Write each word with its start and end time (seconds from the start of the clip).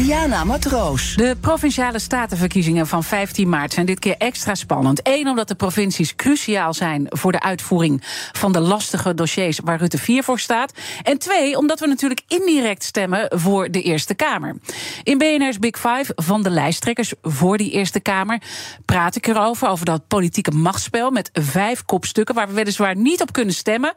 Diana 0.00 0.44
Matroos. 0.44 1.14
De 1.14 1.36
provinciale 1.40 1.98
statenverkiezingen 1.98 2.86
van 2.86 3.04
15 3.04 3.48
maart 3.48 3.72
zijn 3.72 3.86
dit 3.86 3.98
keer 3.98 4.14
extra 4.18 4.54
spannend. 4.54 5.00
Eén, 5.02 5.28
omdat 5.28 5.48
de 5.48 5.54
provincies 5.54 6.16
cruciaal 6.16 6.74
zijn 6.74 7.06
voor 7.08 7.32
de 7.32 7.40
uitvoering 7.40 8.02
van 8.32 8.52
de 8.52 8.60
lastige 8.60 9.14
dossiers 9.14 9.60
waar 9.64 9.78
Rutte 9.78 9.98
4 9.98 10.22
voor 10.22 10.38
staat. 10.38 10.72
En 11.02 11.18
twee, 11.18 11.56
omdat 11.56 11.80
we 11.80 11.86
natuurlijk 11.86 12.20
indirect 12.28 12.82
stemmen 12.82 13.26
voor 13.34 13.70
de 13.70 13.82
Eerste 13.82 14.14
Kamer. 14.14 14.56
In 15.02 15.18
BNR's 15.18 15.58
Big 15.58 15.76
Five 15.76 16.12
van 16.14 16.42
de 16.42 16.50
lijsttrekkers 16.50 17.12
voor 17.22 17.56
die 17.56 17.70
Eerste 17.70 18.00
Kamer 18.00 18.42
praat 18.84 19.16
ik 19.16 19.26
erover, 19.26 19.68
over 19.68 19.84
dat 19.84 20.08
politieke 20.08 20.50
machtsspel 20.50 21.10
met 21.10 21.30
vijf 21.32 21.84
kopstukken 21.84 22.34
waar 22.34 22.48
we 22.48 22.54
weliswaar 22.54 22.96
niet 22.96 23.22
op 23.22 23.32
kunnen 23.32 23.54
stemmen, 23.54 23.94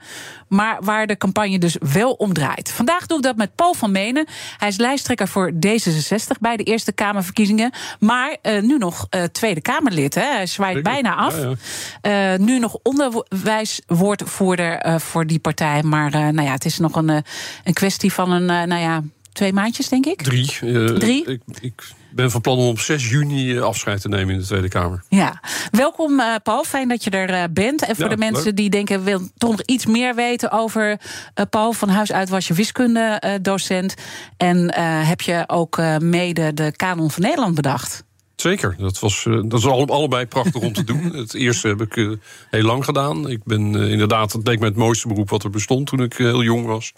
maar 0.48 0.78
waar 0.82 1.08
de 1.08 1.18
campagne 1.18 1.60
dus 1.60 1.78
wel 1.94 2.12
om 2.12 2.34
draait. 2.34 2.72
Vandaag 2.72 3.06
doe 3.06 3.18
ik 3.18 3.24
dat 3.24 3.36
met 3.36 3.56
Paul 3.56 3.74
van 3.74 3.92
Menen. 3.92 4.28
Hij 4.58 4.68
is 4.68 4.78
lijsttrekker 4.78 5.28
voor 5.28 5.52
deze 5.54 5.92
66 5.94 6.40
bij 6.40 6.58
de 6.58 6.64
Eerste 6.64 6.92
Kamerverkiezingen. 6.92 7.72
Maar 8.00 8.38
uh, 8.44 8.62
nu 8.62 8.78
nog 8.78 9.08
uh, 9.10 9.24
Tweede 9.24 9.62
Kamerlid. 9.62 10.16
Hè. 10.16 10.22
Hij 10.22 10.46
zwaait 10.46 10.84
bijna 10.84 11.16
af. 11.16 11.38
Ja, 11.38 11.54
ja. 12.02 12.34
Uh, 12.34 12.40
nu 12.40 12.60
nog 12.60 12.78
onderwijswoordvoerder 12.84 15.02
voor 15.02 15.28
die 15.28 15.40
partij. 15.40 15.84
Maar 15.84 16.12
nou 16.12 16.42
ja, 16.42 16.52
het 16.52 16.66
is 16.66 16.78
nog 16.78 16.96
een, 16.96 17.24
een 17.64 17.74
kwestie 17.74 18.14
van 18.14 18.32
een, 18.32 18.46
nou 18.46 18.82
ja, 18.82 19.04
twee 19.32 19.54
maandjes, 19.54 19.90
denk 19.90 20.06
ik. 20.06 20.22
Drie. 20.22 20.58
Drie? 21.00 21.26
Ik, 21.26 21.42
ik 21.62 21.84
ben 22.16 22.32
van 22.32 22.42
plan 22.42 22.58
om 22.58 22.68
op 22.68 22.80
6 22.80 23.10
juni 23.10 23.60
afscheid 23.60 24.02
te 24.02 24.10
nemen 24.10 24.34
in 24.34 24.40
de 24.40 24.46
Tweede 24.46 24.68
Kamer. 24.70 25.04
Ja, 25.10 25.42
welkom 25.72 26.20
uh, 26.20 26.36
Paul. 26.44 26.64
Fijn 26.64 26.88
dat 26.88 27.04
je 27.04 27.10
er 27.10 27.30
uh, 27.30 27.44
bent. 27.52 27.82
En 27.86 27.96
voor 27.96 28.04
Ja, 28.06 28.12
de 28.12 28.18
mensen 28.18 28.44
leuk. 28.44 28.56
die 28.56 28.70
denken, 28.70 29.04
wil 29.04 29.20
toch 29.38 29.50
nog 29.50 29.62
iets 29.62 29.86
meer 29.86 30.16
weten 30.16 30.52
over 30.52 30.90
uh, 30.90 31.46
Paul. 31.50 31.74
Van 31.74 31.90
huis 31.90 32.12
uit 32.12 32.30
was 32.30 32.48
je 32.48 32.54
wiskundedocent. 32.54 33.94
en 34.38 34.74
heb 35.06 35.22
je 35.22 35.44
ook 35.48 35.82
mede 36.00 36.54
de 36.54 36.72
kanon 36.76 37.12
van 37.12 37.22
Nederland 37.22 37.56
bedacht. 37.56 38.04
Zeker, 38.36 38.76
dat, 38.78 39.00
was, 39.00 39.24
dat 39.24 39.60
is 39.60 39.66
alle, 39.66 39.86
allebei 39.86 40.26
prachtig 40.26 40.62
om 40.62 40.74
te 40.74 40.84
doen. 40.84 41.02
Het 41.16 41.34
eerste 41.34 41.68
heb 41.68 41.82
ik 41.82 42.18
heel 42.50 42.64
lang 42.64 42.86
gedaan. 42.86 43.30
Ik 43.30 43.44
ben 43.44 43.76
inderdaad, 43.76 44.32
dat 44.32 44.48
leek 44.48 44.60
mij 44.60 44.68
het 44.68 44.78
mooiste 44.78 45.08
beroep 45.08 45.30
wat 45.30 45.44
er 45.44 45.50
bestond 45.50 45.88
toen 45.88 46.02
ik 46.02 46.14
heel 46.14 46.44
jong 46.44 46.66
was. 46.66 46.94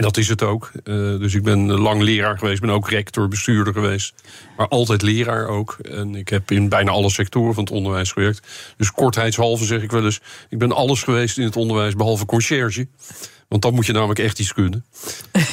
En 0.00 0.06
dat 0.06 0.16
is 0.16 0.28
het 0.28 0.42
ook. 0.42 0.72
dus 0.84 1.34
ik 1.34 1.42
ben 1.42 1.70
lang 1.70 2.02
leraar 2.02 2.38
geweest, 2.38 2.60
ben 2.60 2.70
ook 2.70 2.90
rector, 2.90 3.28
bestuurder 3.28 3.72
geweest. 3.72 4.14
Maar 4.56 4.68
altijd 4.68 5.02
leraar 5.02 5.48
ook. 5.48 5.78
En 5.82 6.14
ik 6.14 6.28
heb 6.28 6.50
in 6.50 6.68
bijna 6.68 6.90
alle 6.90 7.10
sectoren 7.10 7.54
van 7.54 7.64
het 7.64 7.72
onderwijs 7.72 8.12
gewerkt. 8.12 8.46
Dus 8.76 8.90
kortheidshalve 8.90 9.64
zeg 9.64 9.82
ik 9.82 9.90
wel 9.90 10.04
eens... 10.04 10.20
ik 10.48 10.58
ben 10.58 10.72
alles 10.72 11.02
geweest 11.02 11.38
in 11.38 11.44
het 11.44 11.56
onderwijs, 11.56 11.94
behalve 11.94 12.26
conciërge. 12.26 12.86
Want 13.50 13.62
dan 13.62 13.74
moet 13.74 13.86
je 13.86 13.92
namelijk 13.92 14.18
echt 14.18 14.38
iets 14.38 14.52
kunnen. 14.52 14.84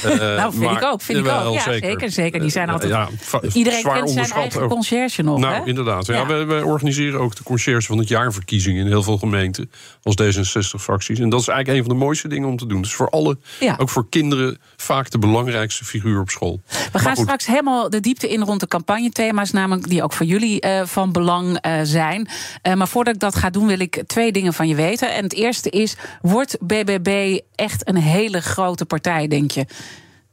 Uh, 0.05 0.15
nou, 0.37 0.51
vind 0.51 0.63
maar, 0.63 0.81
ik 0.81 0.83
ook. 0.83 1.01
Vind 1.01 1.17
jawel, 1.17 1.41
ik 1.41 1.47
ook. 1.47 1.53
Ja, 1.53 1.61
zeker. 1.61 1.89
zeker, 1.89 2.11
zeker. 2.11 2.39
Die 2.39 2.49
zijn 2.49 2.69
altijd. 2.69 2.91
Uh, 2.91 3.07
ja, 3.31 3.39
iedereen 3.53 3.83
kent 3.83 4.09
zijn 4.09 4.31
eigen 4.31 4.61
ook. 4.61 4.69
conciërge 4.69 5.21
nog. 5.21 5.39
Nou, 5.39 5.53
hè? 5.53 5.65
inderdaad. 5.65 6.05
Ja. 6.05 6.15
Ja. 6.15 6.27
wij, 6.27 6.45
wij, 6.45 6.61
organiseren 6.61 7.19
ook 7.19 7.35
de 7.35 7.43
conciërge 7.43 7.87
van 7.87 7.97
het 7.97 8.07
jaarverkiezingen 8.07 8.81
in 8.81 8.87
heel 8.87 9.03
veel 9.03 9.17
gemeenten. 9.17 9.71
Als 10.03 10.15
D66-fracties. 10.21 11.19
En 11.19 11.29
dat 11.29 11.39
is 11.39 11.47
eigenlijk 11.47 11.79
een 11.79 11.85
van 11.85 11.97
de 11.97 12.05
mooiste 12.05 12.27
dingen 12.27 12.49
om 12.49 12.57
te 12.57 12.65
doen. 12.65 12.81
Dus 12.81 12.93
voor 12.93 13.09
alle, 13.09 13.37
Ja. 13.59 13.75
ook 13.77 13.89
voor 13.89 14.09
kinderen, 14.09 14.57
vaak 14.75 15.09
de 15.09 15.19
belangrijkste 15.19 15.85
figuur 15.85 16.19
op 16.19 16.29
school. 16.29 16.61
We 16.91 16.99
gaan 16.99 17.15
straks 17.15 17.45
helemaal 17.45 17.89
de 17.89 17.99
diepte 17.99 18.29
in 18.29 18.41
rond 18.41 18.59
de 18.59 18.67
campagnethema's, 18.67 19.51
namelijk 19.51 19.89
die 19.89 20.03
ook 20.03 20.13
voor 20.13 20.25
jullie 20.25 20.65
uh, 20.65 20.81
van 20.85 21.11
belang 21.11 21.65
uh, 21.65 21.79
zijn. 21.83 22.29
Maar 22.75 22.87
voordat 22.87 23.13
ik 23.13 23.19
dat 23.19 23.35
ga 23.35 23.49
doen, 23.49 23.67
wil 23.67 23.79
ik 23.79 24.03
twee 24.07 24.31
dingen 24.31 24.53
van 24.53 24.67
je 24.67 24.75
weten. 24.75 25.13
En 25.13 25.23
het 25.23 25.33
eerste 25.33 25.69
is: 25.69 25.95
wordt 26.21 26.57
BBB 26.59 27.39
echt 27.55 27.85
een 27.87 27.95
hele 27.97 28.41
grote 28.41 28.85
partij, 28.85 29.27
denk 29.27 29.51
je? 29.51 29.65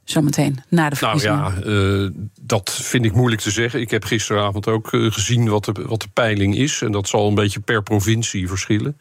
Zometeen 0.03 0.63
na 0.69 0.89
de 0.89 0.95
Nou 0.99 1.19
verkiezingen. 1.19 2.03
ja, 2.05 2.09
dat 2.41 2.71
vind 2.71 3.05
ik 3.05 3.13
moeilijk 3.13 3.41
te 3.41 3.51
zeggen. 3.51 3.81
Ik 3.81 3.91
heb 3.91 4.03
gisteravond 4.03 4.67
ook 4.67 4.87
gezien 4.91 5.49
wat 5.49 5.65
de, 5.65 5.71
wat 5.87 6.01
de 6.01 6.07
peiling 6.13 6.55
is. 6.57 6.81
En 6.81 6.91
dat 6.91 7.07
zal 7.07 7.27
een 7.27 7.35
beetje 7.35 7.59
per 7.59 7.83
provincie 7.83 8.47
verschillen. 8.47 8.97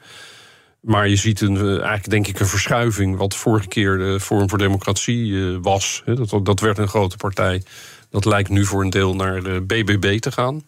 Maar 0.80 1.08
je 1.08 1.16
ziet 1.16 1.40
een, 1.40 1.56
eigenlijk 1.56 2.10
denk 2.10 2.26
ik 2.26 2.40
een 2.40 2.46
verschuiving... 2.46 3.16
wat 3.16 3.36
vorige 3.36 3.68
keer 3.68 3.98
de 3.98 4.20
Forum 4.20 4.48
voor 4.48 4.58
Democratie 4.58 5.58
was. 5.58 6.02
Dat, 6.04 6.40
dat 6.42 6.60
werd 6.60 6.78
een 6.78 6.88
grote 6.88 7.16
partij. 7.16 7.62
Dat 8.10 8.24
lijkt 8.24 8.48
nu 8.48 8.64
voor 8.64 8.82
een 8.82 8.90
deel 8.90 9.14
naar 9.14 9.42
de 9.42 9.60
BBB 9.60 10.18
te 10.18 10.32
gaan. 10.32 10.62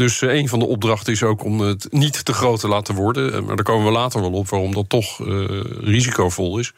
Dus 0.00 0.20
een 0.20 0.48
van 0.48 0.58
de 0.58 0.66
opdrachten 0.66 1.12
is 1.12 1.22
ook 1.22 1.44
om 1.44 1.60
het 1.60 1.86
niet 1.90 2.24
te 2.24 2.32
groot 2.32 2.60
te 2.60 2.68
laten 2.68 2.94
worden. 2.94 3.44
Maar 3.44 3.56
daar 3.56 3.64
komen 3.64 3.86
we 3.86 3.92
later 3.92 4.20
wel 4.20 4.32
op 4.32 4.48
waarom 4.48 4.74
dat 4.74 4.88
toch 4.88 5.18
uh, 5.18 5.44
risicovol 5.80 6.58
is. 6.58 6.72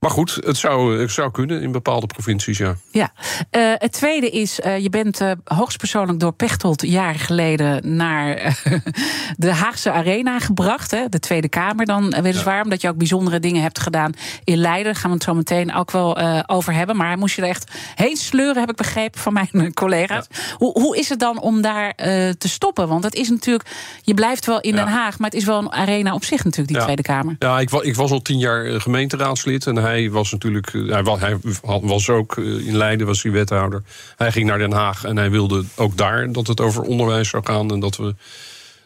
Maar 0.00 0.10
goed, 0.10 0.38
het 0.44 0.56
zou, 0.56 1.00
het 1.00 1.10
zou 1.10 1.30
kunnen 1.30 1.62
in 1.62 1.72
bepaalde 1.72 2.06
provincies, 2.06 2.58
ja. 2.58 2.74
Ja. 2.90 3.12
Uh, 3.50 3.72
het 3.74 3.92
tweede 3.92 4.30
is, 4.30 4.60
uh, 4.60 4.78
je 4.78 4.90
bent 4.90 5.20
uh, 5.20 5.30
hoogstpersoonlijk 5.44 6.20
door 6.20 6.32
Pechtold 6.32 6.82
jaren 6.82 7.20
geleden 7.20 7.96
naar 7.96 8.58
de 9.36 9.52
Haagse 9.52 9.90
Arena 9.90 10.38
gebracht. 10.38 10.90
Hè, 10.90 11.08
de 11.08 11.18
Tweede 11.18 11.48
Kamer 11.48 11.86
dan 11.86 12.10
weliswaar, 12.10 12.56
ja. 12.56 12.62
omdat 12.62 12.80
je 12.80 12.88
ook 12.88 12.96
bijzondere 12.96 13.40
dingen 13.40 13.62
hebt 13.62 13.80
gedaan 13.80 14.12
in 14.44 14.56
Leiden. 14.56 14.84
Daar 14.84 14.94
gaan 15.00 15.10
we 15.10 15.16
het 15.16 15.24
zo 15.24 15.34
meteen 15.34 15.74
ook 15.74 15.90
wel 15.90 16.18
over 16.46 16.72
hebben. 16.72 16.96
Maar 16.96 17.06
hij 17.06 17.16
moest 17.16 17.36
je 17.36 17.42
er 17.42 17.48
echt 17.48 17.70
heen 17.94 18.16
sleuren, 18.16 18.60
heb 18.60 18.70
ik 18.70 18.76
begrepen 18.76 19.20
van 19.20 19.32
mijn 19.32 19.74
collega's. 19.74 20.26
Ja. 20.30 20.56
Hoe, 20.56 20.80
hoe 20.80 20.96
is 20.96 21.08
het 21.08 21.18
dan 21.18 21.40
om 21.40 21.60
daar 21.60 21.94
te 22.38 22.48
stoppen? 22.48 22.88
Want 22.88 23.04
het 23.04 23.14
is 23.14 23.28
natuurlijk, 23.28 23.68
je 24.02 24.14
blijft 24.14 24.46
wel 24.46 24.60
in 24.60 24.74
Den 24.74 24.88
Haag, 24.88 25.18
maar 25.18 25.30
het 25.30 25.38
is 25.38 25.44
wel 25.44 25.58
een 25.58 25.72
arena 25.72 26.14
op 26.14 26.24
zich 26.24 26.44
natuurlijk, 26.44 26.74
die 26.76 26.82
Tweede 26.82 27.02
Kamer. 27.02 27.36
Ja, 27.38 27.60
ik, 27.60 27.70
ik 27.70 27.94
was 27.94 28.10
al 28.10 28.22
tien 28.22 28.38
jaar 28.38 28.80
gemeenteraadslid 28.80 29.66
en 29.66 29.85
hij 29.86 30.10
was 30.10 30.32
natuurlijk, 30.32 30.72
hij 30.72 31.02
was, 31.02 31.20
hij 31.20 31.36
was 31.62 32.08
ook 32.08 32.36
in 32.36 32.76
Leiden, 32.76 33.06
was 33.06 33.22
hij 33.22 33.32
wethouder. 33.32 33.82
Hij 34.16 34.32
ging 34.32 34.46
naar 34.46 34.58
Den 34.58 34.72
Haag 34.72 35.04
en 35.04 35.16
hij 35.16 35.30
wilde 35.30 35.64
ook 35.76 35.96
daar 35.96 36.32
dat 36.32 36.46
het 36.46 36.60
over 36.60 36.82
onderwijs 36.82 37.28
zou 37.28 37.44
gaan 37.46 37.70
en 37.70 37.80
dat 37.80 37.96
we 37.96 38.14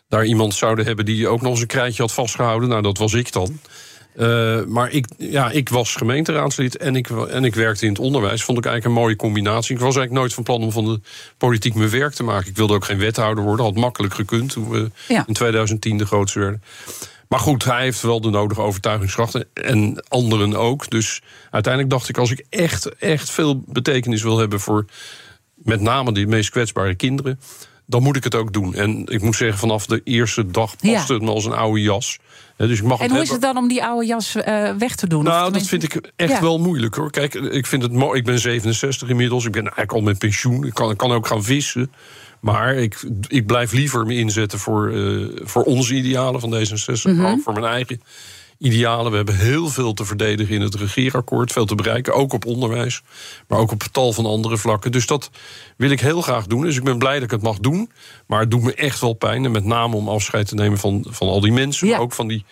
daar 0.09 0.25
iemand 0.25 0.55
zouden 0.55 0.85
hebben 0.87 1.05
die 1.05 1.29
ook 1.29 1.41
nog 1.41 1.51
eens 1.51 1.61
een 1.61 1.67
krijtje 1.67 2.03
had 2.03 2.13
vastgehouden. 2.13 2.69
Nou, 2.69 2.83
dat 2.83 2.99
was 2.99 3.13
ik 3.13 3.33
dan. 3.33 3.59
Uh, 4.17 4.65
maar 4.65 4.91
ik, 4.91 5.07
ja, 5.19 5.51
ik 5.51 5.69
was 5.69 5.95
gemeenteraadslid 5.95 6.77
en 6.77 6.97
ik, 6.97 7.11
en 7.11 7.45
ik 7.45 7.55
werkte 7.55 7.85
in 7.85 7.93
het 7.93 8.01
onderwijs. 8.01 8.43
Vond 8.43 8.59
ik 8.59 8.65
eigenlijk 8.65 8.97
een 8.97 9.03
mooie 9.03 9.17
combinatie. 9.17 9.75
Ik 9.75 9.81
was 9.81 9.97
eigenlijk 9.97 10.21
nooit 10.21 10.35
van 10.35 10.43
plan 10.43 10.63
om 10.63 10.73
van 10.73 10.85
de 10.85 11.01
politiek 11.37 11.75
mijn 11.75 11.91
werk 11.91 12.13
te 12.13 12.23
maken. 12.23 12.49
Ik 12.49 12.57
wilde 12.57 12.75
ook 12.75 12.85
geen 12.85 12.99
wethouder 12.99 13.45
worden. 13.45 13.65
Had 13.65 13.75
makkelijk 13.75 14.15
gekund 14.15 14.53
toen 14.53 14.69
we 14.69 14.91
ja. 15.09 15.25
in 15.27 15.35
2010 15.35 15.99
de 15.99 16.07
grootste 16.07 16.39
werden. 16.39 16.63
Maar 17.31 17.41
goed, 17.41 17.65
hij 17.65 17.83
heeft 17.83 18.03
wel 18.03 18.21
de 18.21 18.31
nodige 18.31 18.61
overtuigingskracht. 18.61 19.53
En 19.53 20.05
anderen 20.09 20.55
ook. 20.55 20.91
Dus 20.91 21.23
uiteindelijk 21.51 21.93
dacht 21.93 22.09
ik, 22.09 22.19
als 22.19 22.31
ik 22.31 22.47
echt, 22.49 22.95
echt 22.99 23.31
veel 23.31 23.63
betekenis 23.67 24.23
wil 24.23 24.39
hebben 24.39 24.61
voor 24.61 24.85
met 25.55 25.81
name 25.81 26.13
die 26.13 26.27
meest 26.27 26.51
kwetsbare 26.51 26.95
kinderen. 26.95 27.41
Dan 27.87 28.03
moet 28.03 28.17
ik 28.17 28.25
het 28.25 28.35
ook 28.35 28.53
doen. 28.53 28.75
En 28.75 29.07
ik 29.07 29.23
moet 29.23 29.37
zeggen, 29.37 29.59
vanaf 29.59 29.87
de 29.87 30.01
eerste 30.05 30.51
dag 30.51 30.77
paste 30.77 31.13
het 31.13 31.23
me 31.23 31.31
als 31.31 31.45
een 31.45 31.53
oude 31.53 31.81
jas. 31.81 32.19
Dus 32.57 32.79
ik 32.79 32.85
mag 32.85 32.99
en 33.01 33.09
hoe 33.09 33.17
hebben. 33.17 33.23
is 33.23 33.31
het 33.31 33.41
dan 33.41 33.57
om 33.57 33.69
die 33.69 33.85
oude 33.85 34.07
jas 34.07 34.37
uh, 34.37 34.71
weg 34.79 34.95
te 34.95 35.07
doen? 35.07 35.25
Nou, 35.25 35.53
dat 35.53 35.67
vind 35.67 35.83
ik 35.83 36.13
echt 36.17 36.31
ja. 36.31 36.41
wel 36.41 36.59
moeilijk 36.59 36.95
hoor. 36.95 37.11
Kijk, 37.11 37.35
ik 37.35 37.67
vind 37.67 37.83
het 37.83 37.93
mooi. 37.93 38.19
Ik 38.19 38.25
ben 38.25 38.39
67 38.39 39.09
inmiddels. 39.09 39.45
Ik 39.45 39.53
ben 39.53 39.63
eigenlijk 39.63 39.93
al 39.93 40.01
met 40.01 40.19
pensioen. 40.19 40.65
Ik 40.65 40.75
kan, 40.75 40.91
ik 40.91 40.97
kan 40.97 41.13
ook 41.13 41.27
gaan 41.27 41.45
vissen. 41.45 41.93
Maar 42.41 42.75
ik, 42.75 43.05
ik 43.29 43.47
blijf 43.47 43.73
liever 43.73 44.07
me 44.07 44.15
inzetten 44.15 44.59
voor, 44.59 44.93
uh, 44.93 45.41
voor 45.43 45.63
onze 45.63 45.95
idealen 45.95 46.41
van 46.41 46.55
D66. 46.55 47.03
Mhm. 47.03 47.17
Maar 47.17 47.33
ook 47.33 47.43
voor 47.43 47.53
mijn 47.53 47.65
eigen 47.65 48.01
idealen. 48.61 49.11
We 49.11 49.17
hebben 49.17 49.37
heel 49.37 49.69
veel 49.69 49.93
te 49.93 50.05
verdedigen 50.05 50.55
in 50.55 50.61
het 50.61 50.75
regeerakkoord. 50.75 51.53
Veel 51.53 51.65
te 51.65 51.75
bereiken, 51.75 52.15
ook 52.15 52.33
op 52.33 52.47
onderwijs. 52.47 53.03
Maar 53.49 53.59
ook 53.59 53.71
op 53.71 53.83
tal 53.83 54.13
van 54.13 54.27
andere 54.27 54.59
vlakken. 54.59 54.93
Dus 54.93 55.07
dat 55.07 55.31
wil 55.77 55.91
ik 55.91 56.01
heel 56.01 56.23
graag 56.23 56.47
doen. 56.47 56.63
Dus 56.63 56.77
ik 56.77 56.85
ben 56.85 56.99
blij 56.99 57.15
dat 57.15 57.23
ik 57.23 57.31
het 57.31 57.43
mag 57.43 57.59
doen. 57.59 57.91
Maar 58.27 58.41
het 58.41 58.51
doet 58.51 58.63
me 58.63 58.75
echt 58.75 59.01
wel 59.01 59.13
pijn. 59.13 59.45
En 59.45 59.51
met 59.51 59.65
name 59.65 59.97
om 59.97 60.09
afscheid 60.09 60.49
te 60.49 60.55
nemen 60.55 60.79
van, 60.79 61.07
van 61.09 61.29
al 61.29 61.41
die 61.41 61.53
mensen. 61.53 61.87
Ja. 61.87 61.93
Maar 61.93 62.03
ook 62.03 62.13
van 62.13 62.29
die, 62.29 62.45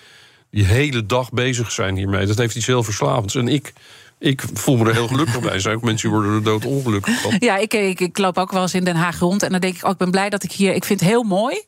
die 0.51 0.65
hele 0.65 1.07
dag 1.07 1.31
bezig 1.31 1.73
zijn 1.73 1.97
hiermee. 1.97 2.27
Dat 2.27 2.39
heeft 2.39 2.57
iets 2.57 2.67
heel 2.67 2.83
verslavends. 2.83 3.35
En 3.35 3.49
ik 3.49 3.73
Ik 4.21 4.43
voel 4.55 4.77
me 4.77 4.89
er 4.89 4.95
heel 4.95 5.07
gelukkig 5.09 5.41
bij. 5.41 5.59
Zijn 5.61 5.77
ook 5.77 5.83
mensen 5.83 6.09
die 6.09 6.19
worden 6.19 6.37
er 6.37 6.43
dood 6.45 6.65
ongelukkig 6.65 7.21
van. 7.21 7.37
Ja, 7.39 7.57
ik, 7.57 7.75
ik, 7.75 8.01
ik, 8.01 8.19
loop 8.19 8.39
ook 8.39 8.53
wel 8.53 8.63
eens 8.63 8.75
in 8.75 8.85
Den 8.85 8.97
Haag 8.97 9.19
rond. 9.19 9.43
En 9.43 9.51
dan 9.51 9.61
denk 9.61 9.77
ik, 9.77 9.85
oh, 9.85 9.91
ik 9.91 9.97
ben 9.97 10.11
blij 10.11 10.31
dat 10.31 10.43
ik 10.43 10.53
hier... 10.53 10.75
Ik 10.75 10.85
vind 10.85 11.01
het 11.01 11.09
heel 11.09 11.23
mooi. 11.23 11.63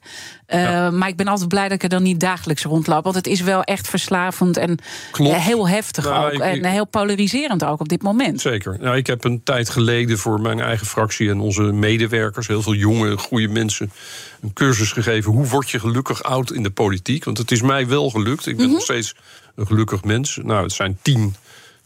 Uh, 0.49 0.91
Maar 0.91 1.09
ik 1.09 1.17
ben 1.17 1.27
altijd 1.27 1.49
blij 1.49 1.63
dat 1.63 1.73
ik 1.73 1.83
er 1.83 1.89
dan 1.89 2.03
niet 2.03 2.21
dagelijks 2.21 2.63
rondloop. 2.63 3.05
Want 3.05 3.17
het 3.17 3.27
is 3.27 3.41
wel 3.41 3.63
echt 3.63 3.89
verslavend 3.89 4.57
en 4.57 4.79
Klopt. 5.11 5.37
heel 5.37 5.69
heftig 5.69 6.05
Nou, 6.05 6.25
ook. 6.27 6.33
ik- 6.33 6.41
en 6.41 6.65
heel 6.65 6.87
polariserend 6.87 7.65
ook 7.65 7.81
op 7.81 7.89
dit 7.89 8.03
moment. 8.03 8.41
Zeker. 8.41 8.77
Nou, 8.81 8.97
ik 8.97 9.07
heb 9.07 9.25
een 9.25 9.43
tijd 9.43 9.69
geleden 9.71 10.19
voor 10.19 10.41
mijn 10.41 10.61
eigen 10.61 10.87
fractie 10.87 11.31
en 11.31 11.41
onze 11.41 11.63
medewerkers, 11.63 12.47
heel 12.47 12.63
veel 12.63 12.75
jonge, 12.75 13.17
goede 13.19 13.49
mensen, 13.49 13.93
een 14.41 14.53
cursus 14.53 14.93
gegeven. 14.93 15.33
Hoe 15.33 15.47
word 15.47 15.71
je 15.71 15.81
gelukkig 15.81 16.23
oud 16.23 16.53
in 16.53 16.63
de 16.63 16.71
politiek? 16.71 17.25
Want 17.25 17.39
het 17.39 17.51
is 17.51 17.63
mij 17.63 17.87
wel 17.89 18.11
gelukt. 18.11 18.47
Ik 18.47 18.57
ben 18.57 18.71
nog 18.71 18.83
steeds 18.83 19.15
een 19.55 19.67
gelukkig 19.67 20.05
mens. 20.05 20.39
Nou, 20.43 20.63
het 20.63 20.73
zijn 20.73 20.99
tien 21.03 21.35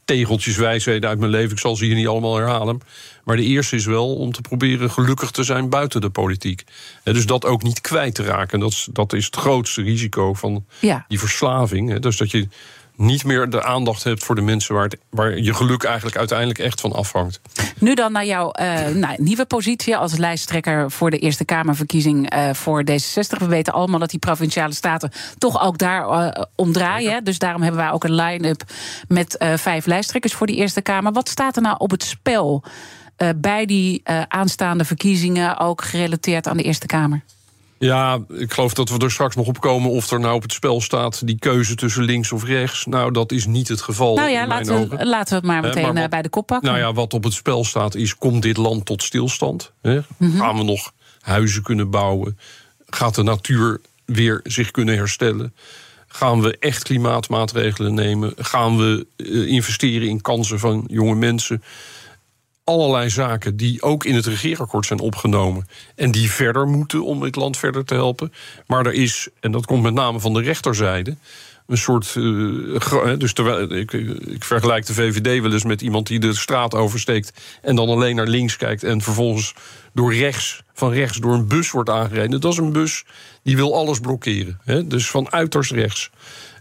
tegeltjes 0.04 0.56
wijsheden 0.56 1.08
uit 1.08 1.18
mijn 1.18 1.30
leven. 1.30 1.50
Ik 1.50 1.58
zal 1.58 1.76
ze 1.76 1.84
hier 1.84 1.94
niet 1.94 2.06
allemaal 2.06 2.36
herhalen. 2.36 2.80
Maar 3.24 3.36
de 3.36 3.42
eerste 3.42 3.76
is 3.76 3.84
wel 3.86 4.14
om 4.16 4.32
te 4.32 4.40
proberen 4.40 4.90
gelukkig 4.90 5.30
te 5.30 5.42
zijn 5.42 5.68
buiten 5.68 6.00
de 6.00 6.10
politiek. 6.10 6.64
Dus 7.02 7.26
dat 7.26 7.44
ook 7.44 7.62
niet 7.62 7.80
kwijt 7.80 8.14
te 8.14 8.22
raken. 8.22 8.60
Dat 8.60 8.70
is, 8.70 8.88
dat 8.92 9.12
is 9.12 9.24
het 9.24 9.36
grootste 9.36 9.82
risico 9.82 10.34
van 10.34 10.64
Ja. 10.80 11.04
die 11.08 11.18
verslaving. 11.18 11.98
Dus 11.98 12.16
dat 12.16 12.30
je 12.30 12.48
niet 12.96 13.24
meer 13.24 13.50
de 13.50 13.62
aandacht 13.62 14.04
hebt 14.04 14.24
voor 14.24 14.34
de 14.34 14.40
mensen 14.40 14.74
waar, 14.74 14.84
het, 14.84 14.96
waar 15.10 15.38
je 15.38 15.54
geluk 15.54 15.84
eigenlijk 15.84 16.16
uiteindelijk 16.16 16.58
echt 16.58 16.80
van 16.80 16.92
afhangt. 16.92 17.40
Nu 17.78 17.94
dan 17.94 18.12
naar 18.12 18.26
jouw 18.26 18.50
eh, 18.50 18.88
nou, 18.88 19.14
nieuwe 19.18 19.44
positie 19.44 19.96
als 19.96 20.16
lijsttrekker 20.16 20.90
voor 20.90 21.10
de 21.10 21.18
Eerste 21.18 21.44
Kamerverkiezing 21.44 22.30
eh, 22.30 22.52
voor 22.52 22.84
D66. 22.90 23.38
We 23.38 23.46
weten 23.46 23.72
allemaal 23.72 23.98
dat 23.98 24.10
die 24.10 24.18
provinciale 24.18 24.74
staten 24.74 25.10
toch 25.38 25.62
ook 25.62 25.78
daar 25.78 26.08
eh, 26.08 26.42
om 26.54 26.72
draaien. 26.72 27.12
hè. 27.12 27.22
Dus 27.22 27.38
daarom 27.38 27.62
hebben 27.62 27.80
wij 27.80 27.90
ook 27.90 28.04
een 28.04 28.14
line-up 28.14 28.62
met 29.08 29.36
vijf 29.56 29.86
lijsttrekkers 29.86 30.34
voor 30.34 30.46
die 30.46 30.56
Eerste 30.56 30.82
Kamer. 30.82 31.12
Wat 31.12 31.28
staat 31.28 31.56
er 31.56 31.62
nou 31.62 31.76
op 31.78 31.90
het 31.90 32.02
spel 32.02 32.64
bij 33.36 33.66
die 33.66 34.02
aanstaande 34.28 34.84
verkiezingen, 34.84 35.58
ook 35.58 35.82
gerelateerd 35.82 36.46
aan 36.46 36.56
de 36.56 36.62
Eerste 36.62 36.86
Kamer? 36.86 37.22
Ja, 37.78 38.18
ik 38.28 38.52
geloof 38.52 38.74
dat 38.74 38.88
we 38.88 38.98
er 38.98 39.10
straks 39.10 39.36
nog 39.36 39.46
op 39.46 39.60
komen 39.60 39.90
of 39.90 40.10
er 40.10 40.20
nou 40.20 40.34
op 40.34 40.42
het 40.42 40.52
spel 40.52 40.80
staat 40.80 41.26
die 41.26 41.38
keuze 41.38 41.74
tussen 41.74 42.02
links 42.02 42.32
of 42.32 42.44
rechts. 42.44 42.86
Nou, 42.86 43.12
dat 43.12 43.32
is 43.32 43.46
niet 43.46 43.68
het 43.68 43.80
geval. 43.80 44.14
Nou 44.16 44.30
ja, 44.30 44.46
laten 44.46 44.74
ogen. 44.74 44.98
we, 44.98 45.06
laten 45.06 45.28
we 45.28 45.34
het 45.34 45.44
maar 45.44 45.62
meteen 45.62 45.82
maar 45.82 45.92
wat- 45.94 46.02
eh, 46.02 46.08
bij 46.08 46.22
de 46.22 46.28
kop 46.28 46.46
pakken. 46.46 46.68
Nou 46.68 46.80
ja, 46.80 46.92
wat 46.92 47.14
op 47.14 47.24
het 47.24 47.32
spel 47.32 47.64
staat 47.64 47.94
is: 47.94 48.16
komt 48.16 48.42
dit 48.42 48.56
land 48.56 48.84
tot 48.86 49.02
stilstand? 49.02 49.72
Hè? 49.82 50.00
Gaan 50.20 50.56
we 50.56 50.62
nog 50.62 50.92
huizen 51.20 51.62
kunnen 51.62 51.90
bouwen? 51.90 52.38
Gaat 52.86 53.14
de 53.14 53.22
natuur 53.22 53.80
weer 54.04 54.40
zich 54.44 54.70
kunnen 54.70 54.96
herstellen? 54.96 55.54
Gaan 56.08 56.40
we 56.42 56.56
echt 56.58 56.82
klimaatmaatregelen 56.82 57.94
nemen? 57.94 58.32
Gaan 58.36 58.76
we 58.76 59.06
eh, 59.16 59.46
investeren 59.46 60.08
in 60.08 60.20
kansen 60.20 60.58
van 60.58 60.84
jonge 60.86 61.14
mensen? 61.14 61.62
Allerlei 62.64 63.10
zaken 63.10 63.56
die 63.56 63.82
ook 63.82 64.04
in 64.04 64.14
het 64.14 64.26
regeerakkoord 64.26 64.86
zijn 64.86 65.00
opgenomen. 65.00 65.68
En 65.94 66.10
die 66.10 66.30
verder 66.30 66.66
moeten 66.66 67.04
om 67.04 67.20
dit 67.20 67.36
land 67.36 67.56
verder 67.56 67.84
te 67.84 67.94
helpen. 67.94 68.32
Maar 68.66 68.86
er 68.86 68.92
is, 68.92 69.28
en 69.40 69.52
dat 69.52 69.66
komt 69.66 69.82
met 69.82 69.94
name 69.94 70.20
van 70.20 70.32
de 70.32 70.42
rechterzijde 70.42 71.16
een 71.66 71.78
soort. 71.78 72.16
eh, 72.16 73.18
dus 73.18 73.32
terwijl, 73.32 73.72
ik, 73.72 73.92
ik 74.26 74.44
vergelijk 74.44 74.86
de 74.86 74.94
VVD 74.94 75.42
wel 75.42 75.52
eens 75.52 75.64
met 75.64 75.82
iemand 75.82 76.06
die 76.06 76.18
de 76.18 76.34
straat 76.34 76.74
oversteekt. 76.74 77.42
en 77.62 77.76
dan 77.76 77.88
alleen 77.88 78.16
naar 78.16 78.26
links 78.26 78.56
kijkt. 78.56 78.82
en 78.82 79.02
vervolgens 79.02 79.54
door 79.92 80.14
rechts, 80.14 80.62
van 80.72 80.92
rechts 80.92 81.18
door 81.18 81.34
een 81.34 81.48
bus 81.48 81.70
wordt 81.70 81.90
aangereden. 81.90 82.40
Dat 82.40 82.52
is 82.52 82.58
een 82.58 82.72
bus 82.72 83.04
die 83.42 83.56
wil 83.56 83.74
alles 83.74 84.00
blokkeren. 84.00 84.60
Hè, 84.64 84.86
dus 84.86 85.10
van 85.10 85.32
uiterst 85.32 85.70
rechts. 85.70 86.10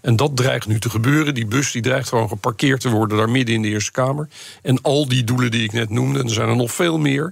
En 0.04 0.16
dat 0.16 0.38
dreigt 0.38 0.68
nu 0.68 0.80
te 0.80 0.90
gebeuren. 0.90 1.34
Die 1.34 1.46
bus 1.46 1.72
die 1.72 1.82
dreigt 1.82 2.10
gewoon 2.10 2.28
geparkeerd 2.28 2.82
te 2.82 2.90
worden 2.90 3.18
daar 3.18 3.30
midden 3.30 3.56
in 3.56 3.62
de 3.62 3.68
Eerste 3.68 3.92
Kamer. 3.92 4.28
En 4.62 4.82
al 4.82 5.08
die 5.08 5.24
doelen 5.24 5.52
die 5.52 5.64
ik 5.64 5.72
net 5.72 5.90
noemde, 5.90 6.20
en 6.20 6.26
er 6.26 6.34
zijn 6.34 6.50
er 6.50 6.56
nog 6.56 6.72
veel 6.72 7.00
meer. 7.00 7.30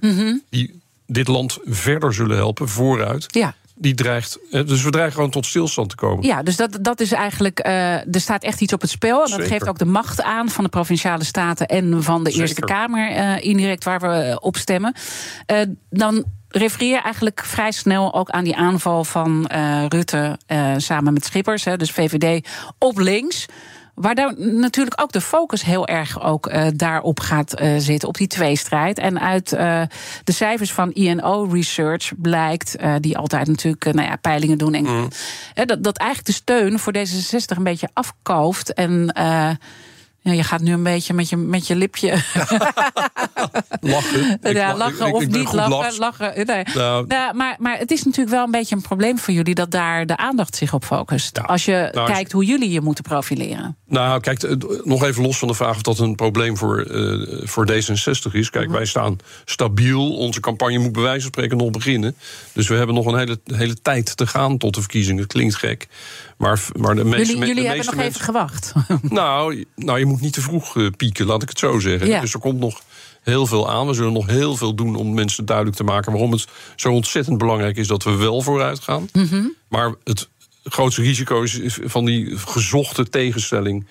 die 0.50 0.80
dit 1.06 1.28
land 1.28 1.58
verder 1.64 2.14
zullen 2.14 2.36
helpen, 2.36 2.68
vooruit. 2.68 3.26
Ja. 3.28 3.54
Die 3.74 3.94
dreigt. 3.94 4.38
hè, 4.50 4.64
Dus 4.64 4.82
we 4.82 4.90
dreigen 4.90 5.14
gewoon 5.14 5.30
tot 5.30 5.46
stilstand 5.46 5.88
te 5.88 5.96
komen. 5.96 6.24
Ja, 6.26 6.42
dus 6.42 6.56
dat, 6.56 6.78
dat 6.80 7.00
is 7.00 7.12
eigenlijk. 7.12 7.58
eh, 7.58 7.94
er 7.94 8.20
staat 8.20 8.42
echt 8.42 8.60
iets 8.60 8.72
op 8.72 8.80
het 8.80 8.90
spel. 8.90 9.14
En 9.14 9.30
dat 9.30 9.30
Zeker. 9.30 9.46
geeft 9.46 9.68
ook 9.68 9.78
de 9.78 9.84
macht 9.84 10.22
aan 10.22 10.48
van 10.48 10.64
de 10.64 10.70
provinciale 10.70 11.24
staten 11.24 11.66
en 11.66 12.02
van 12.02 12.24
de 12.24 12.30
Zeker. 12.30 12.46
Eerste 12.46 12.60
Kamer, 12.60 13.10
eh, 13.10 13.44
indirect 13.44 13.84
waar 13.84 14.00
we 14.00 14.06
eh, 14.06 14.36
op 14.40 14.56
stemmen. 14.56 14.94
Eh, 15.46 15.58
dan 15.90 16.24
refereer 16.48 16.90
je 16.90 17.00
eigenlijk 17.00 17.42
vrij 17.44 17.72
snel 17.72 18.14
ook 18.14 18.30
aan 18.30 18.44
die 18.44 18.56
aanval 18.56 19.04
van 19.04 19.46
eh, 19.46 19.84
Rutte 19.88 20.38
eh, 20.46 20.72
samen 20.76 21.12
met 21.12 21.24
Schippers, 21.24 21.64
hè, 21.64 21.76
dus 21.76 21.90
VVD 21.90 22.48
op 22.78 22.98
links. 22.98 23.46
Waar 23.94 24.14
daar 24.14 24.34
natuurlijk 24.38 25.00
ook 25.00 25.12
de 25.12 25.20
focus 25.20 25.62
heel 25.62 25.86
erg 25.86 26.22
ook 26.22 26.46
eh, 26.46 26.66
daarop 26.74 27.20
gaat 27.20 27.52
eh, 27.52 27.74
zitten, 27.78 28.08
op 28.08 28.16
die 28.16 28.26
tweestrijd. 28.26 28.98
En 28.98 29.20
uit 29.20 29.52
eh, 29.52 29.82
de 30.24 30.32
cijfers 30.32 30.72
van 30.72 30.92
INO 30.92 31.48
Research 31.52 32.12
blijkt, 32.16 32.76
die 33.00 33.18
altijd 33.18 33.46
natuurlijk 33.46 33.84
nou 33.84 34.08
ja, 34.08 34.16
peilingen 34.16 34.58
doen, 34.58 34.74
en, 34.74 34.86
eh, 35.54 35.66
dat, 35.66 35.84
dat 35.84 35.96
eigenlijk 35.96 36.28
de 36.28 36.42
steun 36.42 36.78
voor 36.78 36.94
D66 36.96 37.56
een 37.56 37.64
beetje 37.64 37.88
afkalft. 37.92 38.72
En 38.72 39.14
ja, 40.22 40.32
je 40.32 40.42
gaat 40.42 40.60
nu 40.60 40.72
een 40.72 40.82
beetje 40.82 41.14
met 41.14 41.28
je, 41.28 41.36
met 41.36 41.66
je 41.66 41.76
lipje 41.76 42.10
Lachen. 43.80 44.38
Ik 44.42 44.52
ja, 44.52 44.66
lach- 44.68 44.78
lachen 44.78 45.06
ik- 45.06 45.14
of 45.14 45.22
ik 45.22 45.30
niet 45.30 45.52
lachen. 45.52 45.98
lachen 45.98 46.46
nee. 46.46 46.64
Nou, 46.74 47.06
Nou, 47.06 47.34
maar, 47.36 47.56
maar 47.58 47.78
het 47.78 47.90
is 47.90 48.02
natuurlijk 48.04 48.34
wel 48.36 48.44
een 48.44 48.50
beetje 48.50 48.76
een 48.76 48.82
probleem 48.82 49.18
voor 49.18 49.34
jullie 49.34 49.54
dat 49.54 49.70
daar 49.70 50.06
de 50.06 50.16
aandacht 50.16 50.56
zich 50.56 50.74
op 50.74 50.84
focust. 50.84 51.42
Als 51.46 51.64
je 51.64 51.72
Nou, 51.92 51.96
als- 52.06 52.10
kijkt 52.10 52.32
hoe 52.32 52.44
jullie 52.44 52.70
je 52.70 52.80
moeten 52.80 53.04
profileren. 53.04 53.76
Nou, 53.88 54.20
kijk, 54.20 54.56
nog 54.84 55.02
even 55.04 55.22
los 55.22 55.38
van 55.38 55.48
de 55.48 55.54
vraag 55.54 55.74
of 55.76 55.82
dat 55.82 55.98
een 55.98 56.14
probleem 56.14 56.56
voor, 56.56 56.78
eh, 56.80 57.46
voor 57.48 57.66
D66 57.66 58.32
is. 58.32 58.50
Kijk, 58.50 58.70
wij 58.70 58.84
staan 58.86 59.16
stabiel. 59.44 60.16
Onze 60.16 60.40
campagne 60.40 60.78
moet 60.78 60.92
bij 60.92 61.02
wijze 61.02 61.20
van 61.20 61.30
spreken 61.30 61.56
nog 61.56 61.70
beginnen. 61.70 62.16
Dus 62.52 62.68
we 62.68 62.74
hebben 62.74 62.94
nog 62.94 63.06
een 63.06 63.18
hele, 63.18 63.40
hele 63.44 63.80
tijd 63.82 64.16
te 64.16 64.26
gaan 64.26 64.58
tot 64.58 64.74
de 64.74 64.80
verkiezingen. 64.80 65.22
Het 65.22 65.32
klinkt 65.32 65.54
gek. 65.54 65.88
Maar, 66.42 66.62
maar 66.76 66.94
de 66.94 67.04
meeste, 67.04 67.18
Jullie, 67.18 67.38
me- 67.38 67.46
jullie 67.46 67.62
de 67.62 67.68
hebben 67.68 67.86
nog 67.96 68.04
even 68.04 68.20
gewacht. 68.20 68.72
Nou, 69.02 69.64
nou, 69.76 69.98
je 69.98 70.06
moet 70.06 70.20
niet 70.20 70.32
te 70.32 70.40
vroeg 70.40 70.76
eh, 70.76 70.86
pieken, 70.96 71.26
laat 71.26 71.42
ik 71.42 71.48
het 71.48 71.58
zo 71.58 71.78
zeggen. 71.78 72.08
Ja. 72.08 72.20
Dus 72.20 72.34
er 72.34 72.40
komt 72.40 72.58
nog 72.58 72.80
heel 73.22 73.46
veel 73.46 73.70
aan. 73.70 73.86
We 73.86 73.94
zullen 73.94 74.12
nog 74.12 74.26
heel 74.26 74.56
veel 74.56 74.74
doen 74.74 74.96
om 74.96 75.14
mensen 75.14 75.44
duidelijk 75.44 75.76
te 75.76 75.84
maken... 75.84 76.12
waarom 76.12 76.32
het 76.32 76.46
zo 76.76 76.92
ontzettend 76.92 77.38
belangrijk 77.38 77.76
is 77.76 77.86
dat 77.86 78.02
we 78.02 78.16
wel 78.16 78.40
vooruit 78.42 78.80
gaan. 78.80 79.08
Mhm. 79.12 79.44
Maar 79.68 79.94
het 80.04 80.28
grootste 80.64 81.02
risico 81.02 81.42
is 81.42 81.58
is 81.58 81.78
van 81.82 82.04
die 82.04 82.38
gezochte 82.38 83.08
tegenstelling. 83.08 83.86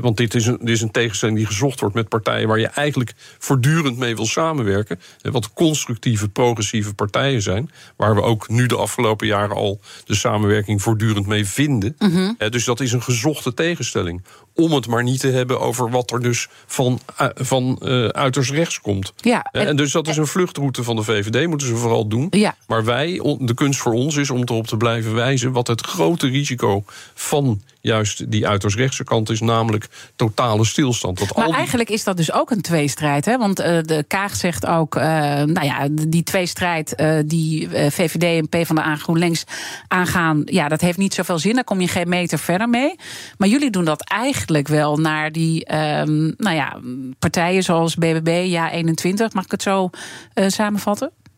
Want 0.00 0.16
dit 0.16 0.34
is, 0.34 0.46
een, 0.46 0.58
dit 0.60 0.68
is 0.68 0.80
een 0.80 0.90
tegenstelling 0.90 1.38
die 1.38 1.46
gezocht 1.46 1.80
wordt 1.80 1.94
met 1.94 2.08
partijen 2.08 2.48
waar 2.48 2.58
je 2.58 2.66
eigenlijk 2.66 3.14
voortdurend 3.38 3.98
mee 3.98 4.16
wil 4.16 4.26
samenwerken. 4.26 5.00
Wat 5.22 5.52
constructieve, 5.52 6.28
progressieve 6.28 6.94
partijen 6.94 7.42
zijn. 7.42 7.70
Waar 7.96 8.14
we 8.14 8.22
ook 8.22 8.48
nu 8.48 8.66
de 8.66 8.76
afgelopen 8.76 9.26
jaren 9.26 9.56
al 9.56 9.80
de 10.04 10.14
samenwerking 10.14 10.82
voortdurend 10.82 11.26
mee 11.26 11.46
vinden. 11.46 11.96
Mhm. 11.98 12.50
Dus 12.50 12.64
dat 12.64 12.80
is 12.80 12.92
een 12.92 13.02
gezochte 13.02 13.54
tegenstelling. 13.54 14.22
Om 14.54 14.72
het 14.72 14.86
maar 14.86 15.02
niet 15.02 15.20
te 15.20 15.28
hebben 15.28 15.60
over 15.60 15.90
wat 15.90 16.10
er 16.10 16.22
dus 16.22 16.48
van, 16.66 17.00
eh, 17.16 17.26
van 17.34 17.78
eh, 17.82 18.06
uiterst 18.06 18.50
rechts 18.50 18.80
komt. 18.80 19.12
Ja, 19.16 19.42
en, 19.42 19.76
dus 19.76 19.92
dat 19.92 20.08
is 20.08 20.16
een 20.16 20.26
vluchtroute 20.26 20.82
van 20.82 20.96
de 20.96 21.02
VVD, 21.02 21.46
moeten 21.46 21.66
ze 21.66 21.76
vooral 21.76 22.08
doen. 22.08 22.26
Ja. 22.30 22.56
Maar 22.66 22.84
wij, 22.84 23.36
de 23.38 23.54
kunst 23.54 23.80
voor 23.80 23.92
ons 23.92 24.16
is 24.16 24.30
om 24.30 24.40
erop 24.40 24.66
te 24.66 24.76
blijven 24.76 25.14
wijzen 25.14 25.52
wat 25.52 25.66
het 25.66 25.80
grote 25.80 26.26
risico 26.28 26.84
van 27.14 27.62
juist 27.88 28.30
die 28.30 28.46
uiterst 28.48 28.76
rechtse 28.76 29.04
kant 29.04 29.30
is, 29.30 29.40
namelijk 29.40 29.86
totale 30.16 30.64
stilstand. 30.64 31.18
Dat 31.18 31.28
al 31.28 31.36
Maar 31.36 31.46
die- 31.46 31.56
eigenlijk 31.56 31.90
is 31.90 32.04
dat 32.04 32.16
dus 32.16 32.32
ook 32.32 32.50
een 32.50 32.60
tweestrijd. 32.60 33.24
Hè? 33.24 33.38
Want 33.38 33.58
eh, 33.60 33.78
de 33.82 34.04
Kaag 34.08 34.36
zegt 34.36 34.66
ook, 34.66 34.96
eh, 34.96 35.02
nou 35.42 35.64
ja, 35.64 35.88
die 35.90 36.22
tweestrijd 36.22 36.94
eh, 36.94 37.16
die 37.24 37.68
VVD 37.70 38.22
en 38.22 38.48
PvdA 38.48 38.96
GroenLinks 38.96 39.44
aangaan, 39.88 40.42
ja, 40.44 40.68
dat 40.68 40.80
heeft 40.80 40.98
niet 40.98 41.14
zoveel 41.14 41.38
zin. 41.38 41.54
Daar 41.54 41.64
kom 41.64 41.80
je 41.80 41.88
geen 41.88 42.08
meter 42.08 42.38
verder 42.38 42.68
mee. 42.68 42.94
Maar 43.38 43.48
jullie 43.48 43.70
doen 43.70 43.84
dat 43.84 44.00
eigenlijk 44.10 44.68
wel 44.68 44.96
naar 44.96 45.32
die, 45.32 45.64
ehm, 45.64 46.30
nou 46.36 46.56
ja, 46.56 46.76
partijen 47.18 47.62
zoals 47.62 47.94
BBB, 47.94 48.44
Ja 48.46 48.70
21, 48.70 49.32
mag 49.32 49.44
ik 49.44 49.50
het 49.50 49.62
zo 49.62 49.90
eh, 50.34 50.46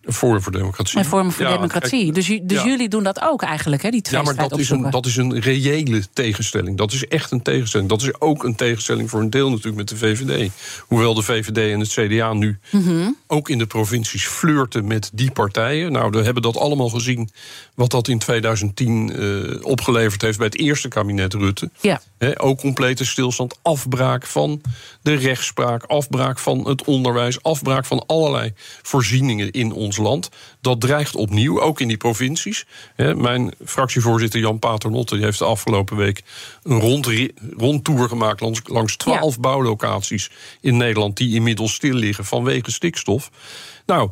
samenvatten? 0.00 0.12
Forum 0.12 0.42
voor 0.42 0.52
Democratie. 0.52 0.98
En 0.98 1.04
Vormen 1.04 1.32
voor 1.32 1.44
Ja, 1.46 1.52
Democratie. 1.52 2.02
kijk, 2.02 2.14
dus 2.14 2.26
dus 2.42 2.58
ja. 2.62 2.66
jullie 2.66 2.88
doen 2.88 3.02
dat 3.02 3.20
ook 3.22 3.42
eigenlijk, 3.42 3.82
hè? 3.82 3.90
Die 3.90 4.02
Ja, 4.10 4.22
maar 4.22 4.36
dat 4.36 4.58
is, 4.58 4.70
een, 4.70 4.90
dat 4.90 5.06
is 5.06 5.16
een 5.16 5.40
reële 5.40 6.02
tegenstelling. 6.12 6.76
Dat 6.78 6.92
is 6.92 7.06
echt 7.08 7.30
een 7.30 7.42
tegenstelling. 7.42 7.88
Dat 7.88 8.02
is 8.02 8.20
ook 8.20 8.44
een 8.44 8.54
tegenstelling 8.54 9.10
voor 9.10 9.20
een 9.20 9.30
deel 9.30 9.50
natuurlijk 9.50 9.76
met 9.76 9.88
de 9.88 9.96
VVD. 9.96 10.50
Hoewel 10.86 11.14
de 11.14 11.22
VVD 11.22 11.72
en 11.72 11.80
het 11.80 11.88
CDA 11.88 12.32
nu 12.32 12.58
Mhm. 12.70 13.10
ook 13.26 13.48
in 13.48 13.58
de 13.58 13.66
provincies 13.66 14.26
flirten 14.26 14.86
met 14.86 15.10
die 15.12 15.30
partijen. 15.30 15.92
Nou, 15.92 16.10
we 16.10 16.22
hebben 16.22 16.42
dat 16.42 16.56
allemaal 16.56 16.88
gezien 16.88 17.30
wat 17.80 17.90
dat 17.90 18.08
in 18.08 18.18
2010 18.18 19.12
eh, 19.12 19.64
opgeleverd 19.64 20.22
heeft 20.22 20.38
bij 20.38 20.46
het 20.46 20.58
eerste 20.58 20.88
kabinet 20.88 21.34
Rutte. 21.34 21.70
Ja. 21.80 22.00
Ook 22.36 22.58
complete 22.58 23.04
stilstand, 23.04 23.58
afbraak 23.62 24.26
van 24.26 24.60
de 25.02 25.14
rechtspraak, 25.14 25.84
afbraak 25.84 26.38
van 26.38 26.68
het 26.68 26.84
onderwijs, 26.84 27.42
afbraak 27.42 27.84
van 27.84 28.06
allerlei 28.06 28.52
voorzieningen 28.82 29.50
in 29.50 29.72
ons 29.72 29.96
land. 29.96 30.28
Dat 30.60 30.80
dreigt 30.80 31.14
opnieuw, 31.14 31.60
ook 31.60 31.80
in 31.80 31.88
die 31.88 31.96
provincies. 31.96 32.66
mijn 32.96 33.54
fractievoorzitter 33.64 34.40
Jan 34.40 34.58
Paternotte 34.58 35.16
heeft 35.16 35.38
de 35.38 35.44
afgelopen 35.44 35.96
week 35.96 36.22
een 36.62 36.80
rond, 36.80 37.08
rondtour 37.56 38.08
gemaakt 38.08 38.40
langs, 38.40 38.60
langs 38.64 38.96
12 38.96 39.40
bouwlocaties 39.40 40.30
in 40.60 40.76
Nederland 40.76 41.16
die 41.16 41.34
inmiddels 41.34 41.74
stil 41.74 41.94
liggen 41.94 42.24
vanwege 42.24 42.70
stikstof. 42.70 43.30
Nou, 43.86 44.10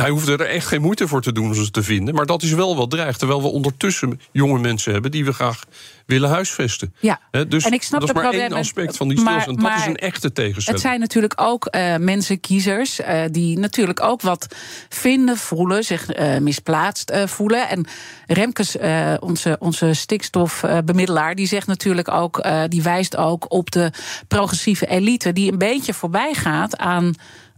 hij 0.00 0.10
hoefde 0.10 0.32
er 0.32 0.48
echt 0.48 0.66
geen 0.66 0.80
moeite 0.80 1.08
voor 1.08 1.22
te 1.22 1.32
doen 1.32 1.46
om 1.46 1.54
ze 1.54 1.70
te 1.70 1.82
vinden. 1.82 2.14
Maar 2.14 2.26
dat 2.26 2.42
is 2.42 2.52
wel 2.52 2.76
wat 2.76 2.90
dreigt. 2.90 3.18
Terwijl 3.18 3.42
we 3.42 3.48
ondertussen 3.48 4.20
jonge 4.32 4.58
mensen 4.58 4.92
hebben 4.92 5.10
die 5.10 5.24
we 5.24 5.32
graag 5.32 5.64
willen 6.06 6.28
huisvesten. 6.28 6.94
Ja, 7.00 7.20
dus 7.48 7.64
en 7.64 7.72
ik 7.72 7.82
snap 7.82 8.00
dat 8.00 8.08
is 8.08 8.14
maar 8.14 8.32
één 8.32 8.52
aspect 8.52 8.96
van 8.96 9.08
die 9.08 9.18
stilstand. 9.18 9.60
dat 9.60 9.76
is 9.76 9.86
een 9.86 9.96
echte 9.96 10.32
tegenstelling. 10.32 10.82
Het 10.82 10.90
zijn 10.90 11.00
natuurlijk 11.00 11.34
ook 11.36 11.68
uh, 11.70 11.96
mensen, 11.96 12.40
kiezers, 12.40 13.00
uh, 13.00 13.22
die 13.30 13.58
natuurlijk 13.58 14.02
ook 14.02 14.22
wat 14.22 14.46
vinden, 14.88 15.36
voelen, 15.36 15.84
zich 15.84 16.18
uh, 16.18 16.38
misplaatst 16.38 17.12
voelen. 17.24 17.68
En 17.68 17.86
Remkes, 18.26 18.76
onze, 19.20 19.56
onze 19.58 19.94
stikstofbemiddelaar, 19.94 21.34
die 21.34 21.46
zegt 21.46 21.66
natuurlijk 21.66 22.10
ook, 22.10 22.48
die 22.68 22.82
wijst 22.82 23.16
ook 23.16 23.52
op 23.52 23.70
de 23.70 23.90
progressieve 24.28 24.86
elite, 24.86 25.32
die 25.32 25.52
een 25.52 25.58
beetje 25.58 25.94
voorbij 25.94 26.34
gaat 26.34 26.76
aan 26.76 27.14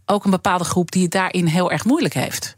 ook 0.08 0.24
een 0.24 0.30
bepaalde 0.30 0.64
groep 0.64 0.90
die 0.90 1.02
het 1.02 1.12
daarin 1.12 1.46
heel 1.46 1.70
erg 1.70 1.84
moeilijk 1.84 2.14
heeft. 2.14 2.56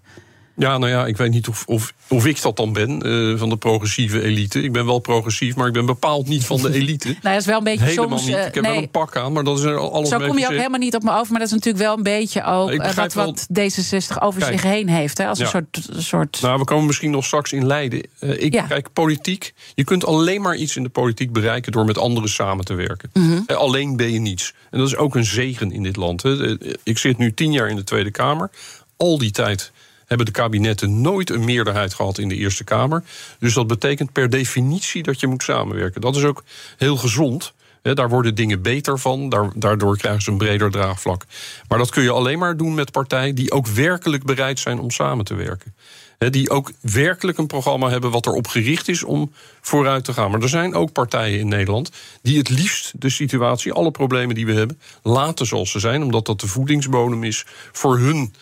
Ja, 0.61 0.79
nou 0.79 0.93
ja, 0.93 1.07
ik 1.07 1.17
weet 1.17 1.31
niet 1.31 1.49
of, 1.49 1.65
of, 1.67 1.93
of 2.09 2.27
ik 2.27 2.43
dat 2.43 2.57
dan 2.57 2.73
ben, 2.73 3.07
uh, 3.07 3.39
van 3.39 3.49
de 3.49 3.57
progressieve 3.57 4.23
elite. 4.23 4.63
Ik 4.63 4.73
ben 4.73 4.87
wel 4.87 4.99
progressief, 4.99 5.57
maar 5.57 5.67
ik 5.67 5.73
ben 5.73 5.87
bepaald 5.87 6.29
niet 6.29 6.45
van 6.45 6.63
de 6.63 6.73
elite. 6.73 7.09
nou, 7.09 7.19
dat 7.23 7.37
is 7.37 7.47
wel 7.47 7.59
een 7.59 7.65
beetje 7.65 7.85
Helemaal 7.85 8.19
soms... 8.19 8.31
niet. 8.31 8.47
Ik 8.47 8.55
heb 8.55 8.63
nee. 8.63 8.73
wel 8.73 8.83
een 8.83 8.91
pak 8.91 9.17
aan, 9.17 9.33
maar 9.33 9.45
dat 9.45 9.59
is 9.59 9.65
alles 9.65 10.09
Zo 10.09 10.19
kom 10.19 10.39
je 10.39 10.45
ook 10.45 10.51
helemaal 10.51 10.79
niet 10.79 10.95
op 10.95 11.03
me 11.03 11.11
over, 11.11 11.31
maar 11.31 11.41
dat 11.41 11.49
is 11.49 11.55
natuurlijk 11.55 11.85
wel 11.85 11.97
een 11.97 12.03
beetje 12.03 12.45
ook 12.45 12.73
uh, 12.73 12.93
wat, 12.93 13.13
wat 13.13 13.49
D66 13.59 14.19
over 14.19 14.43
zich 14.43 14.63
heen 14.63 14.89
heeft. 14.89 15.19
Hè, 15.19 15.27
als 15.27 15.39
een 15.39 15.47
soort, 15.47 15.89
soort... 15.97 16.39
Nou, 16.43 16.59
we 16.59 16.65
komen 16.65 16.87
misschien 16.87 17.11
nog 17.11 17.25
straks 17.25 17.53
in 17.53 17.67
Leiden. 17.67 18.07
Uh, 18.21 18.43
ik, 18.43 18.53
ja. 18.53 18.63
Kijk, 18.63 18.93
politiek, 18.93 19.55
je 19.75 19.85
kunt 19.85 20.05
alleen 20.05 20.41
maar 20.41 20.57
iets 20.57 20.77
in 20.77 20.83
de 20.83 20.89
politiek 20.89 21.33
bereiken... 21.33 21.73
door 21.73 21.85
met 21.85 21.99
anderen 21.99 22.29
samen 22.29 22.65
te 22.65 22.75
werken. 22.75 23.11
Mm 23.13 23.29
-hmm. 23.29 23.57
alleen 23.57 23.97
ben 23.97 24.13
je 24.13 24.21
niets. 24.21 24.55
En 24.71 24.79
dat 24.79 24.89
is 24.89 24.97
ook 24.97 25.15
een 25.15 25.25
zegen 25.25 25.73
in 25.73 25.83
dit 25.83 25.97
land. 25.97 26.23
Hè. 26.23 26.57
Ik 26.83 26.99
zit 26.99 27.19
nu 27.19 27.35
tien 27.35 27.53
jaar 27.53 27.69
in 27.69 27.77
de 27.77 27.85
Tweede 27.85 28.11
Kamer. 28.11 28.51
Al 28.97 29.19
die 29.19 29.31
tijd 29.31 29.73
hebben 30.11 30.27
de 30.27 30.41
kabinetten 30.41 31.01
nooit 31.01 31.31
een 31.31 31.45
meerderheid 31.45 31.95
gehad 31.95 32.19
in 32.19 32.29
de 32.29 32.35
Eerste 32.35 32.65
Kamer. 32.65 33.03
Dus 33.39 33.55
dat 33.55 33.67
betekent 33.67 34.13
per 34.13 34.31
definitie 34.31 35.03
dat 35.03 35.21
je 35.21 35.27
moet 35.27 35.43
samenwerken. 35.43 36.01
Dat 36.01 36.17
is 36.17 36.25
ook 36.25 36.45
heel 36.77 36.97
gezond. 36.97 37.53
daar 37.83 38.09
worden 38.09 38.35
dingen 38.35 38.63
beter 38.63 38.99
van. 38.99 39.29
Daardoor 39.55 39.97
krijgen 39.97 40.23
ze 40.23 40.31
een 40.31 40.39
breder 40.39 40.71
draagvlak. 40.71 41.25
Maar 41.69 41.79
dat 41.79 41.91
kun 41.91 42.03
je 42.03 42.11
alleen 42.11 42.39
maar 42.39 42.57
doen 42.57 42.75
met 42.75 42.91
partijen 42.91 43.35
die 43.35 43.53
ook 43.53 43.67
werkelijk 43.67 44.25
bereid 44.25 44.59
zijn 44.59 44.79
om 44.81 44.91
samen 44.91 45.25
te 45.25 45.35
werken. 45.35 45.75
die 46.19 46.51
ook 46.51 46.73
werkelijk 46.81 47.39
een 47.39 47.47
programma 47.47 47.89
hebben 47.89 48.11
wat 48.11 48.27
erop 48.27 48.47
gericht 48.47 48.89
is 48.89 49.03
om 49.03 49.33
vooruit 49.61 50.05
te 50.05 50.13
gaan. 50.13 50.31
Maar 50.31 50.43
er 50.43 50.49
zijn 50.49 50.75
ook 50.75 50.93
partijen 50.93 51.39
in 51.39 51.49
Nederland 51.49 51.91
die 52.23 52.39
het 52.39 52.49
liefst 52.49 52.93
de 53.01 53.11
situatie, 53.11 53.73
alle 53.73 53.91
problemen 53.91 54.35
die 54.35 54.47
we 54.47 54.53
hebben, 54.53 54.81
laten 55.03 55.47
zoals 55.47 55.71
ze 55.71 55.79
zijn, 55.79 56.03
omdat 56.03 56.27
dat 56.27 56.41
de 56.41 56.47
voedingsbodem 56.47 57.25
is 57.25 57.47
voor 57.73 57.99
hun 57.99 58.35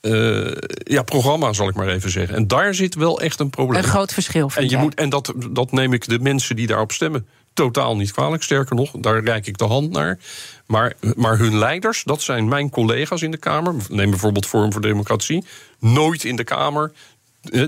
uh, 0.00 0.52
ja, 0.84 1.02
programma, 1.02 1.52
zal 1.52 1.68
ik 1.68 1.74
maar 1.74 1.88
even 1.88 2.10
zeggen. 2.10 2.36
En 2.36 2.46
daar 2.46 2.74
zit 2.74 2.94
wel 2.94 3.20
echt 3.20 3.40
een 3.40 3.50
probleem. 3.50 3.82
Een 3.82 3.88
groot 3.88 4.12
verschil. 4.12 4.50
En, 4.54 4.68
je 4.68 4.76
moet, 4.76 4.94
en 4.94 5.08
dat, 5.08 5.32
dat 5.50 5.72
neem 5.72 5.92
ik 5.92 6.08
de 6.08 6.18
mensen 6.18 6.56
die 6.56 6.66
daarop 6.66 6.92
stemmen 6.92 7.26
totaal 7.52 7.96
niet 7.96 8.12
kwalijk. 8.12 8.42
Sterker 8.42 8.76
nog, 8.76 8.90
daar 8.90 9.24
reik 9.24 9.46
ik 9.46 9.58
de 9.58 9.64
hand 9.64 9.90
naar. 9.90 10.18
Maar, 10.66 10.92
maar 11.16 11.38
hun 11.38 11.58
leiders, 11.58 12.02
dat 12.04 12.22
zijn 12.22 12.48
mijn 12.48 12.70
collega's 12.70 13.22
in 13.22 13.30
de 13.30 13.36
Kamer. 13.36 13.74
Neem 13.88 14.10
bijvoorbeeld 14.10 14.46
Forum 14.46 14.72
voor 14.72 14.80
Democratie. 14.80 15.44
Nooit 15.78 16.24
in 16.24 16.36
de 16.36 16.44
Kamer 16.44 16.92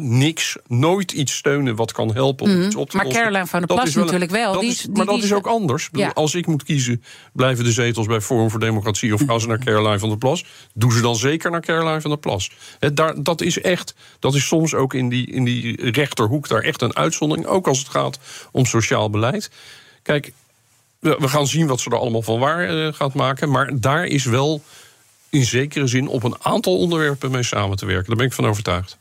niks, 0.00 0.56
nooit 0.66 1.12
iets 1.12 1.36
steunen 1.36 1.76
wat 1.76 1.92
kan 1.92 2.14
helpen 2.14 2.46
om 2.46 2.52
mm, 2.52 2.62
iets 2.62 2.76
op 2.76 2.90
te 2.90 2.96
maar 2.96 3.04
lossen. 3.04 3.22
Maar 3.22 3.30
Caroline 3.30 3.50
van 3.50 3.58
der 3.60 3.76
Plas 3.76 3.94
natuurlijk 3.94 4.30
wel. 4.30 4.52
Dat 4.52 4.62
is, 4.62 4.80
die, 4.80 4.90
maar 4.90 5.06
die, 5.06 5.14
dat 5.14 5.24
is 5.24 5.32
ook 5.32 5.46
anders. 5.46 5.88
Ja. 5.92 6.10
Als 6.14 6.34
ik 6.34 6.46
moet 6.46 6.62
kiezen, 6.62 7.02
blijven 7.32 7.64
de 7.64 7.72
zetels 7.72 8.06
bij 8.06 8.20
Forum 8.20 8.50
voor 8.50 8.60
Democratie... 8.60 9.14
of 9.14 9.22
gaan 9.26 9.40
ze 9.40 9.46
naar 9.46 9.58
Caroline 9.58 9.98
van 9.98 10.08
der 10.08 10.18
Plas? 10.18 10.44
Doen 10.74 10.92
ze 10.92 11.00
dan 11.00 11.16
zeker 11.16 11.50
naar 11.50 11.60
Caroline 11.60 12.00
van 12.00 12.10
der 12.10 12.18
Plas. 12.18 12.50
He, 12.78 12.94
daar, 12.94 13.22
dat 13.22 13.40
is 13.40 13.60
echt, 13.60 13.94
dat 14.18 14.34
is 14.34 14.46
soms 14.46 14.74
ook 14.74 14.94
in 14.94 15.08
die, 15.08 15.26
in 15.26 15.44
die 15.44 15.90
rechterhoek... 15.90 16.48
daar 16.48 16.62
echt 16.62 16.82
een 16.82 16.96
uitzondering, 16.96 17.46
ook 17.46 17.66
als 17.66 17.78
het 17.78 17.88
gaat 17.88 18.18
om 18.50 18.66
sociaal 18.66 19.10
beleid. 19.10 19.50
Kijk, 20.02 20.32
we 20.98 21.28
gaan 21.28 21.46
zien 21.46 21.66
wat 21.66 21.80
ze 21.80 21.90
er 21.90 21.98
allemaal 21.98 22.22
van 22.22 22.38
waar 22.38 22.74
uh, 22.74 22.92
gaat 22.92 23.14
maken... 23.14 23.50
maar 23.50 23.80
daar 23.80 24.04
is 24.04 24.24
wel 24.24 24.62
in 25.28 25.44
zekere 25.44 25.86
zin 25.86 26.08
op 26.08 26.22
een 26.22 26.36
aantal 26.42 26.78
onderwerpen 26.78 27.30
mee 27.30 27.42
samen 27.42 27.76
te 27.76 27.86
werken. 27.86 28.06
Daar 28.06 28.16
ben 28.16 28.26
ik 28.26 28.32
van 28.32 28.46
overtuigd. 28.46 29.00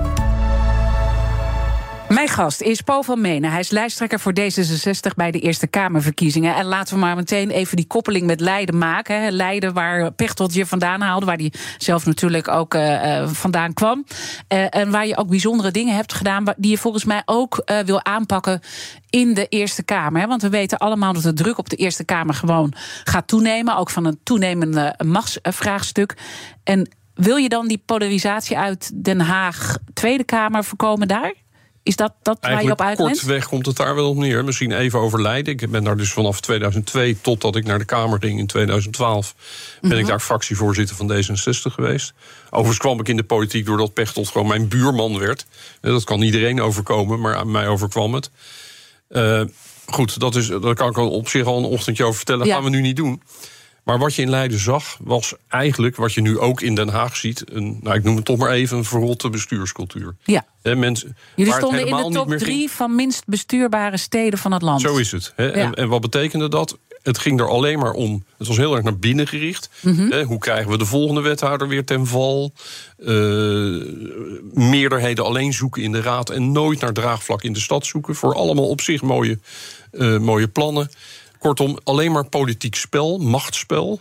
Mijn 2.11 2.27
gast 2.27 2.61
is 2.61 2.81
Paul 2.81 3.03
van 3.03 3.21
Menen. 3.21 3.51
Hij 3.51 3.59
is 3.59 3.69
lijsttrekker 3.69 4.19
voor 4.19 4.33
D66 4.39 5.15
bij 5.15 5.31
de 5.31 5.39
Eerste 5.39 5.67
Kamerverkiezingen. 5.67 6.55
En 6.55 6.65
laten 6.65 6.93
we 6.93 6.99
maar 6.99 7.15
meteen 7.15 7.49
even 7.49 7.75
die 7.75 7.87
koppeling 7.87 8.25
met 8.25 8.39
Leiden 8.39 8.77
maken. 8.77 9.31
Leiden 9.31 9.73
waar 9.73 10.11
Pechtold 10.11 10.53
je 10.53 10.65
vandaan 10.65 11.01
haalde, 11.01 11.25
waar 11.25 11.37
hij 11.37 11.53
zelf 11.77 12.05
natuurlijk 12.05 12.47
ook 12.47 12.73
uh, 12.73 13.27
vandaan 13.27 13.73
kwam. 13.73 14.05
Uh, 14.53 14.75
en 14.75 14.91
waar 14.91 15.07
je 15.07 15.17
ook 15.17 15.27
bijzondere 15.29 15.71
dingen 15.71 15.95
hebt 15.95 16.13
gedaan, 16.13 16.45
die 16.57 16.71
je 16.71 16.77
volgens 16.77 17.05
mij 17.05 17.21
ook 17.25 17.63
wil 17.85 18.05
aanpakken 18.05 18.59
in 19.09 19.33
de 19.33 19.47
Eerste 19.47 19.83
Kamer. 19.83 20.27
Want 20.27 20.41
we 20.41 20.49
weten 20.49 20.77
allemaal 20.77 21.13
dat 21.13 21.23
de 21.23 21.33
druk 21.33 21.57
op 21.57 21.69
de 21.69 21.75
Eerste 21.75 22.03
Kamer 22.03 22.33
gewoon 22.33 22.73
gaat 23.03 23.27
toenemen. 23.27 23.77
Ook 23.77 23.89
van 23.89 24.05
een 24.05 24.19
toenemende 24.23 24.99
machtsvraagstuk. 25.05 26.17
En 26.63 26.89
wil 27.13 27.35
je 27.35 27.49
dan 27.49 27.67
die 27.67 27.83
polarisatie 27.85 28.57
uit 28.57 29.03
Den 29.03 29.19
Haag 29.19 29.77
Tweede 29.93 30.23
Kamer 30.23 30.63
voorkomen 30.63 31.07
daar? 31.07 31.40
Is 31.83 31.95
dat, 31.95 32.13
dat 32.21 32.37
waar 32.41 32.63
je 32.63 32.71
op 32.71 32.81
uit 32.81 32.97
kortweg 32.97 33.47
komt 33.47 33.65
het 33.65 33.75
daar 33.75 33.95
wel 33.95 34.09
op 34.09 34.17
neer. 34.17 34.43
Misschien 34.43 34.71
even 34.71 34.99
over 34.99 35.21
Leiden. 35.21 35.53
Ik 35.53 35.69
ben 35.69 35.83
daar 35.83 35.97
dus 35.97 36.11
vanaf 36.11 36.41
2002 36.41 37.21
totdat 37.21 37.55
ik 37.55 37.65
naar 37.65 37.79
de 37.79 37.85
Kamer 37.85 38.19
ging 38.19 38.39
in 38.39 38.47
2012... 38.47 39.35
ben 39.81 39.91
ik 39.91 39.97
mhm. 39.97 40.07
daar 40.07 40.19
fractievoorzitter 40.19 40.95
van 40.95 41.11
D66 41.11 41.73
geweest. 41.73 42.13
Overigens 42.49 42.77
kwam 42.77 42.99
ik 42.99 43.07
in 43.07 43.17
de 43.17 43.23
politiek 43.23 43.65
doordat 43.65 43.93
Pechtold 43.93 44.29
gewoon 44.29 44.47
mijn 44.47 44.67
buurman 44.67 45.19
werd. 45.19 45.45
Dat 45.81 46.03
kan 46.03 46.21
iedereen 46.21 46.61
overkomen, 46.61 47.19
maar 47.19 47.35
aan 47.35 47.51
mij 47.51 47.67
overkwam 47.67 48.13
het. 48.13 48.29
Uh, 49.09 49.41
goed, 49.85 50.19
dat 50.19 50.35
is, 50.35 50.47
daar 50.47 50.75
kan 50.75 50.89
ik 50.89 50.97
op 50.97 51.27
zich 51.27 51.45
al 51.45 51.57
een 51.57 51.63
ochtendje 51.63 52.03
over 52.03 52.15
vertellen. 52.15 52.45
Dat 52.45 52.53
gaan 52.53 52.63
we 52.63 52.69
nu 52.69 52.81
niet 52.81 52.95
doen. 52.95 53.21
Maar 53.91 53.99
wat 53.99 54.15
je 54.15 54.21
in 54.21 54.29
Leiden 54.29 54.59
zag, 54.59 54.97
was 55.01 55.33
eigenlijk 55.47 55.95
wat 55.95 56.13
je 56.13 56.21
nu 56.21 56.39
ook 56.39 56.61
in 56.61 56.75
Den 56.75 56.89
Haag 56.89 57.15
ziet. 57.15 57.43
Een, 57.45 57.79
nou, 57.81 57.95
ik 57.95 58.03
noem 58.03 58.15
het 58.15 58.25
toch 58.25 58.37
maar 58.37 58.51
even 58.51 58.77
een 58.77 58.85
verrotte 58.85 59.29
bestuurscultuur. 59.29 60.15
Ja. 60.23 60.45
He, 60.61 60.75
mensen, 60.75 61.17
Jullie 61.35 61.53
stonden 61.53 61.87
in 61.87 61.95
de 61.95 62.09
top 62.09 62.29
drie 62.37 62.69
van 62.69 62.95
minst 62.95 63.23
bestuurbare 63.25 63.97
steden 63.97 64.39
van 64.39 64.51
het 64.51 64.61
land. 64.61 64.81
Zo 64.81 64.97
is 64.97 65.11
het. 65.11 65.33
He. 65.35 65.49
En, 65.49 65.73
en, 65.73 65.89
wat 65.89 66.01
betekende 66.01 66.49
dat? 66.49 66.77
Het 67.03 67.17
ging 67.17 67.39
er 67.39 67.49
alleen 67.49 67.79
maar 67.79 67.91
om. 67.91 68.23
Het 68.37 68.47
was 68.47 68.57
heel 68.57 68.75
erg 68.75 68.83
naar 68.83 68.97
binnen 68.97 69.27
gericht. 69.27 69.69
Mm 69.81 70.11
hoe 70.23 70.39
krijgen 70.39 70.71
we 70.71 70.77
de 70.77 70.85
volgende 70.85 71.21
wethouder 71.21 71.67
weer 71.67 71.85
ten 71.85 72.07
val? 72.07 72.53
Uh, 72.99 73.07
meerderheden 74.53 75.25
alleen 75.25 75.53
zoeken 75.53 75.81
in 75.81 75.91
de 75.91 76.01
raad 76.01 76.29
en 76.29 76.51
nooit 76.51 76.79
naar 76.79 76.93
draagvlak 76.93 77.43
in 77.43 77.53
de 77.53 77.59
stad 77.59 77.85
zoeken. 77.85 78.15
Voor 78.15 78.35
allemaal 78.35 78.69
op 78.69 78.81
zich 78.81 79.01
mooie, 79.01 79.39
uh, 79.91 80.17
mooie 80.17 80.47
plannen. 80.47 80.89
Kortom, 81.41 81.77
alleen 81.83 82.11
maar 82.11 82.25
politiek 82.25 82.75
spel, 82.75 83.17
machtsspel. 83.17 83.99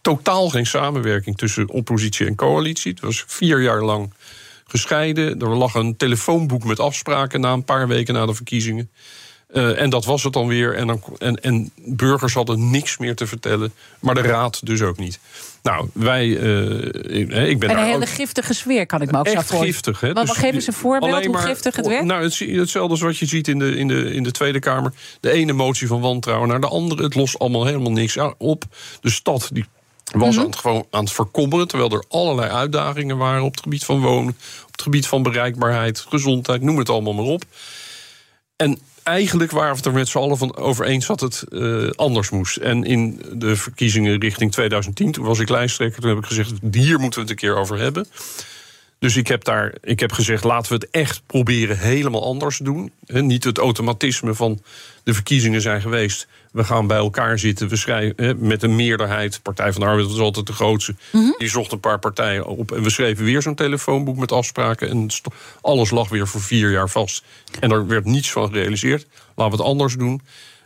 Totaal 0.00 0.48
geen 0.48 0.66
samenwerking 0.66 1.36
tussen 1.38 1.68
oppositie 1.68 2.26
en 2.26 2.34
coalitie. 2.34 2.92
Het 2.92 3.00
was 3.00 3.24
vier 3.26 3.62
jaar 3.62 3.82
lang 3.82 4.12
gescheiden. 4.66 5.40
Er 5.40 5.56
lag 5.56 5.74
een 5.74 5.96
telefoonboek 5.96 6.64
met 6.64 6.80
afspraken 6.80 7.40
na 7.40 7.52
een 7.52 7.64
paar 7.64 7.88
weken 7.88 8.14
na 8.14 8.26
de 8.26 8.34
verkiezingen. 8.34 8.90
Uh, 9.54 9.80
en 9.80 9.90
dat 9.90 10.04
was 10.04 10.22
het 10.22 10.32
dan 10.32 10.46
weer. 10.46 10.74
En, 10.74 10.86
dan, 10.86 11.02
en, 11.18 11.42
en, 11.42 11.70
burgers 11.76 12.34
hadden 12.34 12.70
niks 12.70 12.98
meer 12.98 13.14
te 13.14 13.26
vertellen. 13.26 13.72
Maar 14.00 14.14
de 14.14 14.20
raad 14.20 14.66
dus 14.66 14.82
ook 14.82 14.98
niet. 14.98 15.18
Nou, 15.62 15.88
wij. 15.92 16.26
Uh, 16.26 17.48
ik 17.48 17.58
ben 17.58 17.68
en 17.68 17.78
een 17.78 17.84
hele 17.84 18.06
giftige 18.06 18.54
sfeer 18.54 18.86
kan 18.86 19.02
ik 19.02 19.10
me 19.10 19.18
ook 19.18 19.28
zo 19.28 19.34
voorstellen. 19.34 19.64
giftig, 19.64 20.00
hè? 20.00 20.12
Maar 20.12 20.24
dus 20.24 20.36
geef 20.36 20.54
eens 20.54 20.66
een 20.66 20.72
voorbeeld 20.72 21.26
hoe 21.26 21.38
giftig 21.38 21.76
het 21.76 21.86
werd. 21.86 22.04
Nou, 22.04 22.22
het, 22.22 22.38
hetzelfde 22.38 22.90
als 22.90 23.00
wat 23.00 23.18
je 23.18 23.26
ziet 23.26 23.48
in 23.48 23.58
de, 23.58 23.76
in, 23.76 23.88
de, 23.88 24.14
in 24.14 24.22
de 24.22 24.30
Tweede 24.30 24.58
Kamer. 24.58 24.92
De 25.20 25.30
ene 25.30 25.52
motie 25.52 25.86
van 25.86 26.00
wantrouwen 26.00 26.48
naar 26.48 26.60
de 26.60 26.68
andere. 26.68 27.02
Het 27.02 27.14
lost 27.14 27.38
allemaal 27.38 27.64
helemaal 27.64 27.92
niks 27.92 28.18
op. 28.38 28.64
De 29.00 29.10
stad 29.10 29.48
die 29.52 29.64
was 30.12 30.34
mm 30.34 30.40
aan, 30.40 30.46
het, 30.46 30.56
gewoon 30.56 30.86
aan 30.90 31.04
het 31.04 31.12
verkommeren. 31.12 31.68
Terwijl 31.68 31.90
er 31.90 32.04
allerlei 32.08 32.50
uitdagingen 32.50 33.16
waren 33.16 33.42
op 33.42 33.50
het 33.50 33.62
gebied 33.62 33.84
van 33.84 34.00
wonen. 34.00 34.36
Op 34.62 34.72
het 34.72 34.82
gebied 34.82 35.06
van 35.06 35.22
bereikbaarheid, 35.22 36.04
gezondheid, 36.08 36.62
noem 36.62 36.78
het 36.78 36.88
allemaal 36.88 37.14
maar 37.14 37.24
op. 37.24 37.44
En 38.56 38.78
eigenlijk 39.02 39.50
waren 39.50 39.70
we 39.70 39.76
het 39.76 39.86
er 39.86 39.92
met 39.92 40.08
z'n 40.08 40.18
allen 40.18 40.38
van 40.38 40.56
over 40.56 40.86
eens 40.86 41.06
dat 41.06 41.20
het 41.20 41.44
uh, 41.50 41.90
anders 41.90 42.30
moest. 42.30 42.56
En 42.56 42.84
in 42.84 43.22
de 43.32 43.56
verkiezingen 43.56 44.20
richting 44.20 44.52
2010, 44.52 45.12
toen 45.12 45.24
was 45.24 45.38
ik 45.38 45.48
lijsttrekker, 45.48 46.00
toen 46.00 46.10
heb 46.10 46.18
ik 46.18 46.26
gezegd: 46.26 46.52
hier 46.70 46.98
moeten 46.98 47.20
we 47.20 47.20
het 47.20 47.30
een 47.30 47.48
keer 47.48 47.56
over 47.56 47.78
hebben. 47.78 48.06
Dus 49.02 49.16
ik 49.16 49.26
heb 49.26 49.44
daar, 49.44 49.74
ik 49.80 50.00
heb 50.00 50.12
gezegd, 50.12 50.44
laten 50.44 50.72
we 50.72 50.74
het 50.74 50.90
echt 50.90 51.22
proberen 51.26 51.78
helemaal 51.78 52.24
anders 52.24 52.56
te 52.56 52.64
doen. 52.64 52.92
He, 53.06 53.22
niet 53.22 53.44
het 53.44 53.58
automatisme 53.58 54.34
van 54.34 54.62
de 55.02 55.14
verkiezingen 55.14 55.60
zijn 55.60 55.80
geweest. 55.80 56.28
We 56.52 56.64
gaan 56.64 56.86
bij 56.86 56.96
elkaar 56.96 57.38
zitten. 57.38 57.68
We 57.68 57.76
schrijven 57.76 58.36
met 58.46 58.62
een 58.62 58.76
meerderheid. 58.76 59.42
Partij 59.42 59.72
van 59.72 59.80
de 59.80 59.86
Arbeid 59.86 60.06
was 60.06 60.18
altijd 60.18 60.46
de 60.46 60.52
grootste. 60.52 60.94
Die 61.38 61.48
zocht 61.48 61.72
een 61.72 61.80
paar 61.80 61.98
partijen 61.98 62.46
op. 62.46 62.72
En 62.72 62.82
we 62.82 62.90
schreven 62.90 63.24
weer 63.24 63.42
zo'n 63.42 63.54
telefoonboek 63.54 64.16
met 64.16 64.32
afspraken. 64.32 64.88
En 64.88 65.08
alles 65.60 65.90
lag 65.90 66.08
weer 66.08 66.28
voor 66.28 66.40
vier 66.40 66.70
jaar 66.70 66.88
vast. 66.88 67.24
En 67.60 67.70
er 67.70 67.86
werd 67.86 68.04
niets 68.04 68.30
van 68.32 68.46
gerealiseerd. 68.48 69.06
Laten 69.34 69.56
we 69.56 69.62
het 69.62 69.72
anders 69.72 69.96
doen. 69.96 70.20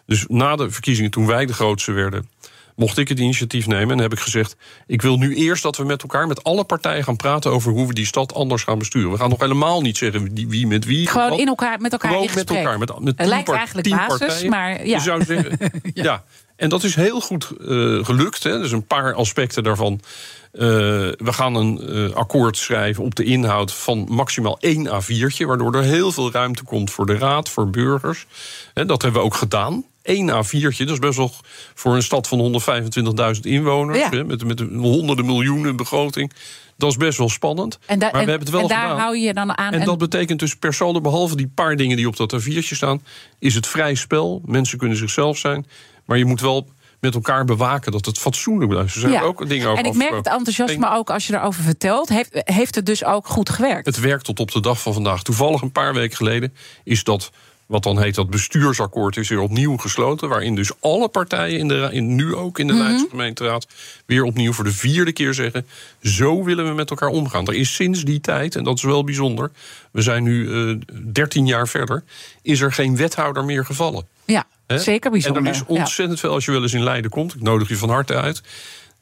Dus 0.06 0.24
na 0.28 0.56
de 0.56 0.70
verkiezingen, 0.70 1.10
toen 1.10 1.26
wij 1.26 1.46
de 1.46 1.54
grootste 1.54 1.92
werden 1.92 2.28
mocht 2.76 2.98
ik 2.98 3.08
het 3.08 3.18
initiatief 3.18 3.66
nemen 3.66 3.96
en 3.96 4.02
heb 4.02 4.12
ik 4.12 4.18
gezegd: 4.18 4.56
ik 4.86 5.02
wil 5.02 5.16
nu 5.16 5.34
eerst 5.34 5.62
dat 5.62 5.76
we 5.76 5.84
met 5.84 6.02
elkaar, 6.02 6.26
met 6.26 6.44
alle 6.44 6.64
partijen 6.64 7.04
gaan 7.04 7.16
praten 7.16 7.50
over 7.50 7.72
hoe 7.72 7.86
we 7.86 7.94
die 7.94 8.06
stad 8.06 8.34
anders 8.34 8.62
gaan 8.62 8.78
besturen. 8.78 9.10
We 9.10 9.16
gaan 9.16 9.30
nog 9.30 9.40
helemaal 9.40 9.80
niet 9.80 9.96
zeggen 9.96 10.34
wie, 10.34 10.48
wie 10.48 10.66
met 10.66 10.84
wie. 10.84 11.08
Gewoon 11.08 11.38
in 11.38 11.46
elkaar, 11.46 11.80
met 11.80 11.92
elkaar 11.92 12.10
Gewoon 12.10 12.28
in 12.28 12.34
met 12.34 12.50
elkaar. 12.50 12.78
Met, 12.78 13.00
met 13.00 13.18
het 13.18 13.28
lijkt 13.28 13.48
eigenlijk 13.48 13.88
basis, 13.88 14.18
partijen. 14.18 14.50
maar 14.50 14.86
ja. 14.86 14.96
Je 14.96 15.00
zou 15.02 15.24
zeggen, 15.24 15.58
ja. 15.94 16.24
En 16.56 16.68
dat 16.68 16.82
is 16.82 16.94
heel 16.94 17.20
goed 17.20 17.52
uh, 17.60 18.04
gelukt. 18.04 18.42
Hè. 18.42 18.58
Dus 18.58 18.72
een 18.72 18.86
paar 18.86 19.14
aspecten 19.14 19.62
daarvan. 19.62 20.00
Uh, 20.52 20.60
we 20.60 21.32
gaan 21.32 21.54
een 21.54 21.80
uh, 21.96 22.14
akkoord 22.14 22.56
schrijven 22.56 23.04
op 23.04 23.14
de 23.14 23.24
inhoud 23.24 23.72
van 23.72 24.06
maximaal 24.10 24.58
één 24.60 24.88
A4'tje... 24.88 25.46
waardoor 25.46 25.74
er 25.74 25.82
heel 25.82 26.12
veel 26.12 26.32
ruimte 26.32 26.64
komt 26.64 26.90
voor 26.90 27.06
de 27.06 27.18
raad, 27.18 27.48
voor 27.48 27.70
burgers. 27.70 28.26
En 28.74 28.86
dat 28.86 29.02
hebben 29.02 29.20
we 29.20 29.26
ook 29.26 29.34
gedaan. 29.34 29.84
1 30.06 30.30
A4'tje, 30.44 30.78
dat 30.78 30.88
is 30.90 30.98
best 30.98 31.16
wel 31.16 31.32
voor 31.74 31.94
een 31.94 32.02
stad 32.02 32.28
van 32.28 32.60
125.000 33.34 33.40
inwoners... 33.40 33.98
Ja. 33.98 34.08
Hè, 34.10 34.24
met, 34.24 34.44
met 34.44 34.60
honderden 34.72 35.26
miljoenen 35.26 35.76
begroting. 35.76 36.32
Dat 36.76 36.90
is 36.90 36.96
best 36.96 37.18
wel 37.18 37.28
spannend. 37.28 37.78
En, 37.86 37.98
da- 37.98 38.04
maar 38.04 38.14
we 38.14 38.18
en- 38.20 38.28
hebben 38.28 38.46
het 38.46 38.50
wel 38.56 38.60
en 38.62 38.68
daar 38.68 38.80
gedaan. 38.82 38.98
hou 38.98 39.16
je 39.18 39.34
dan 39.34 39.58
aan. 39.58 39.72
En 39.72 39.84
dat 39.84 39.98
betekent 39.98 40.38
dus 40.38 40.56
per 40.56 40.74
saldo, 40.74 41.00
behalve 41.00 41.36
die 41.36 41.50
paar 41.54 41.76
dingen 41.76 41.96
die 41.96 42.06
op 42.08 42.16
dat 42.16 42.34
A4'tje 42.42 42.58
staan, 42.74 43.02
is 43.38 43.54
het 43.54 43.66
vrij 43.66 43.94
spel. 43.94 44.42
Mensen 44.44 44.78
kunnen 44.78 44.96
zichzelf 44.96 45.38
zijn. 45.38 45.66
Maar 46.04 46.18
je 46.18 46.24
moet 46.24 46.40
wel 46.40 46.68
met 47.00 47.14
elkaar 47.14 47.44
bewaken 47.44 47.92
dat 47.92 48.04
het 48.06 48.18
fatsoenlijk 48.18 48.70
blijft. 48.70 48.94
Er 48.94 49.00
zijn 49.00 49.12
Ja. 49.12 49.20
ook 49.22 49.48
dingen 49.48 49.66
over 49.68 49.84
en 49.84 49.90
ik 49.90 49.96
merk 49.96 50.14
het 50.14 50.26
enthousiasme 50.26 50.90
ook 50.90 51.10
als 51.10 51.26
je 51.26 51.34
erover 51.34 51.62
vertelt. 51.62 52.08
Heeft, 52.08 52.30
heeft 52.32 52.74
het 52.74 52.86
dus 52.86 53.04
ook 53.04 53.26
goed 53.26 53.50
gewerkt? 53.50 53.86
Het 53.86 54.00
werkt 54.00 54.24
tot 54.24 54.40
op 54.40 54.50
de 54.52 54.60
dag 54.60 54.80
van 54.80 54.92
vandaag. 54.92 55.22
Toevallig 55.22 55.60
een 55.62 55.72
paar 55.72 55.94
weken 55.94 56.16
geleden 56.16 56.54
is 56.84 57.04
dat. 57.04 57.30
Wat 57.66 57.82
dan 57.82 58.02
heet 58.02 58.14
dat 58.14 58.30
bestuursakkoord 58.30 59.16
is 59.16 59.28
weer 59.28 59.40
opnieuw 59.40 59.76
gesloten. 59.76 60.28
Waarin 60.28 60.54
dus 60.54 60.70
alle 60.80 61.08
partijen, 61.08 61.58
in 61.58 61.68
de, 61.68 61.88
in, 61.92 62.14
nu 62.14 62.34
ook 62.34 62.58
in 62.58 62.66
de. 62.66 62.74
Leidse 62.74 63.06
gemeenteraad... 63.10 63.66
weer 64.06 64.22
opnieuw 64.22 64.52
voor 64.52 64.64
de 64.64 64.72
vierde 64.72 65.12
keer 65.12 65.34
zeggen... 65.34 65.66
zo 66.02 66.44
willen 66.44 66.68
we 66.68 66.74
met 66.74 66.90
elkaar 66.90 67.08
omgaan. 67.08 67.46
Er 67.46 67.54
is 67.54 67.74
sinds 67.74 68.04
die 68.04 68.20
tijd, 68.20 68.56
en 68.56 68.64
dat 68.64 68.76
is 68.76 68.82
wel 68.82 69.04
bijzonder... 69.04 69.50
we 69.90 70.02
zijn 70.02 70.22
nu 70.22 70.68
eh 70.70 70.76
13 71.12 71.46
jaar 71.46 71.68
verder... 71.68 72.02
is 72.42 72.60
er 72.60 72.72
geen 72.72 72.96
wethouder 72.96 73.44
meer 73.44 73.64
gevallen. 73.64 74.06
ja, 74.24 74.44
zeker 74.66 75.10
bijzonder. 75.10 75.42
En 75.42 75.48
er 75.48 75.54
is 75.54 75.58
Ja. 75.58 75.74
ontzettend 75.80 76.20
veel 76.20 76.32
als 76.32 76.44
je 76.44 76.50
wel 76.52 76.62
eens 76.62 76.74
in 76.74 76.82
Leiden 76.82 77.10
komt. 77.10 77.34
Ik 77.34 77.42
nodig 77.42 77.68
je 77.68 77.76
van 77.76 77.90
harte 77.90 78.14
uit. 78.14 78.42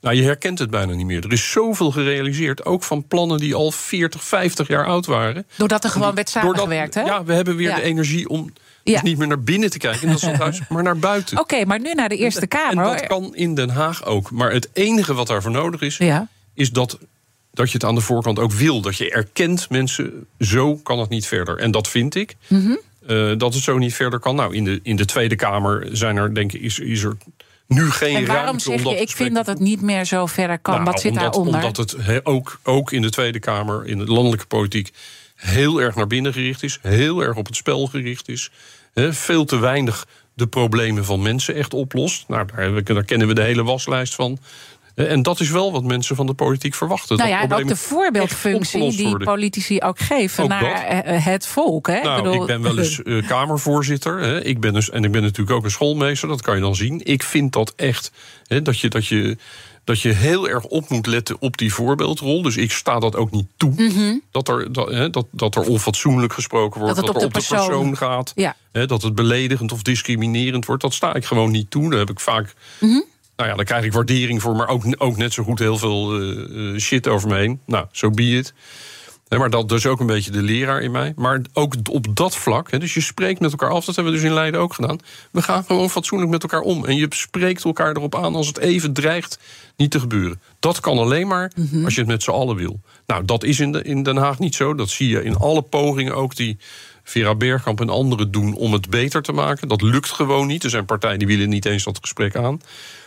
Nou, 0.05 0.17
je 0.17 0.23
herkent 0.23 0.59
het 0.59 0.71
bijna 0.71 0.93
niet 0.95 1.07
meer. 1.07 1.25
Er 1.25 1.33
is 1.33 1.51
zoveel 1.51 1.91
gerealiseerd, 1.91 2.65
ook 2.65 2.83
van 2.83 3.07
plannen 3.07 3.39
die 3.39 3.55
al 3.55 3.71
40, 3.71 4.25
50 4.25 4.69
jaar 4.69 4.87
oud 4.87 5.07
waren. 5.07 5.47
Doordat 5.57 5.85
er 5.85 5.91
gewoon 5.91 6.15
werd 6.15 6.33
Doordat- 6.33 6.55
samengewerkt, 6.55 6.95
hè? 6.95 7.01
Ja, 7.03 7.25
we 7.25 7.33
hebben 7.33 7.57
weer 7.57 7.69
Ja. 7.69 7.75
de 7.77 7.83
energie 7.83 8.29
om 8.29 8.53
Ja. 8.83 8.93
dus 8.93 9.03
niet 9.03 9.19
meer 9.19 9.27
naar 9.29 9.41
binnen 9.43 9.71
te 9.71 9.79
kijken 9.79 10.03
in 10.03 10.09
dat 10.09 10.19
stadhuis, 10.25 10.61
maar 10.69 10.83
naar 10.83 10.99
buiten. 10.99 11.39
Oké, 11.39 11.65
maar 11.65 11.81
nu 11.81 11.93
naar 11.95 12.09
de 12.09 12.17
Eerste 12.17 12.41
en 12.41 12.49
Kamer. 12.49 12.85
dat 12.85 12.99
hoor. 12.99 13.07
kan 13.09 13.35
in 13.37 13.55
Den 13.55 13.69
Haag 13.71 14.05
ook. 14.05 14.31
Maar 14.31 14.53
het 14.53 14.69
enige 14.73 15.15
wat 15.15 15.27
daarvoor 15.27 15.51
nodig 15.51 15.81
is, 15.81 15.97
Ja. 15.97 16.29
is 16.55 16.71
dat, 16.71 16.99
dat 17.53 17.67
je 17.69 17.75
het 17.75 17.85
aan 17.85 17.95
de 17.95 18.01
voorkant 18.01 18.39
ook 18.39 18.53
wil. 18.53 18.81
Dat 18.81 18.97
je 18.97 19.11
erkent, 19.11 19.71
mensen, 19.71 20.27
zo 20.39 20.77
kan 20.77 20.99
het 20.99 21.09
niet 21.09 21.27
verder. 21.27 21.59
En 21.59 21.71
dat 21.71 21.89
vind 21.89 22.15
ik. 22.15 22.37
Mhm. 22.49 22.77
eh, 23.07 23.33
dat 23.39 23.55
het 23.55 23.63
zo 23.63 23.79
niet 23.79 23.95
verder 23.95 24.19
kan. 24.19 24.37
Nou, 24.37 24.55
in 24.55 24.65
de, 24.65 24.81
in 24.83 24.97
de 24.97 25.05
Tweede 25.05 25.37
Kamer 25.37 25.89
zijn 25.93 26.17
er, 26.17 26.35
denk 26.35 26.53
ik, 26.53 26.61
is, 26.61 26.79
is 26.79 27.03
er 27.03 27.17
nu 27.67 27.91
geen 27.91 28.17
En 28.17 28.27
waarom 28.27 28.45
ruimte 28.45 28.71
om 28.71 28.77
zeg 28.77 28.85
dat 28.85 28.93
je, 28.93 29.01
ik 29.01 29.11
vind 29.11 29.35
dat 29.35 29.47
het 29.47 29.59
niet 29.59 29.81
meer 29.81 30.05
zo 30.05 30.27
verder 30.27 30.59
kan? 30.59 30.75
nou, 30.75 30.85
Wat 30.85 31.01
zit 31.01 31.11
omdat, 31.11 31.23
daaronder? 31.33 31.55
Omdat 31.55 31.77
het 31.77 31.97
he- 32.07 32.27
ook, 32.27 32.61
ook 32.63 32.93
in 32.93 33.03
de 33.03 33.11
Tweede 33.11 33.39
Kamer, 33.39 33.87
in 33.87 33.99
de 33.99 34.05
landelijke 34.05 34.47
politiek, 34.47 34.93
heel 35.35 35.81
erg 35.81 35.95
naar 35.95 36.07
binnen 36.07 36.33
gericht 36.33 36.63
is. 36.63 36.79
Heel 36.83 37.21
erg 37.21 37.37
op 37.37 37.47
het 37.47 37.57
spel 37.57 37.87
gericht 37.87 38.29
is. 38.29 38.51
He, 38.93 39.13
veel 39.13 39.45
te 39.45 39.59
weinig 39.59 40.07
de 40.35 40.47
problemen 40.47 41.05
van 41.05 41.23
mensen 41.23 41.55
echt 41.55 41.75
oplost. 41.75 42.29
Nou, 42.29 42.47
daar 42.85 43.05
kennen 43.05 43.29
we 43.29 43.35
de 43.35 43.43
hele 43.43 43.63
waslijst 43.65 44.15
van. 44.15 44.39
Eh, 44.95 45.11
En 45.11 45.23
dat 45.23 45.41
is 45.41 45.51
wel 45.51 45.73
wat 45.73 45.83
mensen 45.85 46.17
van 46.17 46.27
de 46.27 46.35
politiek 46.35 46.75
verwachten. 46.75 47.17
nou 47.17 47.29
dat 47.31 47.39
ja, 47.39 47.45
en 47.57 47.63
ook 47.63 47.69
de 47.69 47.77
voorbeeldfunctie 47.77 48.97
die 48.97 49.17
politici 49.19 49.81
ook 49.81 49.99
geven 49.99 50.43
Ook 50.45 50.49
naar 50.51 50.63
dat. 50.95 51.05
eh, 51.05 51.25
het 51.25 51.47
volk. 51.47 51.87
Hè? 51.87 52.01
Nou, 52.03 52.19
ik, 52.19 52.25
bedoel- 52.25 52.47
ben 52.47 52.63
wel 52.63 52.79
eens 52.79 53.03
eh, 53.03 53.27
Kamervoorzitter. 53.27 54.19
Hè. 54.21 54.45
Ik 54.45 54.61
ben 54.61 54.73
dus, 54.73 54.91
en 54.91 55.05
ik 55.05 55.13
ben 55.13 55.23
natuurlijk 55.23 55.57
ook 55.57 55.65
een 55.65 55.71
schoolmeester, 55.71 56.29
dat 56.29 56.43
kan 56.43 56.55
je 56.55 56.61
dan 56.61 56.75
zien. 56.75 57.01
Ik 57.05 57.23
vind 57.23 57.53
dat 57.53 57.73
echt 57.77 58.13
hè, 58.47 58.63
dat, 58.63 58.79
je, 58.81 58.89
dat, 58.89 59.07
je, 59.07 59.37
dat 59.85 60.01
je 60.01 60.09
heel 60.13 60.49
erg 60.49 60.65
op 60.65 60.89
moet 60.89 61.07
letten 61.07 61.37
op 61.41 61.57
die 61.57 61.75
voorbeeldrol. 61.75 62.43
Dus 62.43 62.57
ik 62.57 62.73
sta 62.73 62.99
dat 62.99 63.17
ook 63.17 63.31
niet 63.31 63.47
toe. 63.57 64.21
dat, 64.31 64.49
er, 64.49 64.73
dat, 64.73 64.91
hè, 64.91 65.11
dat, 65.11 65.27
dat 65.31 65.55
er 65.55 65.63
onfatsoenlijk 65.63 66.33
gesproken 66.33 66.81
wordt. 66.81 66.97
Mhm. 66.97 67.05
Dat 67.07 67.15
het 67.15 67.23
er 67.23 67.29
op 67.29 67.35
de 67.35 67.39
persoon- 67.57 67.97
gaat. 67.97 68.33
Ja. 68.35 68.57
Dat 68.87 69.03
het 69.03 69.15
beledigend 69.15 69.73
of 69.73 69.83
discriminerend 69.83 70.67
wordt. 70.67 70.83
Dat 70.83 70.95
sta 70.95 71.15
ik 71.15 71.25
gewoon 71.25 71.51
niet 71.51 71.71
toe. 71.71 71.91
Daar 71.91 71.99
heb 71.99 72.11
ik 72.11 72.21
vaak. 72.21 72.55
Mhm. 72.81 73.01
Nou 73.37 73.51
ja, 73.51 73.57
daar 73.57 73.65
krijg 73.65 73.85
ik 73.85 73.93
waardering 73.93 74.43
voor, 74.43 74.57
maar 74.57 74.69
ook, 74.69 74.85
ook 74.99 75.17
net 75.17 75.33
zo 75.33 75.43
goed 75.43 75.59
heel 75.59 75.79
veel 75.79 76.21
eh, 76.21 76.75
eh, 76.75 76.79
shit 76.79 77.09
over 77.09 77.29
me 77.29 77.37
heen. 77.37 77.61
Nou, 77.67 77.87
zo 77.93 78.07
so 78.07 78.11
be 78.11 78.23
it. 78.23 78.55
Maar 79.39 79.51
dat 79.51 79.73
is 79.73 79.87
ook 79.87 80.01
een 80.01 80.07
beetje 80.07 80.31
de 80.31 80.43
leraar 80.43 80.83
in 80.83 80.91
mij. 80.91 81.13
Maar 81.17 81.41
ook 81.53 81.75
op 81.91 82.07
dat 82.17 82.37
vlak, 82.37 82.71
hè, 82.71 82.79
dus 82.79 82.95
je 82.95 83.01
spreekt 83.01 83.41
met 83.41 83.51
elkaar 83.51 83.71
af, 83.71 83.85
dat 83.85 83.95
hebben 83.95 84.13
we 84.13 84.19
dus 84.19 84.29
in 84.29 84.35
Leiden 84.35 84.61
ook 84.61 84.75
gedaan. 84.75 84.99
We 85.31 85.43
gaan 85.43 85.65
gewoon 85.65 85.91
fatsoenlijk 85.91 86.31
met 86.31 86.43
elkaar 86.43 86.61
om. 86.61 86.85
En 86.85 86.97
je 86.97 87.07
spreekt 87.11 87.65
elkaar 87.65 87.97
erop 87.97 88.15
aan 88.15 88.35
als 88.35 88.47
het 88.47 88.59
even 88.59 88.93
dreigt 88.93 89.39
niet 89.77 89.91
te 89.91 90.01
gebeuren. 90.01 90.41
Dat 90.59 90.81
kan 90.81 90.99
alleen 90.99 91.27
maar 91.27 91.53
als 91.85 91.95
je 91.95 92.01
het 92.01 92.09
met 92.09 92.23
z'n 92.23 92.31
allen 92.31 92.57
wil. 92.57 92.81
Nou, 93.07 93.25
dat 93.25 93.45
is 93.45 93.61
in, 93.61 93.73
de, 93.73 93.83
in 93.83 94.03
Den 94.03 94.17
Haag 94.17 94.39
niet 94.39 94.55
zo. 94.55 94.75
Dat 94.75 94.91
zie 94.91 95.09
je 95.09 95.25
in 95.25 95.37
alle 95.37 95.63
pogingen 95.63 96.15
ook 96.15 96.37
die 96.37 96.59
Vera 97.05 97.35
Bergkamp 97.35 97.81
en 97.81 97.89
anderen 97.89 98.31
doen 98.31 98.55
om 98.55 98.73
het 98.73 98.91
beter 98.91 99.23
te 99.23 99.33
maken. 99.33 99.69
Dat 99.69 99.83
lukt 99.83 100.11
gewoon 100.11 100.47
niet. 100.47 100.65
Er 100.65 100.71
zijn 100.71 100.85
partijen 100.85 101.19
die 101.19 101.29
willen 101.29 101.49
niet 101.49 101.65
eens 101.65 101.85
dat 101.85 101.99
gesprek 102.01 102.37
aan. 102.37 102.61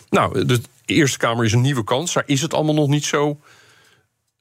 Nou, 0.10 0.46
de 0.46 0.62
Eerste 0.86 1.18
Kamer 1.18 1.46
is 1.46 1.54
een 1.54 1.62
nieuwe 1.62 1.84
kans. 1.84 2.14
Daar 2.14 2.24
is 2.26 2.42
het 2.42 2.54
allemaal 2.54 2.74
nog 2.76 2.88
niet 2.88 3.06
zo. 3.06 3.40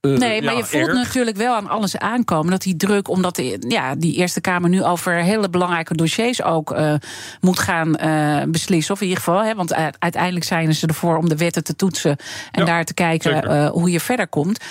eh, 0.01 0.11
Nee, 0.11 0.43
maar 0.43 0.53
ja, 0.53 0.59
je 0.59 0.65
voelt 0.65 0.87
erg. 0.87 0.95
natuurlijk 0.97 1.37
wel 1.37 1.55
aan 1.55 1.69
alles 1.69 1.97
aankomen 1.99 2.51
dat 2.51 2.63
die 2.63 2.77
druk, 2.77 3.09
omdat 3.09 3.37
de, 3.37 3.65
ja, 3.69 3.95
die 3.95 4.15
Eerste 4.15 4.41
Kamer 4.41 4.69
nu 4.71 4.85
over 4.85 5.13
hele 5.13 5.51
belangrijke 5.51 5.95
dossiers 5.95 6.43
ook 6.43 6.73
eh, 6.73 6.95
moet 7.41 7.59
gaan 7.59 7.97
eh, 7.97 8.43
beslissen. 8.49 8.95
Of 8.95 9.01
in 9.01 9.07
ieder 9.09 9.23
geval, 9.23 9.43
hè, 9.45 9.55
want 9.55 9.75
uiteindelijk 9.99 10.45
zijn 10.45 10.75
ze 10.75 10.87
ervoor 10.87 11.17
om 11.17 11.29
de 11.29 11.37
wetten 11.37 11.65
te 11.65 11.77
toetsen 11.77 12.11
en 12.51 12.61
Ja, 12.61 12.65
daar 12.65 12.85
te 12.85 12.95
kijken 12.95 13.67
hoe 13.69 13.91
je 13.91 14.01
verder 14.01 14.29
komt. 14.29 14.65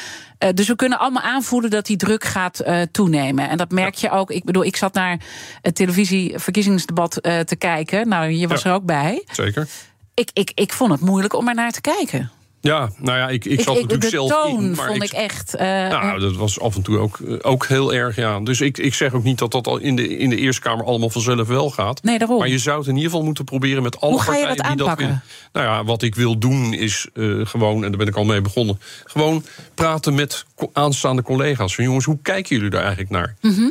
Dus 0.54 0.68
we 0.68 0.76
kunnen 0.76 1.00
allemaal 1.00 1.24
aanvoelen 1.24 1.70
dat 1.70 1.86
die 1.86 1.98
druk 1.98 2.24
gaat 2.24 2.64
toenemen. 2.92 3.50
En 3.50 3.58
dat 3.58 3.72
merk 3.72 3.96
je 3.96 4.10
ook. 4.10 4.32
Ik 4.32 4.44
bedoel, 4.44 4.64
ik 4.66 4.76
zat 4.76 4.94
naar 4.94 5.20
het 5.62 5.76
televisieverkiezingsdebat 5.76 7.18
eh, 7.18 7.40
te 7.40 7.56
kijken. 7.56 8.08
Nou, 8.08 8.30
je 8.30 8.48
was 8.48 8.62
Ja. 8.62 8.70
er 8.70 8.76
ook 8.76 8.86
bij. 8.86 9.24
Zeker. 9.32 9.68
Ik, 10.16 10.30
ik, 10.34 10.52
ik 10.56 10.74
vond 10.74 10.92
het 10.92 11.02
moeilijk 11.02 11.34
om 11.36 11.48
er 11.48 11.56
naar 11.56 11.72
te 11.72 11.82
kijken. 11.82 12.32
Ja, 12.62 12.90
nou 12.98 13.18
ja, 13.18 13.30
ik, 13.30 13.46
ik 13.46 13.62
zat 13.62 13.76
natuurlijk 13.76 14.10
zelf 14.10 14.32
toon 14.32 14.64
in. 14.64 14.72
Maar 14.72 14.88
vond 14.88 15.04
ik, 15.04 15.12
echt. 15.12 15.56
eh, 15.56 15.68
Nou, 15.68 16.20
dat 16.20 16.36
was 16.36 16.60
af 16.60 16.76
en 16.76 16.82
toe 16.82 16.98
ook, 16.98 17.20
eh, 17.20 17.36
ook 17.42 17.66
heel 17.68 17.94
erg, 17.94 18.16
ja. 18.16 18.40
Dus 18.40 18.62
ik, 18.62 18.78
ik 18.78 18.94
zeg 18.94 19.14
ook 19.14 19.24
niet 19.24 19.38
dat 19.38 19.52
dat 19.52 19.68
al 19.68 19.78
in 19.78 19.96
de, 19.96 20.18
in 20.18 20.30
de 20.30 20.36
Eerste 20.38 20.62
Kamer 20.62 20.86
allemaal 20.86 21.10
vanzelf 21.10 21.48
wel 21.48 21.70
gaat. 21.70 22.04
Nee, 22.04 22.18
daarom. 22.18 22.38
Maar 22.40 22.48
je 22.48 22.58
zou 22.60 22.78
het 22.78 22.88
in 22.88 22.96
ieder 22.96 23.10
geval 23.10 23.26
moeten 23.26 23.44
proberen 23.46 23.84
met 23.84 24.02
alle 24.02 24.12
Hoe 24.12 24.22
ga 24.22 24.36
je 24.36 24.46
partijen 24.46 24.58
dat 24.58 24.68
die 24.68 24.76
dat 24.78 24.88
aanpakken? 24.88 25.06
willen. 25.06 25.24
Nou 25.54 25.66
ja, 25.66 25.84
wat 25.84 26.02
ik 26.02 26.16
wil 26.16 26.38
doen 26.38 26.74
is 26.74 27.08
eh, 27.14 27.40
gewoon, 27.44 27.76
en 27.84 27.90
daar 27.90 27.98
ben 28.00 28.08
ik 28.08 28.16
al 28.16 28.24
mee 28.26 28.42
begonnen... 28.42 28.80
gewoon 29.06 29.44
praten 29.74 30.16
met 30.16 30.46
aanstaande 30.74 31.22
collega's. 31.22 31.76
Van 31.76 31.84
jongens, 31.84 32.06
hoe 32.06 32.20
kijken 32.22 32.56
jullie 32.56 32.72
daar 32.72 32.82
eigenlijk 32.82 33.12
naar? 33.12 33.36
Mhm. 33.42 33.70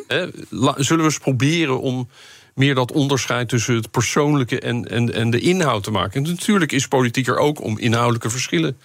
La- 0.51 0.75
zullen 0.77 1.05
we 1.05 1.11
eens 1.11 1.19
proberen 1.19 1.81
om 1.81 2.09
meer 2.55 2.75
dat 2.75 2.93
onderscheid 2.93 3.49
tussen 3.49 3.75
het 3.75 3.91
persoonlijke 3.91 4.61
en, 4.61 4.91
en, 4.91 5.13
en 5.15 5.31
de 5.31 5.41
inhoud 5.41 5.83
te 5.85 5.91
maken? 5.91 6.25
En 6.25 6.31
natuurlijk 6.31 6.73
is 6.73 6.89
politiek 6.89 7.27
er 7.27 7.39
ook 7.39 7.63
om 7.63 7.79
inhoudelijke 7.79 8.31
verschillen 8.31 8.79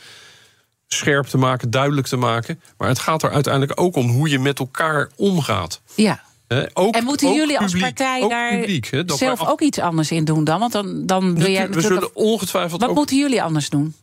scherp 0.88 1.25
te 1.25 1.38
maken, 1.38 1.69
duidelijk 1.69 2.08
te 2.08 2.17
maken. 2.17 2.62
Maar 2.77 2.88
het 2.88 2.99
gaat 2.99 3.23
er 3.23 3.32
uiteindelijk 3.32 3.82
ook 3.82 3.95
om 3.95 4.10
hoe 4.10 4.29
je 4.29 4.39
met 4.39 4.60
elkaar 4.60 5.10
omgaat. 5.15 5.82
ja. 5.95 6.27
Ook, 6.73 6.95
En 6.95 7.03
moeten 7.03 7.27
ook 7.27 7.36
jullie 7.36 7.60
als 7.60 7.77
partij 7.77 8.27
daar 8.29 8.60
publiek, 8.60 8.88
hè, 8.89 9.05
dat 9.05 9.17
zelf 9.17 9.39
af- 9.41 9.47
ook 9.47 9.62
iets 9.62 9.79
anders 9.79 10.12
in 10.12 10.25
doen 10.25 10.43
dan? 10.43 10.60
Want 10.60 10.71
dan, 10.71 11.05
dan 11.05 11.36
wil 11.36 11.49
jij 11.51 11.69
we 11.69 11.75
natuurlijk... 11.75 12.01
zullen 12.01 12.15
ongetwijfeld 12.15 12.82
Wat 12.82 12.89
ook 12.89 12.95
moeten 12.95 13.17
jullie 13.17 13.43
anders 13.43 13.69
doen? 13.69 13.95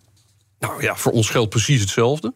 Nou 0.58 0.82
ja, 0.82 0.96
voor 0.96 1.12
ons 1.12 1.30
geldt 1.30 1.50
precies 1.50 1.80
hetzelfde. 1.80 2.32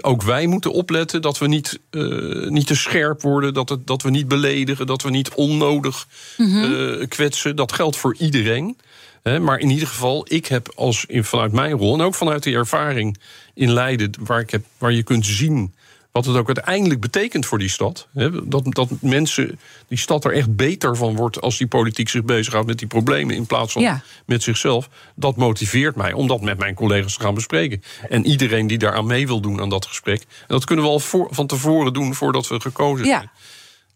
Ook 0.00 0.22
wij 0.22 0.46
moeten 0.46 0.72
opletten 0.72 1.22
dat 1.22 1.38
we 1.38 1.46
niet, 1.46 1.78
eh, 1.90 2.02
niet 2.48 2.66
te 2.66 2.76
scherp 2.76 3.22
worden, 3.22 3.54
dat, 3.54 3.68
het, 3.68 3.86
dat 3.86 4.02
we 4.02 4.10
niet 4.10 4.28
beledigen, 4.28 4.86
dat 4.86 5.02
we 5.02 5.10
niet 5.10 5.34
onnodig 5.34 6.06
eh, 6.36 7.08
kwetsen. 7.08 7.56
Dat 7.56 7.72
geldt 7.72 7.96
voor 7.96 8.16
iedereen. 8.18 8.76
Maar 9.22 9.58
in 9.58 9.70
ieder 9.70 9.88
geval, 9.88 10.26
ik 10.28 10.46
heb 10.46 10.72
als 10.74 11.04
in, 11.06 11.24
vanuit 11.24 11.52
mijn 11.52 11.72
rol 11.72 11.94
en 11.94 12.00
ook 12.00 12.14
vanuit 12.14 12.42
die 12.42 12.54
ervaring 12.54 13.18
in 13.54 13.72
Leiden, 13.72 14.10
waar, 14.20 14.40
ik 14.40 14.50
heb, 14.50 14.64
waar 14.78 14.92
je 14.92 15.02
kunt 15.02 15.26
zien 15.26 15.74
wat 16.18 16.26
het 16.26 16.36
ook 16.36 16.46
uiteindelijk 16.56 17.00
betekent 17.00 17.46
voor 17.46 17.58
die 17.58 17.68
stad. 17.68 18.08
Hè, 18.14 18.48
dat, 18.48 18.64
dat 18.74 18.88
mensen, 19.00 19.58
die 19.88 19.98
stad 19.98 20.24
er 20.24 20.32
echt 20.32 20.56
beter 20.56 20.96
van 20.96 21.16
wordt 21.16 21.40
als 21.40 21.58
die 21.58 21.66
politiek 21.66 22.08
zich 22.08 22.24
bezighoudt 22.24 22.66
met 22.66 22.78
die 22.78 22.86
problemen 22.88 23.34
in 23.34 23.46
plaats 23.46 23.72
van 23.72 23.82
Ja. 23.82 24.00
met 24.26 24.42
zichzelf. 24.42 24.88
Dat 25.14 25.36
motiveert 25.36 25.96
mij 25.96 26.12
om 26.12 26.26
dat 26.26 26.40
met 26.40 26.58
mijn 26.58 26.74
collega's 26.74 27.14
te 27.16 27.20
gaan 27.22 27.34
bespreken. 27.34 27.82
En 28.08 28.26
iedereen 28.26 28.66
die 28.66 28.78
daaraan 28.78 29.06
mee 29.06 29.26
wil 29.26 29.40
doen 29.40 29.60
aan 29.60 29.68
dat 29.68 29.86
gesprek. 29.86 30.20
En 30.20 30.26
dat 30.46 30.64
kunnen 30.64 30.84
we 30.84 30.90
al 30.90 31.00
voor, 31.00 31.28
van 31.30 31.46
tevoren 31.46 31.92
doen 31.92 32.14
voordat 32.14 32.48
we 32.48 32.60
gekozen 32.60 33.06
Ja. 33.06 33.16
zijn. 33.16 33.30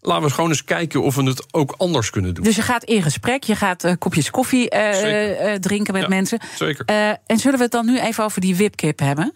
Laten 0.01 0.23
we 0.27 0.33
gewoon 0.33 0.49
eens 0.49 0.63
kijken 0.63 1.03
of 1.03 1.15
we 1.15 1.23
het 1.23 1.45
ook 1.53 1.73
anders 1.77 2.09
kunnen 2.09 2.33
doen. 2.33 2.43
Dus 2.43 2.55
je 2.55 2.61
gaat 2.61 2.83
in 2.83 3.01
gesprek, 3.01 3.43
je 3.43 3.55
gaat 3.55 3.83
eh, 3.83 3.93
kopjes 3.99 4.29
koffie 4.29 4.69
eh, 4.69 5.53
eh, 5.53 5.59
drinken 5.59 5.93
met 5.93 6.01
Ja, 6.01 6.07
mensen. 6.07 6.39
zeker. 6.57 6.85
En 7.25 7.37
zullen 7.39 7.57
we 7.57 7.63
het 7.63 7.71
dan 7.71 7.85
nu 7.85 7.99
even 7.99 8.23
over 8.23 8.41
die 8.41 8.55
wipkip 8.55 8.99
hebben? 8.99 9.33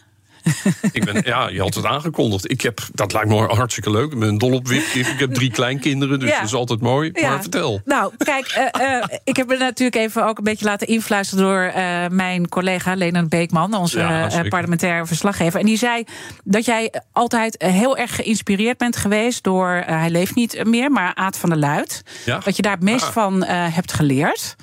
Ik 0.92 1.06
ben, 1.06 1.22
ja, 1.26 1.48
je 1.50 1.60
had 1.62 1.74
het 1.74 1.86
aangekondigd. 1.86 2.52
Ik 2.52 2.62
heb, 2.62 2.80
dat 2.94 3.14
lijkt 3.14 3.28
me 3.30 3.36
hartstikke 3.36 3.92
leuk. 3.92 4.12
Ik 4.12 4.20
ben 4.20 4.38
dol 4.38 4.52
op 4.54 4.68
wipkip. 4.68 5.06
Ik 5.06 5.20
heb 5.20 5.34
drie 5.34 5.52
kleinkinderen, 5.52 6.20
dus 6.20 6.30
Ja. 6.30 6.36
dat 6.36 6.46
is 6.46 6.54
altijd 6.54 6.82
mooi. 6.82 7.12
Maar 7.22 7.42
vertel. 7.42 7.82
Nou, 7.86 8.14
kijk, 8.18 8.48
eh, 8.48 8.96
eh, 8.98 9.04
ik 9.24 9.36
heb 9.36 9.48
me 9.48 9.58
natuurlijk 9.58 9.96
even 9.98 10.26
ook 10.28 10.38
een 10.38 10.44
beetje 10.44 10.66
laten 10.66 10.88
influisteren 10.88 11.44
door 11.44 11.62
eh, 11.62 12.06
mijn 12.10 12.50
collega 12.50 12.94
Lena 12.96 13.24
Beekman, 13.26 13.74
onze 13.76 14.00
Ja, 14.00 14.44
parlementaire 14.50 15.06
verslaggever. 15.06 15.60
En 15.60 15.66
die 15.66 15.78
zei 15.78 16.04
dat 16.44 16.66
jij 16.66 16.94
altijd 17.12 17.56
heel 17.62 17.98
erg 17.98 18.16
geïnspireerd 18.16 18.78
bent 18.78 18.98
geweest 18.98 19.44
door, 19.44 19.84
hij 19.86 20.10
leeft 20.10 20.36
niet 20.36 20.64
meer, 20.66 20.92
maar 20.92 21.16
Aad 21.16 21.38
van 21.38 21.50
der 21.50 21.60
Luit. 21.60 22.02
Ja. 22.26 22.40
Dat 22.40 22.56
je 22.56 22.62
daar 22.62 22.72
het 22.74 22.84
meest 22.84 23.06
Ah. 23.06 23.12
van 23.12 23.44
hebt 23.46 23.94
geleerd. 23.94 24.56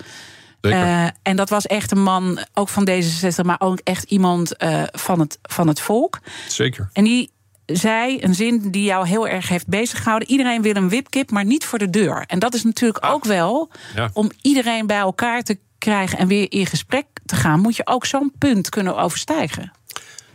Eh, 0.72 1.06
en 1.22 1.36
dat 1.36 1.48
was 1.48 1.66
echt 1.66 1.90
een 1.90 2.02
man, 2.02 2.38
ook 2.54 2.68
van 2.68 2.88
D66, 2.90 3.44
maar 3.44 3.60
ook 3.60 3.78
echt 3.84 4.04
iemand 4.04 4.56
eh, 4.56 4.82
van, 4.92 5.20
het, 5.20 5.38
van 5.42 5.68
het 5.68 5.80
volk. 5.80 6.18
Zeker. 6.48 6.88
En 6.92 7.04
die 7.04 7.30
zei 7.66 8.18
een 8.22 8.34
zin 8.34 8.70
die 8.70 8.84
jou 8.84 9.06
heel 9.08 9.28
erg 9.28 9.48
heeft 9.48 9.66
beziggehouden. 9.66 10.28
Iedereen 10.30 10.62
wil 10.62 10.74
een 10.76 10.88
wipkip, 10.88 11.30
maar 11.30 11.44
niet 11.44 11.64
voor 11.64 11.78
de 11.78 11.90
deur. 11.90 12.24
En 12.26 12.38
dat 12.38 12.54
is 12.54 12.62
natuurlijk 12.64 13.04
Ah. 13.04 13.12
ook 13.12 13.24
wel 13.24 13.70
Ja. 13.94 14.10
om 14.12 14.30
iedereen 14.42 14.86
bij 14.86 14.98
elkaar 14.98 15.42
te 15.42 15.58
krijgen 15.78 16.18
en 16.18 16.26
weer 16.28 16.52
in 16.52 16.66
gesprek 16.66 17.06
te 17.26 17.36
gaan, 17.36 17.60
moet 17.60 17.76
je 17.76 17.86
ook 17.86 18.06
zo'n 18.06 18.32
punt 18.38 18.68
kunnen 18.68 18.96
overstijgen. 18.96 19.72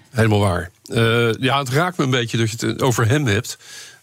Helemaal 0.10 0.40
waar. 0.40 0.70
Eh, 0.84 1.34
ja, 1.34 1.60
het 1.60 1.70
raakt 1.70 1.98
me 1.98 2.04
een 2.04 2.10
beetje 2.10 2.38
dat 2.38 2.52
je 2.52 2.68
het 2.68 2.82
over 2.82 3.08
hem 3.08 3.26
hebt. 3.28 3.58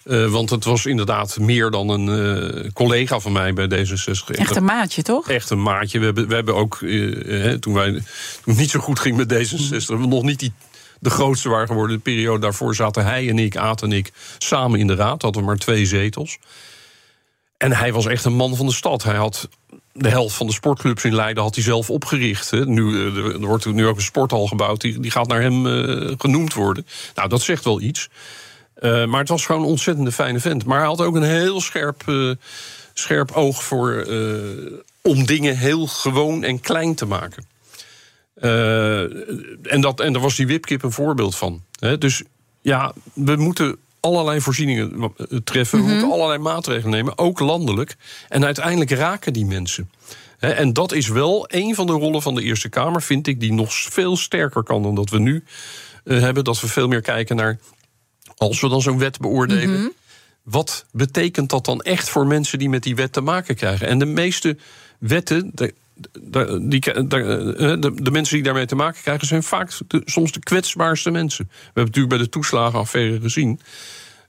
Eh, 0.07 0.27
want 0.27 0.51
het 0.51 0.65
was 0.65 0.87
inderdaad 0.87 1.39
meer 1.39 1.71
dan 1.71 1.89
een 1.89 2.09
eh, 2.09 2.71
collega 2.73 3.21
van 3.21 3.33
mij 3.33 3.53
bij 3.53 3.67
D66. 3.67 4.35
Echt 4.35 4.57
een 4.57 4.65
maatje, 4.65 5.03
toch? 5.03 5.29
Echt 5.29 5.51
een 5.51 5.63
maatje. 5.63 5.99
We 5.99 6.05
hebben, 6.05 6.29
we 6.29 6.35
hebben 6.35 6.55
ook, 6.55 6.83
eh, 6.83 7.53
toen, 7.53 7.75
wij, 7.75 7.91
toen 7.91 8.03
het 8.45 8.57
niet 8.57 8.71
zo 8.71 8.81
goed 8.81 8.99
ging 8.99 9.17
met 9.17 9.33
D66... 9.33 9.87
we 9.87 10.07
nog 10.07 10.23
niet 10.23 10.39
die, 10.39 10.53
de 11.01 11.11
grootste 11.11 11.49
waren 11.49 11.67
geworden. 11.67 11.97
De 11.97 12.03
periode 12.03 12.41
daarvoor 12.41 12.75
zaten 12.75 13.05
hij 13.05 13.29
en 13.29 13.39
ik, 13.39 13.57
Aad 13.57 13.83
en 13.83 13.93
ik... 13.93 14.13
samen 14.39 14.81
in 14.81 14.87
de 14.87 14.95
raad, 14.95 15.23
hadden 15.23 15.43
we 15.43 15.49
maar 15.49 15.59
twee 15.59 15.87
zetels. 15.87 16.39
En 17.57 17.73
hij 17.73 17.93
was 17.93 18.07
echt 18.07 18.25
een 18.25 18.37
man 18.37 18.57
van 18.57 18.67
de 18.67 18.73
stad. 18.73 19.03
Hij 19.03 19.17
had 19.17 19.49
de 19.93 20.09
helft 20.09 20.37
van 20.37 20.47
de 20.47 20.53
sportclubs 20.53 21.05
in 21.05 21.15
Leiden 21.15 21.43
had 21.43 21.55
hij 21.55 21.65
zelf 21.65 21.91
opgericht. 21.91 22.51
Hè. 22.51 22.67
Nu, 22.67 23.07
er 23.17 23.47
wordt 23.47 23.67
nu 23.67 23.87
ook 23.87 23.97
een 23.97 24.03
sporthal 24.03 24.47
gebouwd, 24.47 24.81
die, 24.81 25.01
die 25.01 25.11
gaat 25.11 25.29
naar 25.29 25.43
hem 25.43 25.65
genoemd 26.19 26.55
worden. 26.55 26.87
Nou, 27.15 27.29
dat 27.29 27.43
zegt 27.43 27.65
wel 27.65 27.81
iets. 27.81 28.09
Eh, 28.77 29.07
maar 29.07 29.21
het 29.21 29.29
was 29.29 29.47
gewoon 29.47 29.63
een 29.63 29.69
ontzettende 29.69 30.13
fijne 30.13 30.41
vent. 30.41 30.65
Maar 30.65 30.79
hij 30.79 30.87
had 30.87 31.01
ook 31.01 31.15
een 31.15 31.23
heel 31.23 31.61
scherp, 31.61 32.03
eh, 32.07 32.31
scherp 32.95 33.31
oog 33.33 33.65
voor... 33.65 33.93
eh, 33.93 34.73
om 35.03 35.27
dingen 35.27 35.57
heel 35.57 35.87
gewoon 35.87 36.45
en 36.45 36.61
klein 36.61 36.95
te 36.95 37.07
maken. 37.07 37.45
En, 39.63 39.81
dat, 39.81 40.01
en 40.01 40.13
daar 40.13 40.23
was 40.23 40.37
die 40.37 40.47
wipkip 40.47 40.83
een 40.83 40.93
voorbeeld 40.93 41.37
van. 41.37 41.63
Dus 41.99 42.23
ja, 42.61 42.93
we 43.13 43.37
moeten 43.37 43.77
allerlei 44.01 44.41
voorzieningen 44.41 45.15
treffen. 45.45 45.79
We 45.85 45.91
moeten 45.91 46.13
allerlei 46.13 46.39
maatregelen 46.39 46.91
nemen, 46.91 47.19
ook 47.19 47.41
landelijk. 47.41 47.97
En 48.29 48.45
uiteindelijk 48.45 48.91
raken 48.91 49.33
die 49.33 49.45
mensen. 49.45 49.91
En 50.39 50.73
dat 50.73 50.93
is 50.93 51.09
wel 51.09 51.45
een 51.49 51.75
van 51.75 51.87
de 51.87 51.93
rollen 51.93 52.23
van 52.23 52.35
de 52.35 52.43
Eerste 52.43 52.69
Kamer, 52.69 53.03
vind 53.03 53.27
ik, 53.27 53.41
die 53.41 53.53
nog 53.53 53.73
veel 53.73 54.17
sterker 54.17 54.63
kan 54.63 54.83
dan 54.83 54.95
dat 54.95 55.11
we 55.11 55.19
nu 55.19 55.45
hebben. 56.05 56.45
Dat 56.45 56.61
we 56.61 56.69
veel 56.69 56.89
meer 56.89 57.03
kijken 57.03 57.37
naar, 57.37 57.59
als 58.37 58.61
we 58.61 58.69
dan 58.69 58.83
zo'n 58.83 58.99
wet 58.99 59.19
beoordelen. 59.21 59.93
Wat 60.43 60.85
betekent 60.93 61.51
dat 61.51 61.65
dan 61.65 61.81
echt 61.81 62.09
voor 62.09 62.27
mensen 62.27 62.59
die 62.59 62.69
met 62.69 62.83
die 62.83 62.95
wet 62.97 63.13
te 63.13 63.21
maken 63.21 63.55
krijgen? 63.57 63.87
En 63.87 63.99
de 63.99 64.05
meeste 64.07 64.57
wetten, 64.99 65.51
de, 65.55 65.75
de, 66.21 66.67
die, 66.69 66.81
de, 66.81 68.11
mensen 68.11 68.35
die 68.35 68.45
daarmee 68.45 68.67
te 68.67 68.75
maken 68.75 69.03
krijgen, 69.03 69.27
zijn 69.27 69.43
vaak 69.43 69.71
soms 70.05 70.33
de 70.33 70.39
kwetsbaarste 70.41 71.11
mensen. 71.11 71.45
We 71.49 71.53
hebben 71.65 71.83
het 71.85 71.85
natuurlijk 71.87 72.09
bij 72.15 72.19
de 72.19 72.29
toeslagenaffaire 72.29 73.21
gezien. 73.21 73.61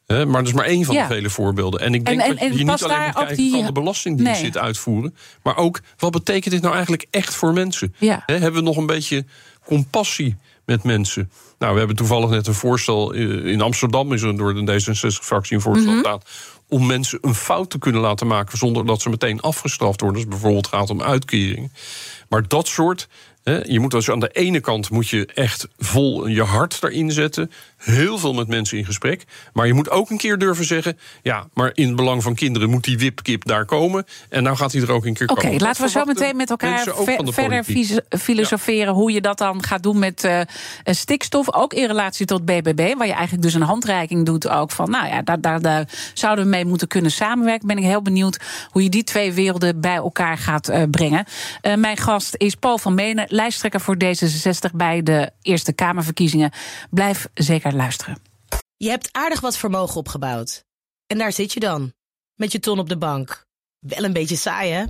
Hè, 0.06 0.26
maar 0.26 0.40
dat 0.40 0.48
is 0.50 0.54
maar 0.58 0.66
één 0.66 0.86
van 0.86 0.96
Ja. 0.96 1.08
de 1.08 1.14
vele 1.14 1.30
voorbeelden. 1.30 1.80
En 1.80 1.94
ik 1.94 2.06
denk 2.06 2.20
En- 2.20 2.26
en- 2.26 2.30
dat 2.30 2.40
je 2.40 2.64
niet 2.66 2.84
alleen 2.84 3.02
moet 3.06 3.14
kijken 3.16 3.36
die- 3.36 3.52
van 3.52 3.66
de 3.66 3.72
belastingdienst 3.72 4.32
Nee. 4.34 4.44
dit 4.44 4.58
uitvoeren. 4.58 5.16
Maar 5.44 5.58
ook, 5.58 5.80
wat 5.98 6.12
betekent 6.12 6.54
dit 6.54 6.62
nou 6.62 6.74
eigenlijk 6.74 7.06
echt 7.10 7.34
voor 7.36 7.54
mensen? 7.54 7.96
Ja. 7.98 8.24
Hè, 8.26 8.34
hebben 8.34 8.54
we 8.62 8.68
nog 8.68 8.78
een 8.78 8.86
beetje 8.86 9.26
compassie 9.66 10.36
met 10.68 10.84
mensen? 10.84 11.32
Nou, 11.60 11.72
we 11.74 11.78
hebben 11.78 11.96
toevallig 11.98 12.30
net 12.30 12.48
een 12.48 12.54
voorstel... 12.54 13.14
eh, 13.14 13.46
in 13.46 13.62
Amsterdam 13.62 14.14
is 14.14 14.22
er 14.22 14.38
door 14.38 14.54
de 14.54 14.62
D66-fractie 14.82 15.56
een 15.56 15.62
voorstel 15.62 15.90
Mhm. 15.92 15.98
gedaan... 15.98 16.22
om 16.68 16.86
mensen 16.86 17.20
een 17.22 17.36
fout 17.36 17.70
te 17.70 17.80
kunnen 17.80 18.02
laten 18.02 18.28
maken... 18.28 18.58
zonder 18.58 18.86
dat 18.86 19.02
ze 19.02 19.10
meteen 19.10 19.40
afgestraft 19.42 20.02
worden. 20.02 20.18
Als 20.22 20.26
het 20.26 20.30
bijvoorbeeld 20.34 20.68
gaat 20.68 20.90
om 20.90 21.02
uitkeringen. 21.02 21.72
Maar 22.30 22.48
dat 22.48 22.68
soort... 22.68 23.08
Je 23.48 23.80
moet 23.80 23.92
dus 23.92 24.12
aan 24.12 24.20
de 24.20 24.30
ene 24.30 24.60
kant 24.60 24.90
moet 24.90 25.10
je 25.10 25.26
echt 25.34 25.68
vol 25.78 26.28
je 26.28 26.44
hart 26.44 26.78
erin 26.84 27.12
zetten. 27.12 27.52
Heel 27.78 28.18
veel 28.18 28.34
met 28.34 28.48
mensen 28.48 28.78
in 28.78 28.86
gesprek. 28.86 29.24
Maar 29.54 29.68
je 29.68 29.74
moet 29.74 29.90
ook 29.90 30.10
een 30.10 30.18
keer 30.18 30.38
durven 30.38 30.66
zeggen... 30.66 30.98
ja, 31.24 31.48
maar 31.54 31.72
in 31.74 31.88
het 31.88 31.96
belang 31.96 32.24
van 32.24 32.36
kinderen 32.36 32.70
moet 32.70 32.84
die 32.84 32.98
wipkip 32.98 33.46
daar 33.46 33.66
komen. 33.66 34.06
En 34.30 34.44
nou 34.44 34.56
gaat 34.56 34.72
hij 34.72 34.82
er 34.82 34.92
ook 34.92 35.06
een 35.06 35.14
keer 35.14 35.28
Oké, 35.28 35.42
komen. 35.42 35.62
laten 35.62 35.84
we 35.84 35.90
zo 35.90 36.06
meteen 36.06 36.36
met 36.36 36.50
elkaar 36.50 36.84
ver- 36.84 37.34
verder 37.34 37.64
filosoferen 38.20 38.94
hoe 38.94 39.12
je 39.12 39.22
dat 39.22 39.38
dan 39.38 39.64
gaat 39.64 39.84
doen 39.84 40.00
met 40.00 40.24
eh, 40.24 40.40
eh, 40.40 40.48
stikstof. 40.84 41.54
Ook 41.54 41.74
in 41.74 41.88
relatie 41.88 42.26
tot 42.26 42.46
BBB, 42.46 42.94
waar 42.98 43.08
je 43.08 43.14
eigenlijk 43.14 43.44
dus 43.44 43.54
een 43.54 43.62
handreiking 43.62 44.26
doet 44.26 44.48
ook 44.50 44.72
van, 44.72 44.90
nou 44.90 45.08
ja, 45.08 45.22
daar, 45.22 45.42
daar, 45.42 45.62
daar 45.62 45.88
zouden 46.14 46.44
we 46.44 46.50
mee 46.50 46.66
moeten 46.66 46.88
kunnen 46.88 47.12
samenwerken. 47.12 47.68
Ben 47.68 47.78
ik 47.78 47.84
heel 47.84 48.02
benieuwd 48.02 48.40
hoe 48.72 48.84
je 48.84 48.90
die 48.90 49.04
twee 49.04 49.34
werelden 49.34 49.82
bij 49.82 49.96
elkaar 49.96 50.38
gaat 50.38 50.68
eh, 50.68 50.84
brengen. 50.92 51.26
Mijn 51.78 51.98
gast 51.98 52.36
is 52.38 52.56
Paul 52.56 52.78
van 52.78 52.94
Menen, 52.94 53.26
lijsttrekker 53.38 53.82
voor 53.82 53.96
D66 53.96 54.76
bij 54.76 55.04
de 55.04 55.32
Eerste 55.42 55.74
Kamerverkiezingen. 55.74 56.52
Blijf 56.90 57.28
zeker 57.34 57.76
luisteren. 57.76 58.18
Je 58.78 58.90
hebt 58.90 59.10
aardig 59.12 59.40
wat 59.40 59.58
vermogen 59.58 59.98
opgebouwd. 59.98 60.64
En 61.08 61.18
daar 61.18 61.32
zit 61.32 61.54
je 61.54 61.60
dan, 61.60 61.94
met 62.36 62.52
je 62.52 62.60
ton 62.60 62.80
op 62.80 62.90
de 62.90 62.98
bank. 62.98 63.46
Wel 63.80 64.04
een 64.04 64.14
beetje 64.14 64.36
saai, 64.36 64.72
hè? 64.72 64.86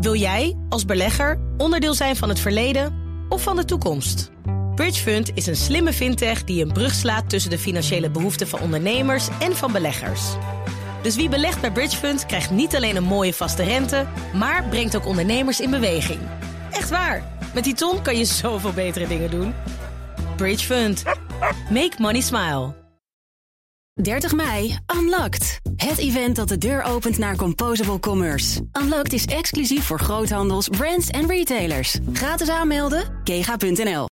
Wil 0.00 0.14
jij, 0.14 0.56
als 0.68 0.84
belegger, 0.84 1.40
onderdeel 1.56 1.94
zijn 1.94 2.16
van 2.16 2.28
het 2.28 2.40
verleden 2.40 2.94
of 3.28 3.42
van 3.42 3.56
de 3.56 3.64
toekomst? 3.64 4.30
Bridgefund 4.74 5.30
is 5.34 5.46
een 5.46 5.56
slimme 5.56 5.92
fintech 5.92 6.44
die 6.44 6.64
een 6.64 6.72
brug 6.72 6.94
slaat 6.94 7.30
tussen 7.30 7.50
de 7.50 7.58
financiële 7.58 8.10
behoeften 8.10 8.48
van 8.48 8.60
ondernemers 8.60 9.28
en 9.40 9.56
van 9.56 9.72
beleggers. 9.72 10.22
Dus 11.02 11.16
wie 11.16 11.28
belegt 11.28 11.60
bij 11.60 11.72
Bridgefund 11.72 12.26
krijgt 12.26 12.50
niet 12.50 12.76
alleen 12.76 12.96
een 12.96 13.04
mooie 13.04 13.34
vaste 13.34 13.62
rente, 13.62 14.06
maar 14.34 14.68
brengt 14.68 14.96
ook 14.96 15.06
ondernemers 15.06 15.60
in 15.60 15.70
beweging. 15.70 16.20
Echt 16.70 16.90
waar, 16.90 17.37
met 17.58 17.66
die 17.66 17.76
ton 17.76 18.02
kan 18.02 18.18
je 18.18 18.24
zoveel 18.24 18.72
betere 18.72 19.06
dingen 19.06 19.30
doen. 19.30 19.54
Bridgefund. 20.36 21.02
Make 21.70 21.92
money 21.98 22.20
smile. 22.20 22.74
30 23.94 24.32
mei, 24.32 24.78
Unlocked. 24.96 25.60
Het 25.76 25.98
event 25.98 26.36
dat 26.36 26.48
de 26.48 26.58
deur 26.58 26.82
opent 26.82 27.18
naar 27.18 27.36
Composable 27.36 28.00
Commerce. 28.00 28.60
Unlocked 28.82 29.12
is 29.12 29.24
exclusief 29.24 29.84
voor 29.84 30.00
groothandels, 30.00 30.68
brands 30.68 31.08
en 31.08 31.28
retailers. 31.28 31.98
Gratis 32.12 32.48
aanmelden, 32.48 33.20
kega.nl. 33.24 34.06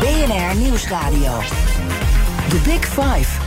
BNR 0.00 0.56
Nieuwsradio. 0.56 1.40
The 2.48 2.60
Big 2.64 2.84
Five. 2.86 3.43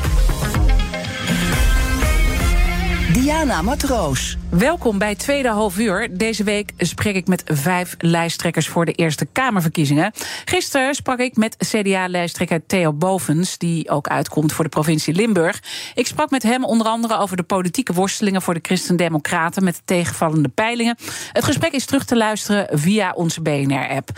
Diana 3.21 3.61
Matroos. 3.61 4.37
Welkom 4.49 4.97
bij 4.97 5.15
Tweede 5.15 5.49
Half 5.49 5.77
Uur. 5.77 6.17
Deze 6.17 6.43
week 6.43 6.71
spreek 6.77 7.15
ik 7.15 7.27
met 7.27 7.43
vijf 7.45 7.95
lijsttrekkers 7.99 8.67
voor 8.67 8.85
de 8.85 8.91
Eerste 8.91 9.25
Kamerverkiezingen. 9.25 10.11
Gisteren 10.45 10.95
sprak 10.95 11.19
ik 11.19 11.35
met 11.35 11.55
CDA-lijsttrekker 11.57 12.65
Theo 12.65 12.93
Bovens, 12.93 13.57
die 13.57 13.89
ook 13.89 14.07
uitkomt 14.07 14.53
voor 14.53 14.63
de 14.63 14.69
provincie 14.69 15.13
Limburg. 15.13 15.59
Ik 15.93 16.07
sprak 16.07 16.29
met 16.29 16.43
hem 16.43 16.65
onder 16.65 16.87
andere 16.87 17.17
over 17.17 17.37
de 17.37 17.43
politieke 17.43 17.93
worstelingen 17.93 18.41
voor 18.41 18.53
de 18.53 18.59
Christen-Democraten 18.61 19.63
met 19.63 19.75
de 19.75 19.81
tegenvallende 19.85 20.49
peilingen. 20.49 20.97
Het 21.31 21.43
gesprek 21.43 21.71
is 21.71 21.85
terug 21.85 22.05
te 22.05 22.17
luisteren 22.17 22.79
via 22.79 23.11
onze 23.13 23.41
BNR-app. 23.41 24.09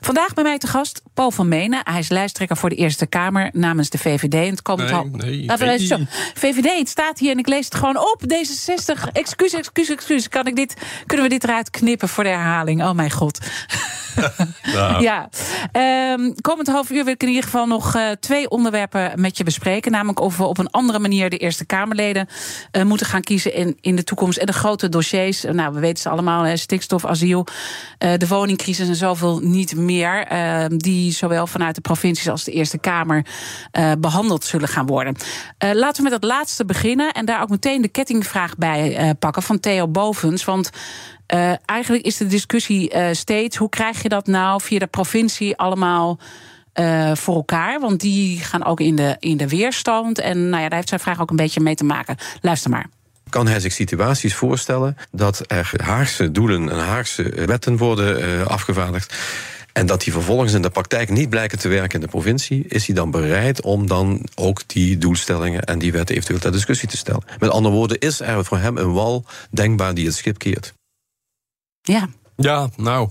Vandaag 0.00 0.34
bij 0.34 0.44
mij 0.44 0.58
te 0.58 0.66
gast 0.66 1.02
Paul 1.14 1.30
van 1.30 1.48
Menen. 1.48 1.80
Hij 1.82 1.98
is 1.98 2.08
lijsttrekker 2.08 2.56
voor 2.56 2.68
de 2.68 2.76
Eerste 2.76 3.06
Kamer 3.06 3.50
namens 3.52 3.90
de 3.90 3.98
VVD. 3.98 4.34
En 4.34 4.50
het 4.50 4.62
komt 4.62 4.78
Nee, 4.78 4.92
al. 4.92 5.08
nee, 5.58 5.78
zo. 5.86 5.96
VVD, 6.34 6.78
het 6.78 6.88
staat 6.88 7.18
hier 7.18 7.30
en 7.30 7.38
ik 7.38 7.48
lees 7.48 7.64
het 7.64 7.74
gewoon 7.74 7.96
op. 7.96 8.22
D66, 8.38 9.12
excuus, 9.12 9.52
excuus, 9.52 9.90
excuus. 9.90 10.28
Kan 10.28 10.46
ik 10.46 10.56
dit, 10.56 10.74
kunnen 11.06 11.26
we 11.26 11.32
dit 11.32 11.44
eruit 11.44 11.70
knippen 11.70 12.08
voor 12.08 12.24
de 12.24 12.30
herhaling? 12.30 12.82
Oh 12.82 12.92
mijn 12.92 13.10
god. 13.10 13.38
Ja, 15.00 15.28
Ehm, 15.72 16.32
komend 16.40 16.68
half 16.68 16.90
uur 16.90 17.04
wil 17.04 17.12
ik 17.12 17.22
in 17.22 17.28
ieder 17.28 17.44
geval 17.44 17.66
nog 17.66 17.96
uh, 17.96 18.10
twee 18.20 18.50
onderwerpen 18.50 19.20
met 19.20 19.36
je 19.36 19.44
bespreken. 19.44 19.92
Namelijk 19.92 20.20
of 20.20 20.36
we 20.36 20.44
op 20.44 20.58
een 20.58 20.70
andere 20.70 20.98
manier 20.98 21.30
de 21.30 21.36
Eerste 21.36 21.64
Kamerleden 21.64 22.28
uh, 22.72 22.82
moeten 22.82 23.06
gaan 23.06 23.22
kiezen 23.22 23.54
in, 23.54 23.78
in 23.80 23.96
de 23.96 24.04
toekomst. 24.04 24.38
En 24.38 24.46
de 24.46 24.52
grote 24.52 24.88
dossiers, 24.88 25.42
nou, 25.42 25.74
we 25.74 25.80
weten 25.80 26.02
ze 26.02 26.08
allemaal: 26.08 26.42
hè, 26.42 26.56
stikstof, 26.56 27.04
asiel, 27.04 27.46
de 27.98 28.26
woningcrisis 28.28 28.88
en 28.88 28.94
zoveel 28.94 29.38
niet 29.38 29.76
meer. 29.76 30.26
Ehm, 30.26 30.76
die 30.76 31.12
zowel 31.12 31.46
vanuit 31.46 31.74
de 31.74 31.80
provincies 31.80 32.28
als 32.28 32.44
de 32.44 32.52
Eerste 32.52 32.78
Kamer 32.78 33.26
behandeld 33.98 34.44
zullen 34.44 34.68
gaan 34.68 34.86
worden. 34.86 35.16
laten 35.58 35.96
we 36.04 36.10
met 36.10 36.20
dat 36.20 36.30
laatste 36.30 36.64
beginnen 36.64 37.12
en 37.12 37.24
daar 37.24 37.42
ook 37.42 37.48
meteen 37.48 37.82
de 37.82 37.88
kettingvraag 37.88 38.56
bij 38.56 39.14
pakken 39.18 39.42
van 39.42 39.60
Theo 39.60 39.88
Bovens. 39.88 40.44
Want 40.44 40.70
uh, 41.34 41.52
eigenlijk 41.64 42.04
is 42.04 42.16
de 42.16 42.26
discussie 42.26 42.94
uh, 42.94 43.08
steeds: 43.12 43.56
hoe 43.56 43.68
krijg 43.68 44.02
je 44.02 44.08
dat 44.08 44.26
nou 44.26 44.60
via 44.62 44.78
de 44.78 44.86
provincie 44.86 45.56
allemaal 45.56 46.18
uh, 46.74 47.14
voor 47.14 47.34
elkaar? 47.34 47.80
Want 47.80 48.00
die 48.00 48.40
gaan 48.40 48.64
ook 48.64 48.80
in 48.80 48.96
de, 48.96 49.16
in 49.18 49.36
de 49.36 49.48
weerstand. 49.48 50.18
En 50.18 50.48
nou 50.48 50.62
ja, 50.62 50.68
daar 50.68 50.76
heeft 50.76 50.88
zijn 50.88 51.00
vraag 51.00 51.20
ook 51.20 51.30
een 51.30 51.36
beetje 51.36 51.60
mee 51.60 51.74
te 51.74 51.84
maken. 51.84 52.16
Luister 52.40 52.70
maar. 52.70 52.86
Kan 53.28 53.46
hij 53.46 53.60
zich 53.60 53.72
situaties 53.72 54.34
voorstellen 54.34 54.96
dat 55.10 55.44
er 55.46 55.72
Haagse 55.76 56.30
doelen 56.30 56.70
en 56.70 56.78
Haagse 56.78 57.22
wetten 57.46 57.76
worden 57.76 58.48
afgevaardigd? 58.48 59.14
En 59.78 59.86
dat 59.86 60.02
die 60.02 60.12
vervolgens 60.12 60.52
in 60.52 60.62
de 60.62 60.70
praktijk 60.70 61.10
niet 61.10 61.30
blijken 61.30 61.58
te 61.58 61.68
werken 61.68 61.94
in 61.94 62.00
de 62.00 62.10
provincie, 62.10 62.64
is 62.68 62.86
hij 62.86 62.94
dan 62.94 63.10
bereid 63.10 63.62
om 63.62 63.86
dan 63.86 64.28
ook 64.34 64.62
die 64.66 64.98
doelstellingen 64.98 65.64
en 65.64 65.78
die 65.78 65.92
wetten 65.92 66.14
eventueel 66.14 66.40
ter 66.40 66.52
discussie 66.52 66.88
te 66.88 66.96
stellen? 66.96 67.22
Met 67.38 67.50
andere 67.50 67.74
woorden, 67.74 67.98
is 67.98 68.20
er 68.20 68.44
voor 68.44 68.58
hem 68.58 68.76
een 68.76 68.92
wal 68.92 69.24
denkbaar 69.50 69.94
die 69.94 70.06
het 70.06 70.14
schip 70.14 70.38
keert? 70.38 70.74
Ja. 71.88 72.08
Ja, 72.36 72.68
nou. 72.76 73.10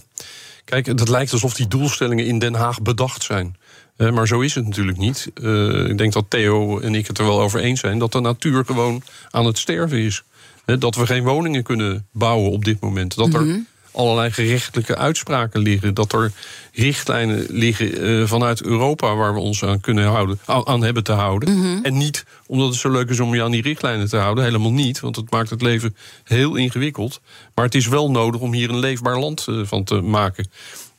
Kijk, 0.66 0.86
het 0.86 1.10
lijkt 1.10 1.32
alsof 1.32 1.54
die 1.54 1.68
doelstellingen 1.68 2.26
in 2.26 2.40
Den 2.40 2.54
Haag 2.54 2.82
bedacht 2.82 3.24
zijn. 3.24 3.58
Uh, 3.98 4.12
maar 4.12 4.28
zo 4.28 4.40
is 4.40 4.56
het 4.56 4.66
natuurlijk 4.66 4.98
niet. 4.98 5.32
Uh, 5.42 5.90
ik 5.90 5.98
denk 5.98 6.14
dat 6.14 6.26
Theo 6.30 6.80
en 6.80 6.96
ik 6.96 7.08
het 7.08 7.18
er 7.18 7.26
wel 7.26 7.42
over 7.42 7.60
eens 7.60 7.80
zijn 7.80 8.00
dat 8.00 8.12
de 8.12 8.20
natuur 8.20 8.66
gewoon 8.66 9.04
aan 9.30 9.46
het 9.46 9.58
sterven 9.58 9.98
is. 9.98 10.24
Dat 10.66 10.96
we 10.96 11.06
geen 11.06 11.24
woningen 11.24 11.64
kunnen 11.64 12.08
bouwen 12.12 12.52
op 12.52 12.66
dit 12.66 12.80
moment. 12.80 13.16
Dat 13.16 13.34
er 13.34 13.46
mhm 13.46 13.60
allerlei 13.98 14.32
gerechtelijke 14.32 14.98
uitspraken 14.98 15.60
liggen. 15.60 15.94
Dat 15.94 16.14
er 16.14 16.32
richtlijnen 16.74 17.46
liggen 17.50 18.04
uh, 18.04 18.28
vanuit 18.28 18.64
Europa 18.64 19.16
waar 19.16 19.34
we 19.34 19.40
ons 19.40 19.64
aan 19.64 19.80
kunnen 19.80 20.06
houden, 20.06 20.40
aan 20.46 20.84
hebben 20.84 21.04
te 21.04 21.12
houden. 21.12 21.58
Mhm. 21.58 21.84
En 21.84 21.98
niet 21.98 22.26
omdat 22.48 22.68
het 22.68 22.78
zo 22.78 22.92
leuk 22.92 23.10
is 23.10 23.20
om 23.20 23.36
je 23.36 23.44
aan 23.44 23.52
die 23.52 23.62
richtlijnen 23.62 24.10
te 24.10 24.18
houden. 24.18 24.44
Helemaal 24.44 24.72
niet, 24.72 25.00
want 25.00 25.16
het 25.16 25.32
maakt 25.32 25.50
het 25.50 25.62
leven 25.62 25.96
heel 26.24 26.56
ingewikkeld. 26.56 27.22
Maar 27.56 27.66
het 27.66 27.76
is 27.76 27.88
wel 27.88 28.12
nodig 28.12 28.42
om 28.42 28.54
hier 28.54 28.70
een 28.70 28.80
leefbaar 28.80 29.20
land 29.20 29.46
uh, 29.50 29.66
van 29.66 29.84
te 29.84 30.02
maken. 30.02 30.50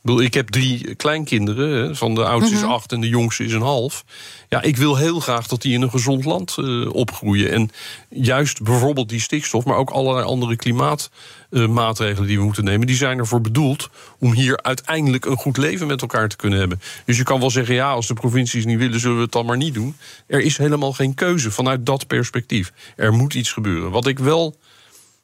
Ik 0.03 0.33
heb 0.33 0.49
drie 0.49 0.95
kleinkinderen. 0.95 1.95
Van 1.95 2.15
de 2.15 2.25
oudste 2.25 2.53
is 2.53 2.61
mhm. 2.61 2.71
acht 2.71 2.91
en 2.91 3.01
de 3.01 3.07
jongste 3.07 3.43
is 3.43 3.53
een 3.53 3.61
half. 3.61 4.05
Ja, 4.49 4.61
ik 4.61 4.77
wil 4.77 4.95
heel 4.95 5.19
graag 5.19 5.47
dat 5.47 5.61
die 5.61 5.73
in 5.73 5.81
een 5.81 5.89
gezond 5.89 6.25
land 6.25 6.55
uh, 6.59 6.93
opgroeien. 6.93 7.51
En 7.51 7.69
juist 8.09 8.61
bijvoorbeeld 8.61 9.09
die 9.09 9.19
stikstof, 9.19 9.65
maar 9.65 9.77
ook 9.77 9.89
allerlei 9.89 10.25
andere 10.25 10.55
klimaatmaatregelen 10.55 12.21
uh, 12.21 12.27
die 12.27 12.37
we 12.37 12.43
moeten 12.43 12.63
nemen, 12.63 12.87
die 12.87 12.95
zijn 12.95 13.17
ervoor 13.17 13.41
bedoeld 13.41 13.89
om 14.19 14.33
hier 14.33 14.61
uiteindelijk 14.61 15.25
een 15.25 15.37
goed 15.37 15.57
leven 15.57 15.87
met 15.87 16.01
elkaar 16.01 16.29
te 16.29 16.35
kunnen 16.35 16.59
hebben. 16.59 16.81
Dus 17.05 17.17
je 17.17 17.23
kan 17.23 17.39
wel 17.39 17.51
zeggen, 17.51 17.75
ja, 17.75 17.91
als 17.91 18.07
de 18.07 18.13
provincies 18.13 18.65
niet 18.65 18.77
willen, 18.77 18.99
zullen 18.99 19.17
we 19.17 19.23
het 19.23 19.31
dan 19.31 19.45
maar 19.45 19.57
niet 19.57 19.73
doen. 19.73 19.95
Er 20.27 20.41
is 20.41 20.57
helemaal 20.57 20.93
geen 20.93 21.13
keuze 21.13 21.51
vanuit 21.51 21.85
dat 21.85 22.07
perspectief. 22.07 22.73
Er 22.95 23.13
moet 23.13 23.33
iets 23.33 23.51
gebeuren. 23.51 23.91
Wat 23.91 24.07
ik 24.07 24.19
wel 24.19 24.55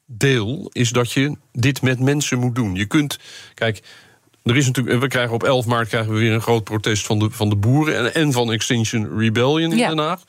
deel, 0.06 0.70
is 0.74 0.90
dat 0.90 1.12
je 1.12 1.38
dit 1.52 1.82
met 1.82 2.00
mensen 2.00 2.40
moet 2.40 2.56
doen. 2.56 2.76
Je 2.76 2.86
kunt, 2.86 3.20
kijk, 3.54 3.82
er 4.46 4.58
is 4.58 4.66
natuurlijk, 4.66 5.00
we 5.00 5.08
krijgen 5.08 5.34
op 5.34 5.44
11 5.44 5.66
maart 5.66 5.88
krijgen 5.88 6.14
we 6.14 6.20
weer 6.20 6.34
een 6.34 6.42
groot 6.42 6.64
protest 6.64 7.06
van 7.06 7.20
de, 7.20 7.28
van 7.32 7.50
de 7.50 7.56
boeren 7.56 7.98
en, 7.98 8.14
en 8.14 8.32
van 8.32 8.52
Extinction 8.52 9.18
Rebellion 9.18 9.72
in 9.72 9.78
Den 9.78 9.98
Haag. 9.98 10.22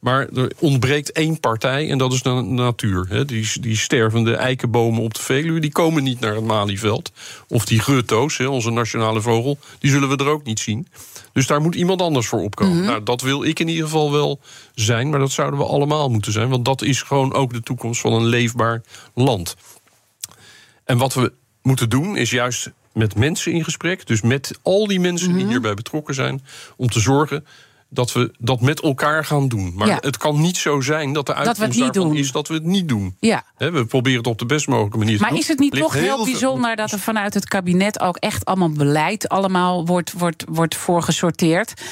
Maar 0.00 0.28
er 0.28 0.52
ontbreekt 0.58 1.12
één 1.12 1.40
partij 1.40 1.90
en 1.90 1.98
dat 1.98 2.12
is 2.12 2.22
de 2.22 2.30
natuur. 2.30 3.26
Die, 3.26 3.60
die 3.60 3.76
stervende 3.76 4.34
eikenbomen 4.34 5.02
op 5.02 5.14
de 5.14 5.22
Veluwe, 5.22 5.60
die 5.60 5.72
komen 5.72 6.02
niet 6.02 6.20
naar 6.20 6.34
het 6.34 6.44
Malieveld. 6.44 7.12
Of 7.48 7.64
die 7.64 7.80
grutto's, 7.80 8.40
onze 8.40 8.70
nationale 8.70 9.20
vogel, 9.20 9.58
die 9.78 9.90
zullen 9.90 10.08
we 10.08 10.16
er 10.16 10.30
ook 10.30 10.44
niet 10.44 10.60
zien. 10.60 10.88
Dus 11.32 11.46
daar 11.46 11.60
moet 11.60 11.74
iemand 11.74 12.02
anders 12.02 12.26
voor 12.26 12.40
opkomen. 12.40 12.76
Mhm. 12.76 12.86
Nou, 12.86 13.02
dat 13.02 13.20
wil 13.20 13.44
ik 13.44 13.58
in 13.58 13.68
ieder 13.68 13.84
geval 13.84 14.12
wel 14.12 14.40
zijn, 14.74 15.10
maar 15.10 15.18
dat 15.18 15.30
zouden 15.30 15.58
we 15.58 15.64
allemaal 15.64 16.08
moeten 16.10 16.32
zijn. 16.32 16.48
Want 16.48 16.64
dat 16.64 16.82
is 16.82 17.02
gewoon 17.02 17.32
ook 17.34 17.52
de 17.52 17.62
toekomst 17.62 18.00
van 18.00 18.12
een 18.12 18.26
leefbaar 18.26 18.82
land. 19.14 19.56
En 20.84 20.98
wat 20.98 21.14
we 21.14 21.32
moeten 21.62 21.88
doen, 21.88 22.16
is 22.16 22.30
juist 22.30 22.70
met 22.92 23.14
mensen 23.14 23.52
in 23.52 23.64
gesprek. 23.64 24.06
Dus 24.06 24.20
met 24.20 24.58
al 24.62 24.86
die 24.86 25.00
mensen 25.00 25.32
die 25.32 25.42
mhm. 25.42 25.50
hierbij 25.50 25.74
betrokken 25.74 26.14
zijn. 26.14 26.42
Om 26.76 26.88
te 26.88 27.00
zorgen 27.00 27.44
dat 27.90 28.12
we 28.12 28.32
dat 28.38 28.60
met 28.60 28.80
elkaar 28.80 29.24
gaan 29.24 29.48
doen. 29.48 29.72
Maar 29.74 29.98
het 30.00 30.16
kan 30.16 30.40
niet 30.40 30.56
zo 30.56 30.80
zijn 30.80 31.12
dat 31.12 31.26
de 31.26 31.34
uitkomst 31.34 31.78
dat 31.78 31.94
daarvan 31.94 32.16
is 32.16 32.32
dat 32.32 32.48
we 32.48 32.54
het 32.54 32.64
niet 32.64 32.88
doen. 32.88 33.16
Ja. 33.20 33.44
we 33.56 33.84
proberen 33.84 34.18
het 34.18 34.26
op 34.26 34.38
de 34.38 34.46
best 34.46 34.68
mogelijke 34.68 34.98
manier 34.98 35.16
te 35.16 35.20
maar 35.20 35.30
doen. 35.30 35.38
Maar 35.38 35.48
is 35.48 35.52
het 35.52 35.58
niet 35.58 35.76
toch 35.76 35.92
heel, 35.92 36.24
bijzonder 36.24 36.76
dat 36.76 36.92
er 36.92 36.98
vanuit 36.98 37.34
het 37.34 37.48
kabinet 37.48 38.00
ook 38.00 38.16
echt 38.16 38.44
allemaal 38.44 38.70
beleid 38.70 39.28
allemaal 39.28 39.86
wordt, 39.86 40.12
wordt, 40.12 40.44
wordt 40.48 40.76
voorgesorteerd? 40.76 41.82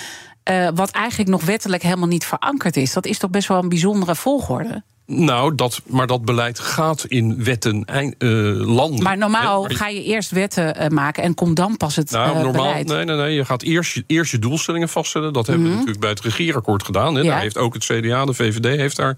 Uh, 0.51 0.69
wat 0.75 0.91
eigenlijk 0.91 1.31
nog 1.31 1.45
wettelijk 1.45 1.83
helemaal 1.83 2.09
niet 2.09 2.25
verankerd 2.25 2.77
is. 2.77 2.93
Dat 2.93 3.07
is 3.07 3.19
toch 3.19 3.31
best 3.31 3.49
wel 3.49 3.63
een 3.63 3.69
bijzondere 3.69 4.15
volgorde? 4.15 4.83
Nou, 5.11 5.55
dat, 5.55 5.81
maar 5.87 6.07
dat 6.07 6.25
beleid 6.25 6.59
gaat 6.59 7.05
in 7.05 7.45
wetten 7.45 7.85
uh, 8.19 8.67
landen. 8.67 9.03
Maar 9.03 9.19
normaal 9.19 9.65
ga 9.69 9.89
je 9.89 10.03
eerst 10.03 10.31
wetten 10.31 10.83
uh, 10.83 10.89
maken 10.89 11.23
en 11.23 11.35
komt 11.35 11.57
dan 11.57 11.77
pas 11.77 11.97
het 11.97 12.11
nou, 12.11 12.37
uh, 12.37 12.43
normaal, 12.43 12.67
beleid. 12.67 12.87
Nee, 12.87 13.05
nee, 13.05 13.17
nee. 13.17 13.35
Je 13.35 13.45
gaat 13.45 13.63
eerst 13.63 13.95
je, 13.95 14.05
eerst 14.07 14.31
je 14.31 14.39
doelstellingen 14.39 14.89
vaststellen. 14.89 15.33
Dat 15.33 15.47
hebben 15.47 15.65
we 15.65 15.69
mhm. 15.69 15.79
natuurlijk 15.79 16.05
bij 16.05 16.15
het 16.15 16.21
regeerakkoord 16.21 16.83
gedaan. 16.83 17.15
Hè. 17.15 17.21
Ja. 17.21 17.31
Daar 17.31 17.41
heeft 17.41 17.59
ook 17.59 17.75
het 17.75 17.85
CDA, 17.85 18.25
de 18.25 18.35
VVD, 18.35 18.65
heeft 18.77 18.97
daar, 18.97 19.17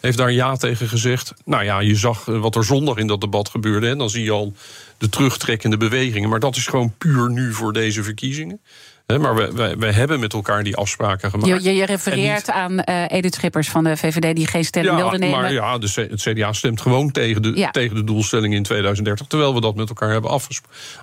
heeft 0.00 0.18
daar 0.18 0.32
ja 0.32 0.56
tegen 0.56 0.88
gezegd. 0.88 1.32
Nou 1.44 1.64
ja, 1.64 1.80
je 1.80 1.94
zag 1.94 2.24
wat 2.24 2.54
er 2.54 2.64
zondag 2.64 2.96
in 2.96 3.06
dat 3.06 3.20
debat 3.20 3.48
gebeurde. 3.48 3.88
En 3.88 3.98
dan 3.98 4.10
zie 4.10 4.24
je 4.24 4.30
al 4.30 4.52
de 4.98 5.08
terugtrekkende 5.08 5.76
bewegingen. 5.76 6.28
Maar 6.28 6.40
dat 6.40 6.56
is 6.56 6.66
gewoon 6.66 6.94
puur 6.98 7.30
nu 7.30 7.52
voor 7.52 7.72
deze 7.72 8.02
verkiezingen 8.02 8.60
maar 9.06 9.34
we, 9.34 9.76
we, 9.78 9.92
hebben 9.92 10.20
met 10.20 10.32
elkaar 10.32 10.62
die 10.62 10.76
afspraken 10.76 11.30
gemaakt. 11.30 11.64
Je, 11.64 11.74
je 11.74 11.84
refereert 11.84 12.50
aan 12.50 12.72
uh, 12.72 13.04
Edith 13.08 13.34
Schippers 13.34 13.68
van 13.68 13.84
de 13.84 13.96
VVD 13.96 14.36
die 14.36 14.46
geen 14.46 14.64
stelling 14.64 14.96
wilde 14.96 15.18
nemen. 15.18 15.40
Maar 15.40 15.52
ja, 15.52 15.78
de, 15.78 16.06
het 16.10 16.22
CDA 16.22 16.52
stemt 16.52 16.80
gewoon 16.80 17.10
tegen 17.10 17.42
de, 17.42 17.68
tegen 17.70 17.96
de 17.96 18.04
doelstelling 18.04 18.54
in 18.54 18.62
2030. 18.62 19.26
Terwijl 19.26 19.54
we 19.54 19.60
dat 19.60 19.74
met 19.74 19.88
elkaar 19.88 20.10
hebben 20.10 20.40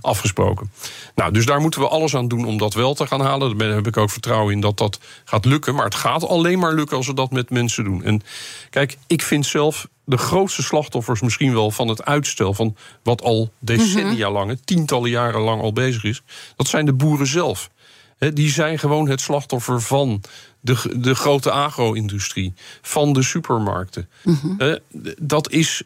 afgesproken. 0.02 0.72
Nou, 1.16 1.34
dus 1.34 1.46
daar 1.46 1.62
moeten 1.62 1.80
we 1.80 1.88
alles 1.88 2.16
aan 2.16 2.28
doen 2.28 2.46
om 2.46 2.58
dat 2.58 2.74
wel 2.74 2.94
te 2.94 3.08
gaan 3.08 3.22
halen. 3.22 3.58
Daar 3.58 3.70
heb 3.70 3.88
ik 3.88 3.98
ook 3.98 4.10
vertrouwen 4.10 4.54
in 4.54 4.62
dat 4.62 4.78
dat 4.78 5.00
gaat 5.26 5.46
lukken. 5.46 5.76
Maar 5.76 5.86
het 5.86 5.96
gaat 5.96 6.28
alleen 6.28 6.60
maar 6.60 6.74
lukken 6.74 6.98
als 6.98 7.08
we 7.08 7.14
dat 7.14 7.32
met 7.32 7.50
mensen 7.50 7.84
doen. 7.84 8.04
En 8.04 8.22
kijk, 8.70 8.98
ik 9.08 9.22
vind 9.22 9.46
zelf 9.46 9.88
de 10.06 10.18
grootste 10.18 10.64
slachtoffers 10.64 11.22
misschien 11.22 11.54
wel 11.54 11.72
van 11.72 11.88
het 11.88 12.06
uitstel 12.06 12.54
van 12.54 12.76
wat 13.04 13.22
al 13.22 13.52
decennia 13.60 14.30
mhm. 14.30 14.38
lang, 14.38 14.60
tientallen 14.66 15.10
jaren 15.10 15.42
lang 15.42 15.62
al 15.62 15.74
bezig 15.74 16.04
is, 16.04 16.22
dat 16.56 16.68
zijn 16.68 16.86
de 16.86 16.94
boeren 16.94 17.28
zelf 17.28 17.70
die 18.34 18.50
zijn 18.50 18.80
gewoon 18.80 19.10
het 19.10 19.22
slachtoffer 19.22 19.82
van 19.82 20.22
de, 20.60 20.94
de 20.98 21.16
grote 21.16 21.52
agro-industrie, 21.52 22.54
van 22.82 23.14
de 23.14 23.24
supermarkten. 23.24 24.10
Mhm. 24.24 24.78
dat 25.18 25.52
is. 25.52 25.84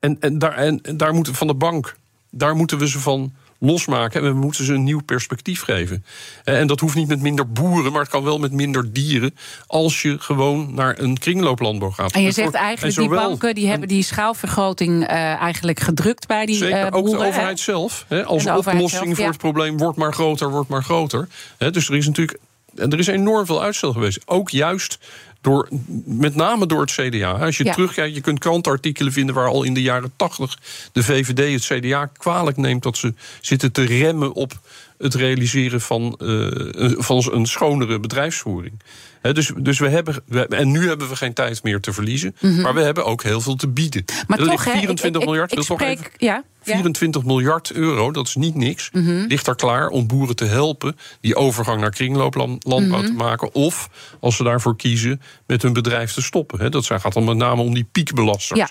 En, 0.00 0.20
en, 0.20 0.38
daar, 0.38 0.54
en 0.54 0.80
daar 0.96 1.14
moeten 1.14 1.34
van 1.34 1.46
de 1.46 1.54
bank, 1.54 1.96
daar 2.30 2.56
moeten 2.56 2.78
we 2.78 2.88
ze 2.88 3.00
van 3.00 3.32
losmaken. 3.58 4.22
En 4.22 4.28
we 4.28 4.38
moeten 4.38 4.64
ze 4.64 4.72
een 4.72 4.84
nieuw 4.84 5.02
perspectief 5.02 5.62
geven. 5.62 6.04
En 6.44 6.66
dat 6.66 6.80
hoeft 6.80 6.94
niet 6.94 7.08
met 7.08 7.20
minder 7.20 7.52
boeren, 7.52 7.92
maar 7.92 8.00
het 8.00 8.10
kan 8.10 8.24
wel 8.24 8.38
met 8.38 8.52
minder 8.52 8.92
dieren. 8.92 9.34
Als 9.66 10.02
je 10.02 10.18
gewoon 10.18 10.74
naar 10.74 10.98
een 10.98 11.18
kringlooplandbouw 11.18 11.90
gaat. 11.90 12.12
En 12.12 12.22
je 12.22 12.30
zegt 12.30 12.54
eigenlijk, 12.54 12.96
die 12.96 13.08
banken 13.08 13.54
die 13.54 13.68
hebben 13.68 13.88
die 13.88 14.02
schaalvergroting 14.02 15.02
uh, 15.02 15.10
eigenlijk 15.40 15.80
gedrukt 15.80 16.26
bij 16.26 16.46
die 16.46 16.56
Zeker, 16.56 16.84
uh, 16.84 16.90
boeren. 16.90 17.12
ook 17.12 17.18
de 17.20 17.26
overheid 17.26 17.60
zelf. 17.60 18.04
Hè, 18.08 18.24
als 18.24 18.46
oplossing 18.46 19.16
voor 19.16 19.26
het 19.26 19.38
probleem 19.38 19.78
wordt 19.78 19.98
maar 19.98 20.12
groter, 20.12 20.50
wordt 20.50 20.68
maar 20.68 20.82
groter. 20.82 21.28
dus 21.58 21.88
er 21.88 21.96
is 21.96 22.06
natuurlijk 22.06 22.38
er 22.78 22.98
is 22.98 23.06
enorm 23.06 23.46
veel 23.46 23.62
uitstel 23.62 23.92
geweest. 23.92 24.20
Ook 24.26 24.50
juist 24.50 24.98
door, 25.40 25.68
met 26.04 26.34
name 26.34 26.66
door 26.66 26.80
het 26.80 26.90
CDA. 26.90 27.30
Als 27.30 27.56
je 27.56 27.64
terugkijkt, 27.64 28.14
je 28.14 28.20
kunt 28.20 28.38
krantartikelen 28.38 29.12
vinden 29.12 29.34
waar 29.34 29.48
al 29.48 29.62
in 29.62 29.74
de 29.74 29.82
jaren 29.82 30.12
tachtig 30.16 30.58
de 30.92 31.02
VVD 31.02 31.68
het 31.68 31.80
CDA 31.80 32.06
kwalijk 32.06 32.56
neemt 32.56 32.82
dat 32.82 32.96
ze 32.96 33.14
zitten 33.40 33.72
te 33.72 33.82
remmen 33.84 34.32
op 34.32 34.60
het 34.98 35.14
realiseren 35.14 35.80
van, 35.80 36.18
uh, 36.22 36.92
van 36.98 37.32
een 37.32 37.46
schonere 37.46 38.00
bedrijfsvoering 38.00 38.82
dus, 39.22 39.52
dus 39.56 39.78
we 39.78 39.88
hebben, 39.88 40.22
en 40.48 40.70
nu 40.70 40.88
hebben 40.88 41.08
we 41.08 41.16
geen 41.16 41.32
tijd 41.32 41.62
meer 41.62 41.80
te 41.80 41.92
verliezen. 41.92 42.36
Mhm. 42.40 42.60
Maar 42.60 42.74
we 42.74 42.82
hebben 42.82 43.04
ook 43.04 43.22
heel 43.22 43.40
veel 43.40 43.54
te 43.54 43.68
bieden. 43.68 44.04
Maar 44.26 44.38
toch, 44.38 44.62
24 44.62 45.24
miljard. 45.24 45.52
Ik, 45.52 45.62
spreek, 45.62 45.98
even, 45.98 46.10
ja, 46.16 46.44
24 46.62 47.24
miljard 47.24 47.72
euro, 47.72 48.12
dat 48.12 48.26
is 48.26 48.34
niet 48.34 48.54
niks. 48.54 48.90
Mhm. 48.92 49.24
Ligt 49.26 49.46
er 49.46 49.54
klaar 49.54 49.88
om 49.88 50.06
boeren 50.06 50.36
te 50.36 50.44
helpen 50.44 50.96
die 51.20 51.36
overgang 51.36 51.80
naar 51.80 51.90
kringlooplandbouw 51.90 52.78
mm 52.78 52.86
te 52.88 53.12
maken. 53.12 53.54
Of 53.54 53.88
als 54.20 54.36
ze 54.36 54.42
daarvoor 54.42 54.76
kiezen 54.76 55.20
met 55.46 55.62
hun 55.62 55.72
bedrijf 55.72 56.12
te 56.12 56.22
stoppen. 56.22 56.70
dat 56.70 56.86
gaat 56.86 57.12
dan 57.12 57.24
met 57.24 57.36
name 57.36 57.62
om 57.62 57.74
die 57.74 57.88
piekbelasters. 57.92 58.58
Ja. 58.58 58.70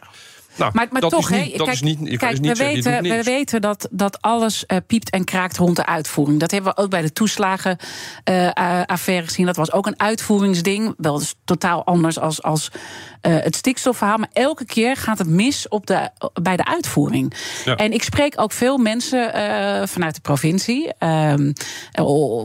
Nou, 0.57 0.71
maar, 0.73 0.87
maar 0.91 1.01
dat 1.01 1.11
toch, 1.11 1.29
is 1.29 1.37
hè, 1.37 1.43
niet, 1.43 1.57
dat 1.57 1.65
kijk, 1.65 1.73
is 1.73 1.81
niet, 1.81 1.99
je 1.99 2.17
kan 2.17 2.29
kijk, 2.29 2.41
niet 2.41 2.57
we, 2.57 2.63
weten, 2.63 3.01
we 3.01 3.23
weten 3.23 3.61
dat, 3.61 3.87
dat 3.91 4.21
alles 4.21 4.65
eh, 4.65 4.77
piept 4.87 5.09
en 5.09 5.23
kraakt 5.23 5.57
rond 5.57 5.75
de 5.75 5.85
uitvoering. 5.85 6.39
Dat 6.39 6.51
hebben 6.51 6.73
we 6.75 6.81
ook 6.81 6.89
bij 6.89 7.01
de 7.01 7.13
toeslagenaffaire 7.13 9.27
gezien. 9.27 9.45
Dat 9.45 9.55
was 9.55 9.71
ook 9.71 9.87
een 9.87 9.99
uitvoeringsding. 9.99 10.93
Wel 10.97 11.19
dus 11.19 11.35
totaal 11.45 11.85
anders 11.85 12.19
als, 12.19 12.43
als 12.43 12.71
eh, 13.21 13.35
het 13.35 13.55
stikstofverhaal. 13.55 14.17
Maar 14.17 14.29
elke 14.33 14.65
keer 14.65 14.95
gaat 14.95 15.17
het 15.17 15.27
mis 15.27 15.67
op 15.67 15.85
de, 15.85 16.09
bij 16.41 16.57
de 16.57 16.65
uitvoering. 16.65 17.33
Ja. 17.65 17.75
En 17.75 17.91
ik 17.91 18.03
spreek 18.03 18.33
ook 18.35 18.51
veel 18.51 18.77
mensen 18.77 19.33
eh, 19.33 19.87
vanuit 19.87 20.15
de 20.15 20.21
provincie. 20.21 20.93
Ehm, 20.97 21.51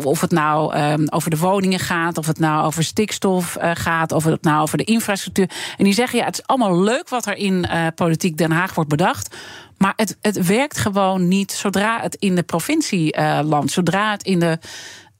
of 0.04 0.20
het 0.20 0.30
nou 0.30 0.74
ehm, 0.74 1.06
over 1.10 1.30
de 1.30 1.38
woningen 1.38 1.78
gaat, 1.78 2.18
of 2.18 2.26
het 2.26 2.38
nou 2.38 2.66
over 2.66 2.84
stikstof 2.84 3.56
eh, 3.56 3.70
gaat, 3.74 4.12
of 4.12 4.24
het 4.24 4.42
nou 4.42 4.62
over 4.62 4.78
de 4.78 4.84
infrastructuur. 4.84 5.50
En 5.76 5.84
die 5.84 5.94
zeggen: 5.94 6.18
ja, 6.18 6.24
het 6.24 6.38
is 6.38 6.46
allemaal 6.46 6.80
leuk 6.80 7.08
wat 7.08 7.26
er 7.26 7.36
in 7.36 7.64
eh, 7.64 7.86
politiek 8.04 8.36
Den 8.36 8.50
Haag 8.50 8.74
wordt 8.74 8.90
bedacht. 8.90 9.36
Maar 9.78 9.92
het, 9.96 10.16
het 10.20 10.46
werkt 10.46 10.78
gewoon 10.78 11.28
niet 11.28 11.52
zodra 11.52 12.00
het 12.00 12.14
in 12.14 12.34
de 12.34 12.42
provincie 12.42 13.12
eh, 13.12 13.60
zodra 13.64 14.10
het 14.10 14.22
in 14.22 14.40
de 14.40 14.58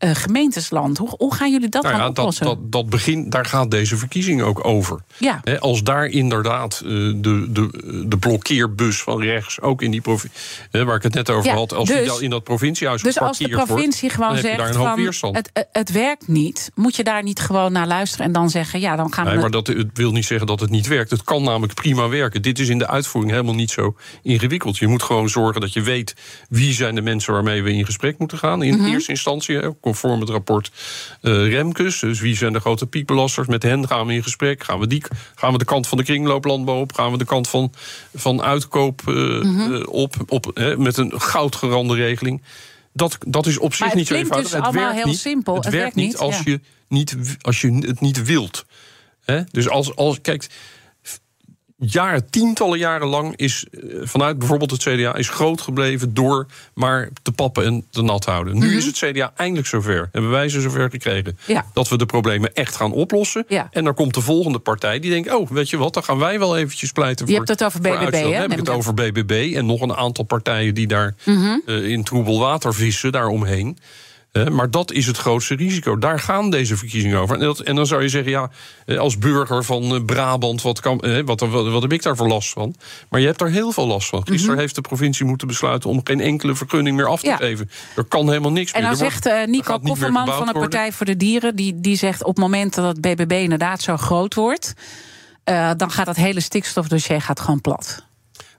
eh, 0.03 0.11
gemeentes 0.15 0.71
landt. 0.71 0.99
Hoe, 0.99 1.09
hoe 1.19 1.35
gaan 1.35 1.51
jullie 1.53 1.69
dat 1.69 1.83
Nou 1.83 1.95
ja, 1.95 2.01
dat, 2.01 2.19
oplossen? 2.19 2.47
dat, 2.47 2.59
dat 2.73 2.88
begin, 2.91 3.31
daar 3.31 3.45
gaat 3.45 3.71
deze 3.71 3.97
verkiezing 3.97 4.43
ook 4.43 4.65
over. 4.67 5.01
Ja. 5.19 5.41
Als 5.59 5.83
daar 5.83 6.07
inderdaad 6.07 6.81
eh, 6.85 6.88
de, 6.91 7.47
de, 7.49 8.05
de 8.07 8.17
blokkeerbus 8.19 9.03
van 9.03 9.23
rechts, 9.23 9.61
ook 9.61 9.83
in 9.83 9.91
die 9.91 10.01
provincie, 10.01 10.41
waar 10.71 10.97
ik 10.97 11.03
het 11.03 11.15
net 11.15 11.31
over 11.31 11.51
Ja, 11.51 11.55
had, 11.57 11.73
als 11.75 11.88
dus- 11.88 11.99
die 11.99 12.07
dan 12.07 12.23
in 12.23 12.31
dat 12.31 12.45
provinciehuis 12.45 13.03
Dus 13.03 13.21
als 13.21 13.38
de 13.38 13.49
provincie 13.49 14.01
wordt, 14.09 14.15
gewoon 14.15 14.38
zegt 14.38 14.77
van 15.19 15.35
het, 15.35 15.51
het, 15.53 15.69
het 15.73 15.93
werkt 15.93 16.29
niet, 16.29 16.71
moet 16.75 16.97
je 16.97 17.05
daar 17.05 17.23
niet 17.23 17.41
gewoon 17.41 17.73
naar 17.73 17.87
luisteren 17.87 18.27
en 18.27 18.33
dan 18.33 18.51
zeggen 18.51 18.81
ja, 18.81 18.97
dan 18.97 19.12
gaan 19.12 19.25
Nee, 19.25 19.35
we. 19.35 19.41
maar 19.41 19.51
dat 19.51 19.67
het 19.67 19.91
wil 19.95 20.12
niet 20.12 20.25
zeggen 20.25 20.47
dat 20.47 20.61
het 20.61 20.71
niet 20.71 20.87
werkt. 20.87 21.11
Het 21.11 21.23
kan 21.23 21.43
namelijk 21.43 21.75
prima 21.75 22.09
werken. 22.09 22.43
Dit 22.43 22.59
is 22.59 22.69
in 22.69 22.79
de 22.79 22.88
uitvoering 22.88 23.33
helemaal 23.33 23.55
niet 23.55 23.71
zo 23.71 23.97
ingewikkeld. 24.23 24.79
Je 24.79 24.87
moet 24.87 25.03
gewoon 25.03 25.29
zorgen 25.29 25.61
dat 25.61 25.73
je 25.73 25.83
weet 25.83 26.15
wie 26.49 26.73
zijn 26.73 26.95
de 26.95 27.03
mensen 27.03 27.33
waarmee 27.33 27.62
we 27.62 27.73
in 27.73 27.85
gesprek 27.85 28.19
moeten 28.19 28.38
gaan. 28.38 28.62
In 28.62 28.77
Mhm. 28.77 28.87
eerste 28.93 29.11
instantie, 29.11 29.59
conform 29.93 30.21
het 30.21 30.29
rapport 30.31 30.71
eh, 31.21 31.49
Remkes. 31.49 31.99
Dus 31.99 32.21
wie 32.21 32.37
zijn 32.37 32.53
de 32.53 32.61
grote 32.61 32.87
piekbelasters? 32.87 33.47
Met 33.47 33.63
hen 33.63 33.89
gaan 33.89 34.07
we 34.07 34.13
in 34.13 34.23
gesprek. 34.23 34.65
Gaan 34.65 34.79
we, 34.79 34.87
die, 34.87 35.03
gaan 35.35 35.53
we 35.53 35.59
de 35.59 35.65
kant 35.65 35.87
van 35.89 35.99
de 35.99 36.05
kringlooplandbouw 36.05 36.81
op? 36.81 36.93
Gaan 36.93 37.13
we 37.13 37.19
de 37.19 37.25
kant 37.25 37.49
van, 37.49 37.73
van 38.15 38.43
uitkoop 38.43 39.03
eh, 39.07 39.15
Mhm. 39.15 39.75
eh, 39.75 39.89
op? 39.89 40.15
op 40.29 40.61
met 40.77 40.97
een 40.97 41.21
goudgerande 41.21 41.95
regeling. 41.95 42.43
Dat, 42.93 43.19
dat 43.27 43.47
is 43.47 43.59
op 43.59 43.75
zich 43.75 43.87
het 43.87 43.95
niet 43.95 44.07
zo 44.07 44.15
eenvoudig. 44.15 44.51
dus 44.51 44.57
het 44.57 44.67
allemaal 44.67 44.83
werkt 44.83 44.99
heel 44.99 45.07
niet, 45.07 45.19
simpel. 45.19 45.55
Het, 45.55 45.65
Het 45.65 45.75
werkt 45.75 45.95
werkt 45.95 46.09
niet 46.09 46.19
als, 46.21 46.37
ja. 46.37 46.43
je 46.45 46.61
niet 46.89 47.17
als 47.41 47.61
je 47.61 47.73
het 47.73 48.01
niet 48.01 48.23
wilt. 48.23 48.65
Hè? 49.25 49.41
Dus 49.51 49.69
als, 49.69 49.97
als 49.97 50.21
kijk, 50.21 50.47
jaren, 51.85 52.31
tientallen 52.31 52.79
jaren 52.79 53.09
lang 53.09 53.37
is 53.37 53.66
eh, 53.71 53.81
vanuit 54.03 54.38
bijvoorbeeld 54.38 54.71
het 54.71 54.81
CDA 54.83 55.14
is 55.16 55.29
groot 55.29 55.61
gebleven 55.61 56.14
door 56.14 56.47
maar 56.75 57.09
te 57.23 57.33
pappen 57.33 57.64
en 57.64 57.85
te 57.90 58.03
nat 58.03 58.25
houden. 58.25 58.59
Nu 58.59 58.77
is 58.77 58.85
het 58.85 58.97
CDA 58.97 59.33
eindelijk 59.37 59.66
zover. 59.68 60.09
Hebben 60.12 60.31
wij 60.31 60.49
ze 60.49 60.61
zover 60.61 60.90
gekregen 60.90 61.38
Mhm. 61.42 61.53
Ja. 61.53 61.66
dat 61.73 61.88
we 61.88 61.97
de 61.99 62.07
problemen 62.07 62.55
echt 62.55 62.77
gaan 62.77 62.92
oplossen. 62.92 63.45
Ja. 63.49 63.68
En 63.71 63.85
dan 63.85 63.95
komt 63.95 64.14
de 64.14 64.21
volgende 64.21 64.59
partij 64.59 64.99
die 64.99 65.11
denkt: 65.11 65.35
oh, 65.35 65.51
weet 65.51 65.71
je 65.71 65.77
wat, 65.77 65.95
dan 65.95 66.05
gaan 66.05 66.18
wij 66.18 66.38
wel 66.38 66.57
eventjes 66.57 66.92
pleiten 66.92 67.27
Je 67.27 67.31
voor. 67.37 67.45
hebt 67.47 67.59
het 67.61 67.64
over 67.68 67.81
BBB, 67.81 68.12
hè, 68.12 68.23
Dan 68.23 68.33
heb 68.33 68.51
ik 68.53 68.59
het 68.59 68.68
over 68.68 68.95
BBB 68.95 69.53
en 69.57 69.66
nog 69.66 69.81
een 69.81 69.95
aantal 69.95 70.25
partijen 70.25 70.75
die 70.75 70.87
daar 70.87 71.14
Mhm. 71.25 71.59
eh, 71.66 71.85
in 71.88 72.05
troebel 72.05 72.38
water 72.38 72.75
vissen 72.75 73.12
daaromheen. 73.12 73.79
Maar 74.51 74.71
dat 74.71 74.92
is 74.92 75.07
het 75.07 75.16
grootste 75.16 75.55
risico. 75.55 75.99
Daar 75.99 76.18
gaan 76.21 76.51
deze 76.51 76.77
verkiezingen 76.77 77.18
over. 77.18 77.35
En, 77.37 77.42
dat, 77.42 77.61
en 77.61 77.75
dan 77.77 77.87
zou 77.87 78.03
je 78.03 78.09
zeggen, 78.09 78.31
ja, 78.31 78.51
eh, 78.87 78.99
als 78.99 79.18
burger 79.18 79.64
van 79.64 79.83
eh, 79.95 80.05
Brabant, 80.05 80.62
wat, 80.62 80.81
kan, 80.81 81.05
wat, 81.25 81.40
wat, 81.40 81.68
wat 81.68 81.83
heb 81.83 81.92
ik 81.92 82.03
daar 82.03 82.16
voor 82.16 82.29
last 82.29 82.53
van? 82.53 82.75
Maar 83.09 83.21
je 83.21 83.27
hebt 83.27 83.38
daar 83.38 83.49
heel 83.49 83.73
veel 83.73 83.87
last 83.87 84.09
van. 84.09 84.27
Gisteren 84.27 84.59
heeft 84.59 84.75
de 84.75 84.81
provincie 84.81 85.27
moeten 85.27 85.47
besluiten 85.47 85.90
om 85.90 86.01
geen 86.05 86.21
enkele 86.21 86.55
vergunning 86.55 86.97
meer 86.97 87.07
af 87.09 87.21
te 87.21 87.27
Mhm. 87.31 87.40
Ja. 87.42 87.47
geven. 87.49 87.71
Er 87.97 88.05
kan 88.05 88.29
helemaal 88.29 88.53
niks 88.53 88.73
En 88.73 88.81
meer. 88.81 88.90
dan 88.90 88.99
Er 88.99 89.05
wordt- 89.11 89.23
zegt 89.25 89.37
eh, 89.42 89.47
Nico 89.49 89.79
Kofferman 89.79 90.27
van 90.27 90.47
de. 90.47 90.53
Partij 90.53 90.92
voor 90.92 91.07
de 91.07 91.16
Dieren... 91.16 91.57
die, 91.57 91.81
die 91.81 91.97
zegt 91.97 92.21
op 92.23 92.29
het 92.35 92.38
moment 92.38 92.75
dat 92.75 92.85
het 92.87 93.01
BBB 93.01 93.33
inderdaad 93.33 93.83
zo 93.83 93.97
groot 93.97 94.35
wordt... 94.35 94.73
dan 95.77 95.90
gaat 95.90 96.07
dat 96.07 96.16
hele 96.16 96.40
stikstofdossier 96.40 97.21
gaat 97.23 97.40
gewoon 97.40 97.61
plat. 97.61 98.07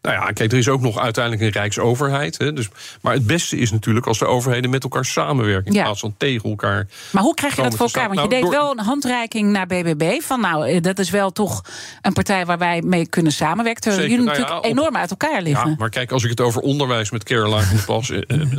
Nou 0.04 0.16
ja, 0.16 0.32
kijk, 0.32 0.52
er 0.52 0.58
is 0.58 0.70
ook 0.70 0.82
nog 0.82 1.00
uiteindelijk 1.00 1.44
een 1.44 1.50
rijksoverheid. 1.62 2.38
Hè, 2.38 2.54
dus, 2.54 2.70
maar 3.02 3.14
het 3.14 3.28
beste 3.28 3.58
is 3.58 3.72
natuurlijk 3.72 4.08
als 4.08 4.20
de 4.20 4.26
overheden 4.26 4.70
met 4.70 4.84
elkaar 4.84 5.06
samenwerken. 5.06 5.66
In 5.66 5.74
Ja. 5.74 5.84
plaats 5.84 6.00
van 6.00 6.14
tegen 6.18 6.50
elkaar. 6.50 6.88
Maar 7.12 7.24
hoe 7.24 7.34
krijg 7.34 7.56
je 7.56 7.62
dat 7.62 7.76
voor 7.76 7.86
elkaar? 7.86 8.08
Want 8.08 8.20
je 8.20 8.28
Nou, 8.28 8.30
deed 8.30 8.42
door- 8.42 8.52
wel 8.52 8.72
een 8.72 8.80
handreiking 8.86 9.52
naar 9.52 9.68
BBB. 9.68 10.22
Van 10.22 10.40
nou, 10.42 10.68
eh, 10.68 10.82
dat 10.82 11.00
is 11.00 11.10
wel 11.10 11.32
toch 11.32 11.62
een 12.02 12.14
partij 12.14 12.46
waar 12.46 12.58
wij 12.58 12.82
mee 12.86 13.08
kunnen 13.08 13.32
samenwerken. 13.32 13.82
Terwijl 13.82 14.04
jullie 14.10 14.18
Nou 14.26 14.30
ja, 14.38 14.42
natuurlijk 14.42 14.66
op- 14.66 14.72
enorm 14.78 14.96
uit 14.98 15.10
elkaar 15.10 15.42
liggen. 15.42 15.70
Ja, 15.70 15.76
maar 15.78 15.90
kijk, 15.90 16.12
als 16.12 16.24
ik 16.24 16.30
het 16.30 16.42
over 16.42 16.62
onderwijs 16.62 17.12
met 17.12 17.24
Caroline 17.24 17.62
van 17.64 17.86
Plas... 17.86 18.10
eh, 18.10 18.22
eh, 18.28 18.50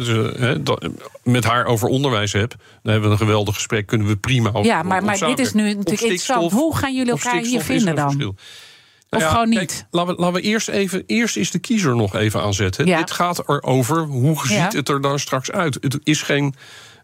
dus, 0.62 0.88
met 1.22 1.44
haar 1.44 1.64
over 1.66 1.88
onderwijs 1.88 2.32
heb... 2.32 2.54
dan 2.82 2.92
hebben 2.92 3.02
we 3.10 3.16
een 3.16 3.26
geweldig 3.26 3.54
gesprek, 3.54 3.86
kunnen 3.86 4.06
we 4.06 4.16
prima 4.16 4.48
over 4.48 4.64
Ja, 4.64 4.82
maar- 4.82 5.18
dit 5.18 5.38
is 5.38 5.52
nu 5.52 5.62
natuurlijk 5.62 5.88
interessant. 6.00 6.52
Hoe 6.52 6.76
gaan 6.76 6.94
jullie 6.94 7.12
elkaar 7.12 7.40
hier 7.40 7.60
vinden 7.60 7.94
dan? 7.94 8.10
verschil. 8.10 8.34
Of 9.14 9.20
ja, 9.20 9.28
gewoon 9.28 9.50
kijk, 9.50 9.70
niet? 9.70 9.86
laten 9.90 10.14
we, 10.14 10.20
laten 10.20 10.34
we 10.34 10.40
eerst 10.40 10.68
even... 10.68 11.02
Eerst 11.06 11.36
is 11.36 11.50
de 11.50 11.58
kiezer 11.58 11.96
nog 11.96 12.14
even 12.14 12.42
aanzetten. 12.42 12.86
Ja. 12.86 12.98
Dit 12.98 13.10
gaat 13.10 13.48
erover, 13.48 13.98
hoe 13.98 14.46
ziet 14.46 14.72
het 14.72 14.88
er 14.88 15.00
dan 15.00 15.18
straks 15.18 15.50
uit? 15.50 15.78
Het 15.80 15.98
is 16.02 16.22
geen... 16.22 16.54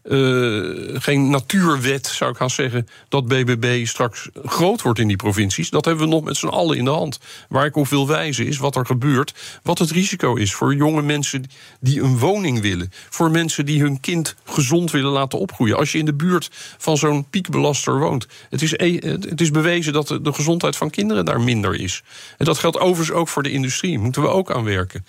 eh, 0.03 1.01
geen 1.03 1.31
natuurwet, 1.31 2.07
zou 2.07 2.31
ik 2.31 2.37
gaan 2.37 2.51
zeggen, 2.51 2.89
dat 3.09 3.29
BBB 3.29 3.87
straks 3.87 4.29
groot 4.45 4.83
wordt 4.83 4.99
in 4.99 5.09
die 5.09 5.17
provincies. 5.17 5.71
Dat 5.71 5.85
hebben 5.85 6.05
we 6.05 6.11
nog 6.11 6.25
met 6.25 6.37
z'n 6.37 6.47
allen 6.47 6.77
in 6.77 6.85
de 6.85 6.91
hand. 6.91 7.19
Waar 7.49 7.67
ik 7.67 7.77
op 7.77 7.89
wil 7.89 8.07
wijzen 8.07 8.47
is 8.47 8.59
wat 8.59 8.77
er 8.77 8.87
gebeurt, 8.87 9.35
wat 9.63 9.79
het 9.79 9.91
risico 9.91 10.35
is 10.35 10.55
voor 10.55 10.75
jonge 10.75 11.03
mensen 11.03 11.45
die 11.81 12.03
een 12.03 12.19
woning 12.19 12.61
willen, 12.61 12.93
voor 13.09 13.31
mensen 13.31 13.67
die 13.67 13.81
hun 13.81 14.01
kind 14.01 14.35
gezond 14.45 14.91
willen 14.91 15.11
laten 15.11 15.39
opgroeien. 15.39 15.77
Als 15.77 15.93
je 15.93 15.99
in 15.99 16.05
de 16.05 16.15
buurt 16.15 16.49
van 16.79 16.97
zo'n 16.97 17.27
piekbelaster 17.31 17.99
woont, 17.99 18.27
het 18.51 18.63
is, 18.63 18.73
e- 18.77 18.99
het 19.11 19.41
is 19.41 19.51
bewezen 19.51 19.93
dat 19.93 20.09
de 20.09 20.33
gezondheid 20.33 20.77
van 20.77 20.91
kinderen 20.91 21.25
daar 21.25 21.41
minder 21.41 21.75
is. 21.75 22.03
En 22.39 22.45
dat 22.45 22.59
geldt 22.59 22.79
overigens 22.79 23.17
ook 23.17 23.29
voor 23.29 23.43
de 23.43 23.53
industrie, 23.53 23.99
moeten 23.99 24.23
we 24.23 24.29
ook 24.29 24.51
aan 24.51 24.65
werken. 24.65 25.07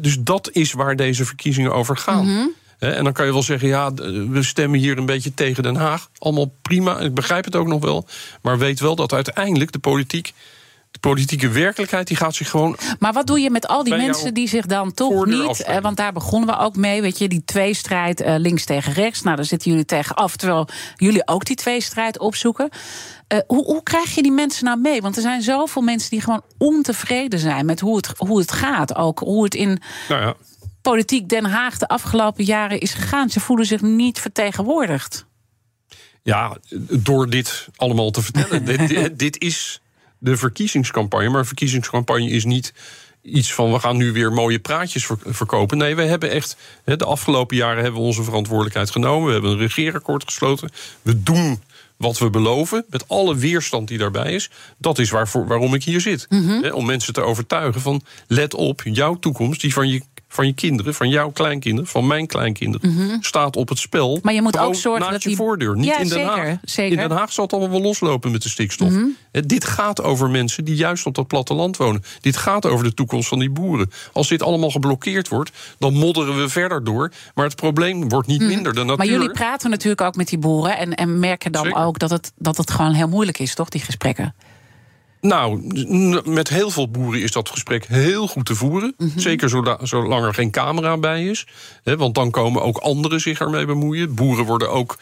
Dus 0.00 0.16
dat 0.20 0.50
is 0.52 0.72
waar 0.72 0.96
deze 0.96 1.24
verkiezingen 1.24 1.74
over 1.74 1.96
gaan. 1.96 2.26
Mhm. 2.26 2.46
En 2.78 3.04
dan 3.04 3.12
kan 3.12 3.26
je 3.26 3.32
wel 3.32 3.42
zeggen, 3.42 3.68
ja, 3.68 3.94
we 4.28 4.42
stemmen 4.42 4.78
hier 4.78 4.98
een 4.98 5.06
beetje 5.06 5.34
tegen 5.34 5.62
Den 5.62 5.76
Haag. 5.76 6.08
Allemaal 6.18 6.54
prima, 6.62 6.98
ik 6.98 7.14
begrijp 7.14 7.44
het 7.44 7.56
ook 7.56 7.66
nog 7.66 7.82
wel. 7.82 8.06
Maar 8.42 8.58
weet 8.58 8.80
wel 8.80 8.96
dat 8.96 9.12
uiteindelijk 9.12 9.72
de 9.72 9.78
politiek... 9.78 10.32
de 10.90 10.98
politieke 10.98 11.48
werkelijkheid 11.48 12.06
die 12.06 12.16
gaat 12.16 12.34
zich 12.34 12.50
gewoon... 12.50 12.76
Maar 12.98 13.12
wat 13.12 13.26
doe 13.26 13.40
je 13.40 13.50
met 13.50 13.68
al 13.68 13.84
die 13.84 13.96
mensen 13.96 14.34
die 14.34 14.48
zich 14.48 14.66
dan 14.66 14.92
toch 14.92 15.26
niet... 15.26 15.62
eh, 15.62 15.78
want 15.78 15.96
daar 15.96 16.12
begonnen 16.12 16.48
we 16.48 16.58
ook 16.58 16.76
mee, 16.76 17.00
weet 17.02 17.18
je, 17.18 17.28
die 17.28 17.42
tweestrijd 17.44 18.20
eh, 18.20 18.34
links 18.38 18.64
tegen 18.64 18.92
rechts. 18.92 19.22
Nou, 19.22 19.36
daar 19.36 19.44
zitten 19.44 19.70
jullie 19.70 19.86
tegen 19.86 20.14
af, 20.14 20.36
terwijl 20.36 20.68
jullie 20.96 21.26
ook 21.28 21.44
die 21.44 21.56
tweestrijd 21.56 22.18
opzoeken. 22.18 22.68
Eh, 23.26 23.38
hoe, 23.46 23.64
hoe 23.64 23.82
krijg 23.82 24.14
je 24.14 24.22
die 24.22 24.32
mensen 24.32 24.64
nou 24.64 24.80
mee? 24.80 25.00
Want 25.00 25.16
er 25.16 25.22
zijn 25.22 25.42
zoveel 25.42 25.82
mensen 25.82 26.10
die 26.10 26.20
gewoon 26.20 26.42
ontevreden 26.58 27.38
zijn 27.38 27.66
met 27.66 27.80
hoe 27.80 27.96
het, 27.96 28.12
hoe 28.16 28.38
het 28.38 28.52
gaat. 28.52 28.96
Ook 28.96 29.18
hoe 29.18 29.44
het 29.44 29.54
in 29.54 29.80
Nou 30.08 30.22
ja, 30.22 30.34
politiek 30.82 31.28
Den 31.28 31.44
Haag 31.44 31.78
de 31.78 31.88
afgelopen 31.88 32.44
jaren 32.44 32.80
is 32.80 32.92
gegaan. 32.94 33.30
Ze 33.30 33.40
voelen 33.40 33.66
zich 33.66 33.80
niet 33.80 34.20
vertegenwoordigd. 34.20 35.26
Ja, 36.22 36.56
door 36.90 37.30
dit 37.30 37.68
allemaal 37.76 38.10
te 38.10 38.22
vertellen. 38.22 38.64
dit, 38.88 39.18
dit- 39.18 39.38
is 39.42 39.80
de 40.18 40.36
verkiezingscampagne. 40.36 41.28
Maar 41.28 41.46
verkiezingscampagne 41.46 42.30
is 42.30 42.44
niet 42.44 42.72
iets 43.22 43.52
van 43.54 43.72
we 43.72 43.78
gaan 43.78 43.96
nu 43.96 44.12
weer 44.12 44.32
mooie 44.32 44.58
praatjes 44.58 45.06
ver- 45.06 45.18
verkopen. 45.24 45.78
Nee, 45.78 45.94
we 45.96 46.02
hebben 46.02 46.30
echt. 46.30 46.56
De 46.84 47.04
afgelopen 47.04 47.56
jaren 47.56 47.82
hebben 47.82 48.00
we 48.00 48.06
onze 48.06 48.22
verantwoordelijkheid 48.22 48.90
genomen. 48.90 49.26
We 49.26 49.32
hebben 49.32 49.50
een 49.50 49.58
regeerakkoord 49.58 50.24
gesloten. 50.24 50.70
We 51.02 51.22
doen 51.22 51.62
wat 51.96 52.18
we 52.18 52.30
beloven, 52.30 52.84
met 52.88 53.08
alle 53.08 53.36
weerstand 53.36 53.88
die 53.88 53.98
daarbij 53.98 54.32
is. 54.34 54.50
Dat 54.78 54.98
is 54.98 55.10
waarvoor, 55.10 55.46
waarom 55.46 55.74
ik 55.74 55.84
hier 55.84 56.00
zit. 56.00 56.26
Hè, 56.28 56.68
Om 56.70 56.86
mensen 56.86 57.12
te 57.12 57.20
overtuigen 57.20 57.80
van 57.80 58.02
let 58.26 58.54
op, 58.54 58.80
jouw 58.84 59.14
toekomst, 59.18 59.60
die 59.60 59.72
van 59.72 59.88
je, 59.88 60.02
van 60.28 60.46
je 60.46 60.52
kinderen, 60.52 60.94
van 60.94 61.08
jouw 61.08 61.30
kleinkinderen, 61.30 61.90
van 61.90 62.06
mijn 62.06 62.26
kleinkinderen, 62.26 63.18
staat 63.20 63.56
op 63.56 63.68
het 63.68 63.78
spel. 63.78 64.10
Mhm. 64.12 64.20
Maar 64.22 64.34
je 64.34 64.42
moet 64.42 64.58
ook 64.58 64.74
zorgen 64.74 65.00
naast 65.00 65.12
dat 65.12 65.22
je 65.22 65.28
die- 65.28 65.36
voordeur, 65.38 65.76
niet 65.76 65.84
Ja, 65.84 65.98
in 65.98 66.08
Den 66.08 66.26
Haag. 66.26 66.56
zeker. 66.62 66.92
Mhm. 66.92 67.02
In 67.02 67.08
Den 67.08 67.18
Haag 67.18 67.32
zal 67.32 67.44
het 67.44 67.52
allemaal 67.52 67.70
wel 67.70 67.80
loslopen 67.82 68.30
met 68.30 68.42
de 68.42 68.48
stikstof. 68.48 68.92
Hè, 69.32 69.46
Dit 69.46 69.64
gaat 69.64 70.02
over 70.02 70.30
mensen 70.30 70.64
die 70.64 70.74
juist 70.76 71.06
op 71.06 71.14
dat 71.14 71.26
platteland 71.26 71.76
wonen. 71.76 72.02
Dit 72.20 72.36
gaat 72.36 72.66
over 72.66 72.84
de 72.84 72.94
toekomst 72.94 73.28
van 73.28 73.38
die 73.38 73.50
boeren. 73.50 73.90
Als 74.12 74.28
dit 74.28 74.42
allemaal 74.42 74.70
geblokkeerd 74.70 75.28
wordt, 75.28 75.50
dan 75.78 75.94
modderen 75.94 76.36
we 76.40 76.48
verder 76.48 76.84
door. 76.84 77.12
Maar 77.34 77.44
het 77.44 77.56
probleem 77.56 78.08
wordt 78.08 78.28
niet 78.28 78.40
minder. 78.42 78.56
De 78.74 78.78
natuur, 78.78 78.84
Mhm. 78.84 78.96
Maar 78.96 79.06
jullie 79.06 79.30
praten 79.30 79.70
natuurlijk 79.70 80.00
ook 80.00 80.16
met 80.16 80.28
die 80.28 80.38
boeren... 80.38 80.78
en, 80.78 80.94
en 80.94 81.18
merken 81.18 81.52
dan 81.52 81.64
Zeker. 81.64 81.80
ook 81.82 81.98
dat 81.98 82.10
het, 82.10 82.32
dat 82.38 82.56
het 82.56 82.70
gewoon 82.70 82.92
heel 82.92 83.08
moeilijk 83.08 83.38
is, 83.38 83.54
toch, 83.54 83.68
die 83.68 83.80
gesprekken? 83.80 84.34
Nou, 85.20 85.60
met 86.24 86.48
heel 86.48 86.70
veel 86.70 86.90
boeren 86.90 87.22
is 87.22 87.32
dat 87.32 87.48
gesprek 87.50 87.86
heel 87.86 88.26
goed 88.28 88.46
te 88.46 88.54
voeren. 88.54 88.94
Mhm. 88.98 89.18
Zeker 89.18 89.48
zola- 89.48 89.78
zolang 89.82 90.24
er 90.24 90.34
geen 90.34 90.50
camera 90.50 90.96
bij 90.96 91.24
is. 91.24 91.46
Hè, 91.84 91.96
want 91.96 92.14
dan 92.14 92.30
komen 92.30 92.62
ook 92.62 92.76
anderen 92.76 93.20
zich 93.20 93.40
ermee 93.40 93.64
bemoeien. 93.64 94.14
Boeren 94.14 94.44
worden 94.44 94.70
ook 94.70 94.98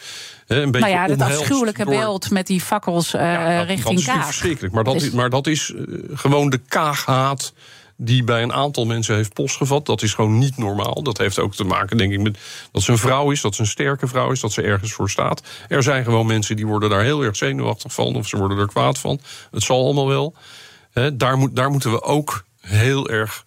hè, 0.47 0.61
een 0.61 0.71
beetje 0.71 0.89
Nou 0.93 1.09
ja, 1.09 1.15
dat 1.15 1.21
afschuwelijke 1.27 1.83
door- 1.83 1.93
beeld 1.93 2.29
met 2.31 2.47
die 2.47 2.61
fakkels 2.61 3.13
eh, 3.13 3.21
Ja, 3.21 3.57
dat, 3.57 3.67
richting 3.67 3.89
dat 3.89 3.97
is 3.99 4.05
Kaag. 4.05 4.25
verschrikkelijk. 4.25 4.73
Maar 4.73 4.83
dat, 4.83 4.93
Dus- 4.93 5.03
is, 5.03 5.11
maar 5.11 5.29
dat 5.29 5.47
is 5.47 5.73
eh, 5.75 5.83
gewoon 6.13 6.49
de 6.49 6.59
kaaghaat 6.67 7.53
die 7.97 8.23
bij 8.23 8.41
een 8.41 8.53
aantal 8.53 8.85
mensen 8.85 9.15
heeft 9.15 9.33
postgevat. 9.33 9.85
Dat 9.85 10.01
is 10.01 10.13
gewoon 10.13 10.37
niet 10.37 10.57
normaal. 10.57 11.03
Dat 11.03 11.17
heeft 11.17 11.39
ook 11.39 11.55
te 11.55 11.63
maken, 11.63 11.97
denk 11.97 12.11
ik, 12.13 12.19
met 12.19 12.37
dat 12.71 12.81
ze 12.81 12.91
een 12.91 12.97
vrouw 12.97 13.31
is, 13.31 13.41
dat 13.41 13.55
ze 13.55 13.61
een 13.61 13.67
sterke 13.67 14.07
vrouw 14.07 14.31
is, 14.31 14.39
dat 14.39 14.51
ze 14.51 14.61
ergens 14.61 14.93
voor 14.93 15.09
staat. 15.09 15.41
Er 15.67 15.83
zijn 15.83 16.03
gewoon 16.03 16.25
mensen 16.25 16.55
die 16.55 16.67
worden 16.67 16.89
daar 16.89 17.03
heel 17.03 17.21
erg 17.23 17.35
zenuwachtig 17.35 17.93
van, 17.93 18.15
of 18.15 18.27
ze 18.27 18.37
worden 18.37 18.57
er 18.57 18.67
kwaad 18.67 18.97
van. 18.97 19.19
Het 19.51 19.63
zal 19.63 19.83
allemaal 19.83 20.07
wel. 20.07 20.33
Hè, 20.91 21.15
daar, 21.17 21.37
moet, 21.37 21.55
daar 21.55 21.69
moeten 21.71 21.91
we 21.91 22.01
ook 22.01 22.45
heel 22.61 23.09
erg 23.09 23.45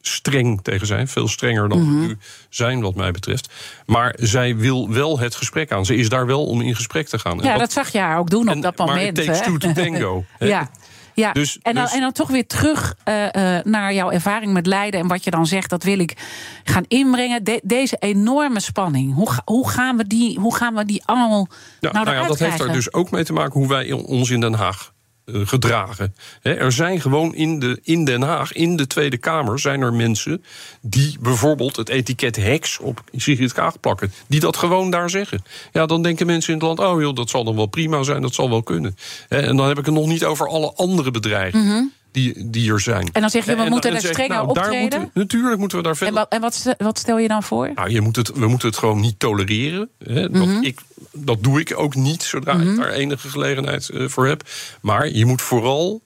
streng 0.00 0.62
tegen 0.62 0.86
zijn. 0.86 1.08
Veel 1.08 1.28
strenger 1.28 1.68
dan 1.68 1.78
we 2.00 2.06
nu 2.06 2.18
zijn, 2.48 2.80
wat 2.80 2.94
mij 2.94 3.10
betreft. 3.10 3.48
Maar 3.86 4.14
zij 4.18 4.56
wil 4.56 4.90
wel 4.90 5.18
het 5.18 5.34
gesprek 5.34 5.72
aan. 5.72 5.86
Ze 5.86 5.94
is 5.96 6.08
daar 6.08 6.26
wel 6.26 6.46
om 6.46 6.60
in 6.60 6.74
gesprek 6.76 7.08
te 7.08 7.18
gaan. 7.18 7.38
Ja, 7.42 7.50
wat- 7.50 7.58
dat 7.60 7.72
zag 7.72 7.92
je 7.92 7.98
haar 7.98 8.18
ook 8.18 8.30
doen 8.30 8.48
op 8.48 8.54
en- 8.54 8.60
dat 8.60 8.76
maar 8.76 8.86
moment. 8.86 9.18
it 9.18 9.24
takes 9.24 9.40
hè. 9.40 9.44
two 9.44 9.56
to 9.56 9.72
tango. 9.72 10.24
Ja. 10.38 10.70
Ja, 11.14 11.32
Dus- 11.32 11.58
en, 11.62 11.74
dan, 11.74 11.84
dus- 11.84 11.92
en 11.92 12.00
dan 12.00 12.12
toch 12.12 12.28
weer 12.28 12.46
terug 12.46 12.94
eh, 13.04 13.56
eh, 13.56 13.64
naar 13.64 13.94
jouw 13.94 14.10
ervaring 14.10 14.52
met 14.52 14.66
Leiden 14.66 15.00
en 15.00 15.06
wat 15.06 15.24
je 15.24 15.30
dan 15.30 15.46
zegt, 15.46 15.70
dat 15.70 15.82
wil 15.82 15.98
ik 15.98 16.16
gaan 16.64 16.84
inbrengen. 16.88 17.44
De- 17.44 17.60
deze 17.64 17.96
enorme 17.98 18.60
spanning, 18.60 19.14
hoe, 19.14 19.28
hoe, 19.44 19.68
gaan 19.68 19.96
we 19.96 20.06
die, 20.06 20.38
hoe 20.38 20.54
gaan 20.56 20.74
we 20.74 20.84
die 20.84 21.02
allemaal 21.04 21.48
Ja, 21.80 21.92
nou, 21.92 22.04
nou 22.04 22.16
ja, 22.16 22.26
dat 22.26 22.38
heeft 22.38 22.50
er 22.50 22.56
krijgen? 22.56 22.74
dus 22.76 22.92
ook 22.92 23.10
mee 23.10 23.24
te 23.24 23.32
maken 23.32 23.60
hoe 23.60 23.68
wij 23.68 23.92
ons 23.92 24.30
in 24.30 24.40
Den 24.40 24.54
Haag 24.54 24.92
gedragen. 25.26 26.14
Hè, 26.42 26.54
er 26.54 26.72
zijn 26.72 27.00
gewoon 27.00 27.34
in, 27.34 27.58
de, 27.58 27.80
in 27.82 28.04
Den 28.04 28.22
Haag, 28.22 28.52
in 28.52 28.76
de 28.76 28.86
Tweede 28.86 29.16
Kamer, 29.16 29.58
zijn 29.58 29.80
er 29.80 29.92
mensen 29.92 30.44
die 30.80 31.16
bijvoorbeeld 31.20 31.76
het 31.76 31.88
etiket 31.88 32.36
heks 32.36 32.78
op 32.78 33.02
Sigrid 33.12 33.52
Kaag 33.52 33.80
plakken. 33.80 34.12
Die 34.26 34.40
dat 34.40 34.56
gewoon 34.56 34.90
daar 34.90 35.10
zeggen. 35.10 35.44
Ja, 35.72 35.86
dan 35.86 36.02
denken 36.02 36.26
mensen 36.26 36.52
in 36.52 36.58
het 36.58 36.66
land, 36.66 36.78
oh 36.78 37.00
joh, 37.00 37.14
dat 37.14 37.30
zal 37.30 37.44
dan 37.44 37.56
wel 37.56 37.66
prima 37.66 38.02
zijn, 38.02 38.22
dat 38.22 38.34
zal 38.34 38.50
wel 38.50 38.62
kunnen. 38.62 38.96
En 39.28 39.56
dan 39.56 39.68
heb 39.68 39.78
ik 39.78 39.84
het 39.84 39.94
nog 39.94 40.06
niet 40.06 40.24
over 40.24 40.48
alle 40.48 40.72
andere 40.74 41.10
bedreigingen. 41.10 41.92
Die, 42.14 42.50
die 42.50 42.72
er 42.72 42.80
zijn. 42.80 43.04
Mhm. 43.04 43.10
En 43.12 43.20
dan 43.20 43.30
zeg 43.30 43.44
je, 43.44 43.50
we 43.50 43.56
En- 43.56 43.64
en 43.64 43.70
moeten 43.70 43.92
ik, 43.92 43.98
strenger 43.98 44.28
nou, 44.36 44.54
daar 44.54 44.64
optreden? 44.64 44.80
moeten 45.00 45.10
natuurlijk 45.14 45.58
moeten 45.58 45.78
we 45.78 45.84
daar 45.84 45.96
verder 45.96 46.14
En, 46.14 46.20
wat, 46.20 46.32
en 46.32 46.40
wat, 46.40 46.54
stel- 46.54 46.74
wat 46.78 46.98
stel 46.98 47.18
je 47.18 47.28
dan 47.28 47.42
voor? 47.42 47.70
nou, 47.74 47.90
je 47.90 48.00
moet 48.00 48.16
het, 48.16 48.32
we 48.32 48.46
moeten 48.46 48.68
het 48.68 48.76
gewoon 48.76 49.00
niet 49.00 49.18
tolereren. 49.18 49.88
Hè. 49.98 50.30
Dat, 50.30 50.46
Mhm. 50.46 50.62
ik, 50.62 50.80
dat 51.12 51.42
doe 51.42 51.60
ik 51.60 51.78
ook 51.78 51.94
niet 51.94 52.22
zodra 52.22 52.52
ik 52.52 52.76
daar 52.76 52.90
enige 52.90 53.28
gelegenheid 53.28 53.88
eh, 53.88 54.08
voor 54.08 54.26
heb. 54.26 54.42
Maar 54.80 55.08
je 55.08 55.26
moet 55.26 55.42
vooral. 55.42 56.02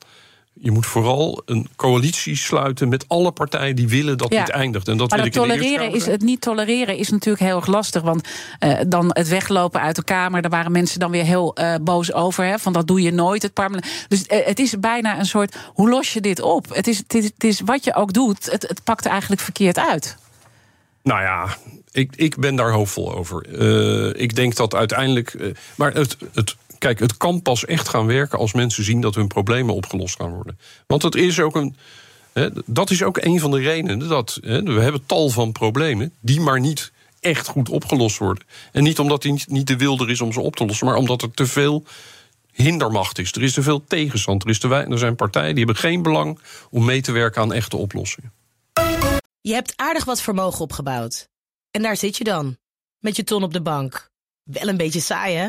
Je 0.61 0.71
moet 0.71 0.87
vooral 0.87 1.43
een 1.45 1.69
coalitie 1.77 2.37
sluiten 2.37 2.89
met 2.89 3.05
alle 3.09 3.33
partijen 3.33 3.77
die 3.77 3.89
willen 3.89 4.19
dat 4.19 4.33
Ja. 4.33 4.45
dit 4.45 4.55
eindigt. 4.55 4.89
En 4.89 4.97
dat 4.97 5.11
Maar 5.11 5.19
wil 5.19 5.27
het, 5.27 5.37
ik 5.37 5.43
tolereren 5.43 5.93
is, 5.93 6.07
het 6.07 6.23
niet 6.23 6.41
tolereren 6.41 6.97
is 6.97 7.11
natuurlijk 7.11 7.45
heel 7.45 7.57
erg 7.57 7.67
lastig. 7.67 8.03
Want 8.03 8.29
eh, 8.59 8.79
dan 8.87 9.11
het 9.13 9.29
weglopen 9.29 9.81
uit 9.81 9.97
de 9.97 10.05
Kamer, 10.05 10.43
daar 10.43 10.51
waren 10.51 10.73
mensen 10.73 11.01
dan 11.01 11.11
weer 11.11 11.25
heel 11.25 11.55
eh, 11.55 11.75
boos 11.81 12.13
over. 12.13 12.45
Hè, 12.45 12.59
van 12.59 12.73
dat 12.73 12.87
doe 12.87 13.03
je 13.03 13.13
nooit. 13.13 13.43
Het 13.43 13.53
parlement. 13.53 13.87
Dus 14.09 14.27
eh, 14.27 14.47
het 14.47 14.59
is 14.59 14.79
bijna 14.81 15.19
een 15.19 15.27
soort, 15.27 15.57
hoe 15.75 15.89
los 15.89 16.13
je 16.13 16.21
dit 16.21 16.41
op? 16.41 16.75
Het 16.75 16.87
is, 16.87 16.99
het 16.99 17.15
is, 17.15 17.25
het 17.25 17.45
is 17.45 17.61
wat 17.61 17.85
je 17.85 17.95
ook 17.95 18.13
doet, 18.13 18.51
het, 18.51 18.63
het 18.69 18.85
pakt 18.85 19.07
eigenlijk 19.07 19.41
verkeerd 19.41 19.79
uit. 19.79 20.17
Nou 21.03 21.21
ja, 21.23 21.57
ik, 21.91 22.13
ik 22.17 22.37
ben 22.37 22.57
daar 22.57 22.71
hoopvol 22.71 23.15
over. 23.15 23.47
Ik 24.17 24.37
denk 24.37 24.57
dat 24.57 24.75
uiteindelijk. 24.75 25.55
maar 25.75 25.93
het, 25.93 26.17
het, 26.35 26.57
kijk, 26.79 26.99
het 27.01 27.17
kan 27.17 27.43
pas 27.43 27.65
echt 27.65 27.89
gaan 27.89 28.07
werken 28.07 28.39
als 28.39 28.53
mensen 28.53 28.85
zien 28.85 29.01
dat 29.01 29.15
hun 29.15 29.27
problemen 29.27 29.75
opgelost 29.75 30.17
gaan 30.17 30.31
worden. 30.35 30.59
Want 30.87 31.03
het 31.03 31.15
is 31.15 31.41
ook 31.41 31.57
een. 31.57 31.77
hè, 32.33 32.49
dat 32.67 32.91
is 32.91 33.03
ook 33.03 33.17
een 33.17 33.41
van 33.41 33.51
de 33.51 33.61
redenen 33.61 34.09
dat. 34.09 34.39
hè, 34.43 34.63
we 34.63 34.81
hebben 34.81 35.07
tal 35.07 35.29
van 35.29 35.53
problemen 35.53 36.13
die 36.21 36.41
maar 36.41 36.61
niet 36.61 36.93
echt 37.21 37.47
goed 37.47 37.69
opgelost 37.69 38.19
worden. 38.19 38.45
En 38.73 38.83
niet 38.83 38.99
omdat 38.99 39.23
die 39.23 39.43
niet- 39.47 39.67
de 39.67 39.77
wil 39.77 39.99
er 40.01 40.11
is 40.11 40.21
om 40.21 40.33
ze 40.33 40.41
op 40.41 40.57
te 40.57 40.65
lossen, 40.65 40.87
maar 40.87 40.97
omdat 40.97 41.23
er 41.23 41.31
te 41.31 41.47
veel 41.47 41.85
hindermacht 42.53 43.19
is. 43.19 43.33
Er 43.33 43.43
is 43.43 43.53
te 43.53 43.63
veel 43.63 43.85
tegenstand. 43.85 44.43
Er, 44.43 44.49
is 44.51 44.59
te 44.59 44.69
er 44.69 44.99
zijn 44.99 45.17
partijen 45.17 45.55
die 45.55 45.65
hebben 45.65 45.83
geen 45.83 46.03
belang 46.03 46.39
om 46.71 46.85
mee 46.85 47.01
te 47.01 47.13
werken 47.13 47.43
aan 47.43 47.53
echte 47.53 47.77
oplossingen. 47.77 48.33
Je 49.41 49.53
hebt 49.53 49.73
aardig 49.77 50.05
wat 50.05 50.21
vermogen 50.21 50.61
opgebouwd. 50.61 51.29
En 51.71 51.83
daar 51.83 51.97
zit 51.97 52.17
je 52.17 52.25
dan, 52.25 52.57
met 52.99 53.17
je 53.17 53.25
ton 53.25 53.43
op 53.43 53.53
de 53.53 53.63
bank. 53.63 54.11
Wel 54.43 54.69
een 54.69 54.77
beetje 54.77 55.01
saai, 55.01 55.37
hè? 55.37 55.49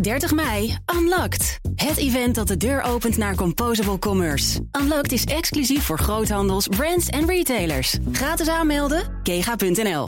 30 0.00 0.32
mei, 0.32 0.76
Unlocked. 0.96 1.58
Het 1.74 1.96
event 1.96 2.34
dat 2.34 2.48
de 2.48 2.56
deur 2.56 2.82
opent 2.82 3.16
naar 3.16 3.34
Composable 3.34 3.98
Commerce. 3.98 4.60
Unlocked 4.80 5.12
is 5.12 5.24
exclusief 5.24 5.84
voor 5.84 5.98
groothandels, 5.98 6.68
brands 6.68 7.08
en 7.08 7.26
retailers. 7.26 7.98
Gratis 8.12 8.48
aanmelden, 8.48 9.20
kega.nl. 9.22 10.06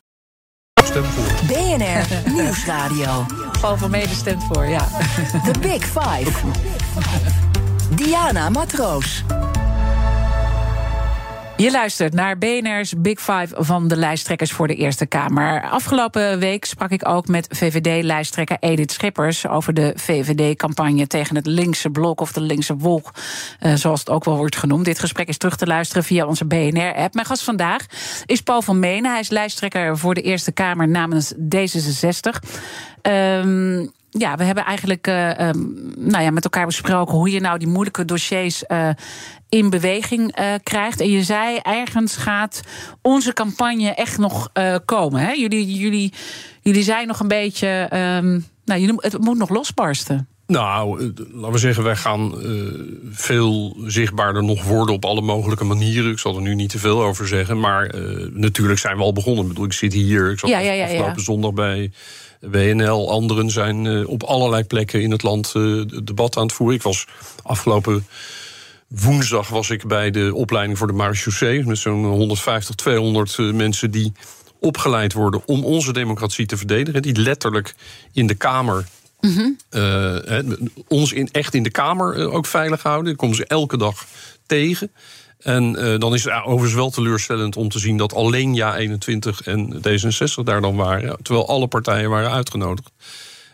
Stem 0.84 1.04
voor. 1.04 1.46
BNR 1.46 2.32
Nieuwsradio. 2.32 3.26
Paul 3.60 3.76
van 3.76 3.90
Mede 3.90 4.14
stemt 4.14 4.44
voor, 4.44 4.66
ja. 4.66 4.88
The 5.52 5.58
Big 5.60 5.84
Five. 5.84 6.30
Diana 7.94 8.48
Matroos. 8.48 9.24
Je 11.56 11.70
luistert 11.70 12.14
naar 12.14 12.38
BNR's 12.38 12.94
Big 12.98 13.20
Five 13.20 13.48
van 13.50 13.88
de 13.88 13.96
lijsttrekkers 13.96 14.52
voor 14.52 14.66
de 14.66 14.74
Eerste 14.74 15.06
Kamer. 15.06 15.70
Afgelopen 15.70 16.38
week 16.38 16.64
sprak 16.64 16.90
ik 16.90 17.08
ook 17.08 17.26
met 17.26 17.46
VVD-lijsttrekker 17.50 18.56
Edith 18.60 18.92
Schippers 18.92 19.46
over 19.48 19.74
de 19.74 19.92
VVD-campagne 19.94 21.06
tegen 21.06 21.36
het 21.36 21.46
linkse 21.46 21.90
blok 21.90 22.20
of 22.20 22.32
de 22.32 22.40
linkse 22.40 22.76
wolk, 22.76 23.10
eh, 23.58 23.74
zoals 23.74 24.00
het 24.00 24.10
ook 24.10 24.24
wel 24.24 24.36
wordt 24.36 24.56
genoemd. 24.56 24.84
Dit 24.84 24.98
gesprek 24.98 25.28
is 25.28 25.38
terug 25.38 25.56
te 25.56 25.66
luisteren 25.66 26.04
via 26.04 26.26
onze 26.26 26.44
BNR-app. 26.44 27.14
Mijn 27.14 27.26
gast 27.26 27.44
vandaag 27.44 27.86
is 28.26 28.40
Paul 28.40 28.62
van 28.62 28.78
Menen. 28.78 29.10
Hij 29.10 29.20
is 29.20 29.28
lijsttrekker 29.28 29.98
voor 29.98 30.14
de 30.14 30.22
Eerste 30.22 30.52
Kamer 30.52 30.88
namens 30.88 31.34
D66. 31.34 32.40
Ehm 33.02 33.84
ja, 34.18 34.36
we 34.36 34.44
hebben 34.44 34.64
eigenlijk 34.64 35.06
eh, 35.06 35.38
ehm, 35.38 35.58
nou 35.96 36.24
ja, 36.24 36.30
met 36.30 36.44
elkaar 36.44 36.66
besproken 36.66 37.14
hoe 37.14 37.30
je 37.30 37.40
nou 37.40 37.58
die 37.58 37.68
moeilijke 37.68 38.04
dossiers 38.04 38.66
eh, 38.66 38.88
in 39.48 39.70
beweging 39.70 40.32
eh, 40.32 40.54
krijgt. 40.62 41.00
En 41.00 41.10
je 41.10 41.22
zei, 41.22 41.58
ergens 41.62 42.16
gaat 42.16 42.60
onze 43.02 43.32
campagne 43.32 43.94
echt 43.94 44.18
nog 44.18 44.50
komen. 44.84 45.20
Hè? 45.20 45.30
Jullie, 45.30 45.74
jullie, 45.74 46.12
jullie 46.62 46.82
zijn 46.82 47.06
nog 47.06 47.20
een 47.20 47.28
beetje. 47.28 47.68
ehm, 47.90 48.40
nou, 48.64 48.96
het 48.96 49.18
moet 49.18 49.38
nog 49.38 49.48
losbarsten. 49.48 50.28
Nou, 50.46 51.12
laten 51.32 51.52
we 51.52 51.58
zeggen, 51.58 51.84
wij 51.84 51.96
gaan 51.96 52.34
veel 53.10 53.76
zichtbaarder 53.86 54.44
nog 54.44 54.64
worden 54.64 54.94
op 54.94 55.04
alle 55.04 55.20
mogelijke 55.20 55.64
manieren. 55.64 56.10
Ik 56.10 56.18
zal 56.18 56.36
er 56.36 56.42
nu 56.42 56.54
niet 56.54 56.70
te 56.70 56.78
veel 56.78 57.02
over 57.02 57.28
zeggen. 57.28 57.60
Maar 57.60 57.94
natuurlijk 58.32 58.78
zijn 58.78 58.96
we 58.96 59.02
al 59.02 59.12
begonnen. 59.12 59.42
Ik 59.42 59.48
bedoel, 59.48 59.64
ik 59.64 59.72
zit 59.72 59.92
hier. 59.92 60.30
Ik 60.30 60.38
zat 60.38 60.50
Ja, 60.50 60.58
ja, 60.58 60.72
ja, 60.72 60.84
afgelopen 60.84 61.22
zondag 61.22 61.52
bij 61.52 61.90
WNL. 62.50 63.10
Anderen 63.10 63.50
zijn 63.50 63.86
eh, 63.86 64.08
op 64.08 64.22
allerlei 64.22 64.64
plekken 64.64 65.02
in 65.02 65.10
het 65.10 65.22
land 65.22 65.52
eh, 65.54 65.80
debat 66.04 66.36
aan 66.36 66.42
het 66.42 66.52
voeren. 66.52 66.76
Ik 66.76 66.82
was 66.82 67.06
afgelopen 67.42 68.06
woensdag 68.88 69.48
was 69.48 69.70
ik 69.70 69.86
bij 69.86 70.10
de 70.10 70.34
opleiding 70.34 70.78
voor 70.78 70.86
de 70.86 70.92
marechaussee. 70.92 71.64
Met 71.64 71.78
zo'n 71.78 72.04
150, 72.04 72.74
200 72.74 73.38
eh, 73.38 73.52
mensen 73.52 73.90
die 73.90 74.12
opgeleid 74.60 75.12
worden 75.12 75.42
om 75.46 75.64
onze 75.64 75.92
democratie 75.92 76.46
te 76.46 76.56
verdedigen. 76.56 77.02
Die 77.02 77.20
letterlijk 77.20 77.74
in 78.12 78.26
de 78.26 78.34
Kamer 78.34 78.86
hè, 79.70 80.42
ons 80.88 81.12
in, 81.12 81.28
echt 81.32 81.54
in 81.54 81.62
de 81.62 81.70
Kamer 81.70 82.30
ook 82.30 82.46
veilig 82.46 82.82
houden. 82.82 83.04
Daar 83.04 83.16
komen 83.16 83.36
ze 83.36 83.46
elke 83.46 83.76
dag 83.76 84.06
tegen. 84.46 84.90
En 85.38 85.76
eh, 85.76 85.98
dan 85.98 86.14
is 86.14 86.24
het 86.24 86.32
overigens 86.44 86.74
wel 86.74 86.90
teleurstellend 86.90 87.56
om 87.56 87.68
te 87.68 87.78
zien 87.78 87.96
dat 87.96 88.14
alleen 88.14 88.56
Ja21 88.60 89.44
en 89.44 89.74
D66 89.88 90.44
daar 90.44 90.60
dan 90.60 90.76
waren. 90.76 91.16
Terwijl 91.22 91.48
alle 91.48 91.66
partijen 91.66 92.10
waren 92.10 92.30
uitgenodigd. 92.30 92.90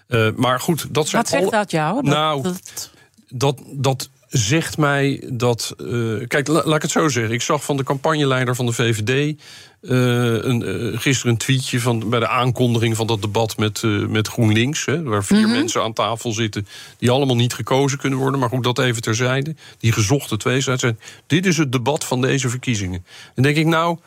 Eh, 0.06 0.28
maar 0.36 0.60
goed, 0.60 0.86
dat 0.94 1.08
zijn 1.08 1.22
Wat 1.22 1.30
zegt 1.30 1.50
dat 1.50 1.70
jou? 1.70 1.94
Dat- 1.94 2.04
Nou, 2.04 2.42
dat- 2.42 2.90
dat, 3.28 3.58
dat 3.72 4.08
zegt 4.28 4.78
mij 4.78 5.24
dat. 5.32 5.74
eh, 5.78 6.26
kijk, 6.28 6.46
la- 6.48 6.62
laat 6.64 6.76
ik 6.76 6.82
het 6.82 6.90
zo 6.90 7.08
zeggen. 7.08 7.32
Ik 7.34 7.42
zag 7.42 7.64
van 7.64 7.76
de 7.76 7.84
campagneleider 7.84 8.54
van 8.56 8.66
de 8.66 8.72
VVD. 8.72 9.40
Eh, 9.82 10.44
een, 10.44 10.62
eh, 10.62 11.00
gisteren 11.00 11.32
een 11.32 11.38
tweetje 11.38 11.80
van, 11.80 12.10
bij 12.10 12.20
de 12.20 12.28
aankondiging 12.28 12.96
van 12.96 13.06
dat 13.06 13.22
debat 13.22 13.56
met, 13.56 13.82
eh, 13.82 14.06
met 14.06 14.28
GroenLinks. 14.28 14.84
Hè, 14.84 15.02
waar 15.02 15.24
vier 15.24 15.48
mensen 15.48 15.82
aan 15.82 15.92
tafel 15.92 16.32
zitten. 16.32 16.66
die 16.98 17.10
allemaal 17.10 17.36
niet 17.36 17.54
gekozen 17.54 17.98
kunnen 17.98 18.18
worden. 18.18 18.40
Maar 18.40 18.48
goed, 18.48 18.64
dat 18.64 18.78
even 18.78 19.02
terzijde. 19.02 19.54
Die 19.78 19.92
gezochte 19.92 20.36
twee 20.36 20.60
zijn. 20.60 20.98
Dit 21.26 21.46
is 21.46 21.56
het 21.56 21.72
debat 21.72 22.04
van 22.04 22.20
deze 22.20 22.48
verkiezingen. 22.48 23.06
En 23.34 23.42
denk 23.42 23.56
ik, 23.56 23.66
nou, 23.66 23.98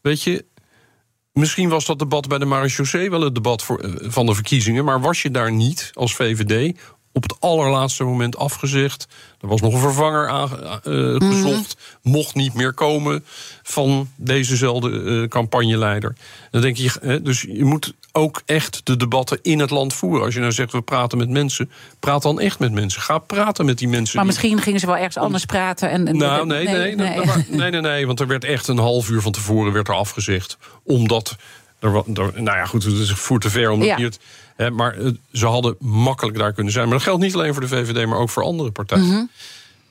weet 0.00 0.22
je. 0.22 0.44
Misschien 1.32 1.68
was 1.68 1.86
dat 1.86 1.98
debat 1.98 2.28
bij 2.28 2.38
de 2.38 2.44
marechaussee 2.44 3.10
wel 3.10 3.20
het 3.20 3.34
debat 3.34 3.62
voor, 3.62 3.90
van 4.00 4.26
de 4.26 4.34
verkiezingen. 4.34 4.84
Maar 4.84 5.00
was 5.00 5.22
je 5.22 5.30
daar 5.30 5.52
niet 5.52 5.90
als 5.94 6.14
VVD 6.14 6.78
op 7.18 7.30
het 7.30 7.40
allerlaatste 7.40 8.04
moment 8.04 8.36
afgezegd. 8.36 9.08
Er 9.40 9.48
was 9.48 9.60
nog 9.60 9.72
een 9.74 9.80
vervanger 9.80 10.28
aangezocht. 10.28 11.76
Mhm. 12.02 12.12
Mocht 12.12 12.34
niet 12.34 12.54
meer 12.54 12.72
komen 12.72 13.24
van 13.62 14.08
dezezelfde 14.16 15.20
eh, 15.22 15.28
campagneleider. 15.28 16.16
Dan 16.50 16.60
denk 16.60 16.76
je, 16.76 16.90
hè, 17.00 17.22
dus 17.22 17.42
je 17.42 17.64
moet 17.64 17.94
ook 18.12 18.42
echt 18.46 18.80
de 18.84 18.96
debatten 18.96 19.38
in 19.42 19.58
het 19.58 19.70
land 19.70 19.94
voeren. 19.94 20.24
Als 20.24 20.34
je 20.34 20.40
nou 20.40 20.52
zegt, 20.52 20.72
we 20.72 20.80
praten 20.82 21.18
met 21.18 21.28
mensen. 21.28 21.70
Praat 22.00 22.22
dan 22.22 22.40
echt 22.40 22.58
met 22.58 22.72
mensen. 22.72 23.02
Ga 23.02 23.18
praten 23.18 23.64
met 23.64 23.78
die 23.78 23.88
mensen. 23.88 24.16
Maar 24.16 24.24
die- 24.24 24.32
misschien 24.34 24.62
gingen 24.62 24.80
ze 24.80 24.86
wel 24.86 24.96
ergens 24.96 25.16
anders 25.16 25.44
praten. 25.44 25.90
En, 25.90 26.08
en- 26.08 26.16
nou, 26.16 26.46
nee 26.46 26.64
nee 26.68 26.74
nee, 26.76 26.96
nee, 26.96 27.26
nee, 27.48 27.70
nee, 27.70 27.80
nee, 27.80 28.06
want 28.06 28.20
er 28.20 28.26
werd 28.26 28.44
echt 28.44 28.68
een 28.68 28.78
half 28.78 29.08
uur 29.10 29.20
van 29.22 29.32
tevoren 29.32 29.72
werd 29.72 29.88
er 29.88 29.94
afgezegd. 29.94 30.58
Omdat, 30.84 31.36
er, 31.80 31.94
er, 31.94 32.42
nou 32.42 32.56
ja, 32.56 32.64
goed, 32.64 32.84
het 32.84 32.94
is 32.94 33.10
voer 33.12 33.40
te 33.40 33.50
ver 33.50 33.70
om 33.70 33.82
Ja. 33.82 33.96
hier 33.96 34.06
het, 34.06 34.18
hè, 34.56 34.70
maar 34.70 34.98
eh, 34.98 35.10
ze 35.32 35.46
hadden 35.46 35.76
makkelijk 35.78 36.38
daar 36.38 36.52
kunnen 36.52 36.72
zijn. 36.72 36.84
Maar 36.84 36.94
dat 36.94 37.06
geldt 37.06 37.22
niet 37.22 37.34
alleen 37.34 37.52
voor 37.52 37.62
de 37.62 37.68
VVD, 37.68 38.06
maar 38.06 38.18
ook 38.18 38.30
voor 38.30 38.42
andere 38.42 38.70
partijen. 38.70 39.06
Mhm. 39.06 39.24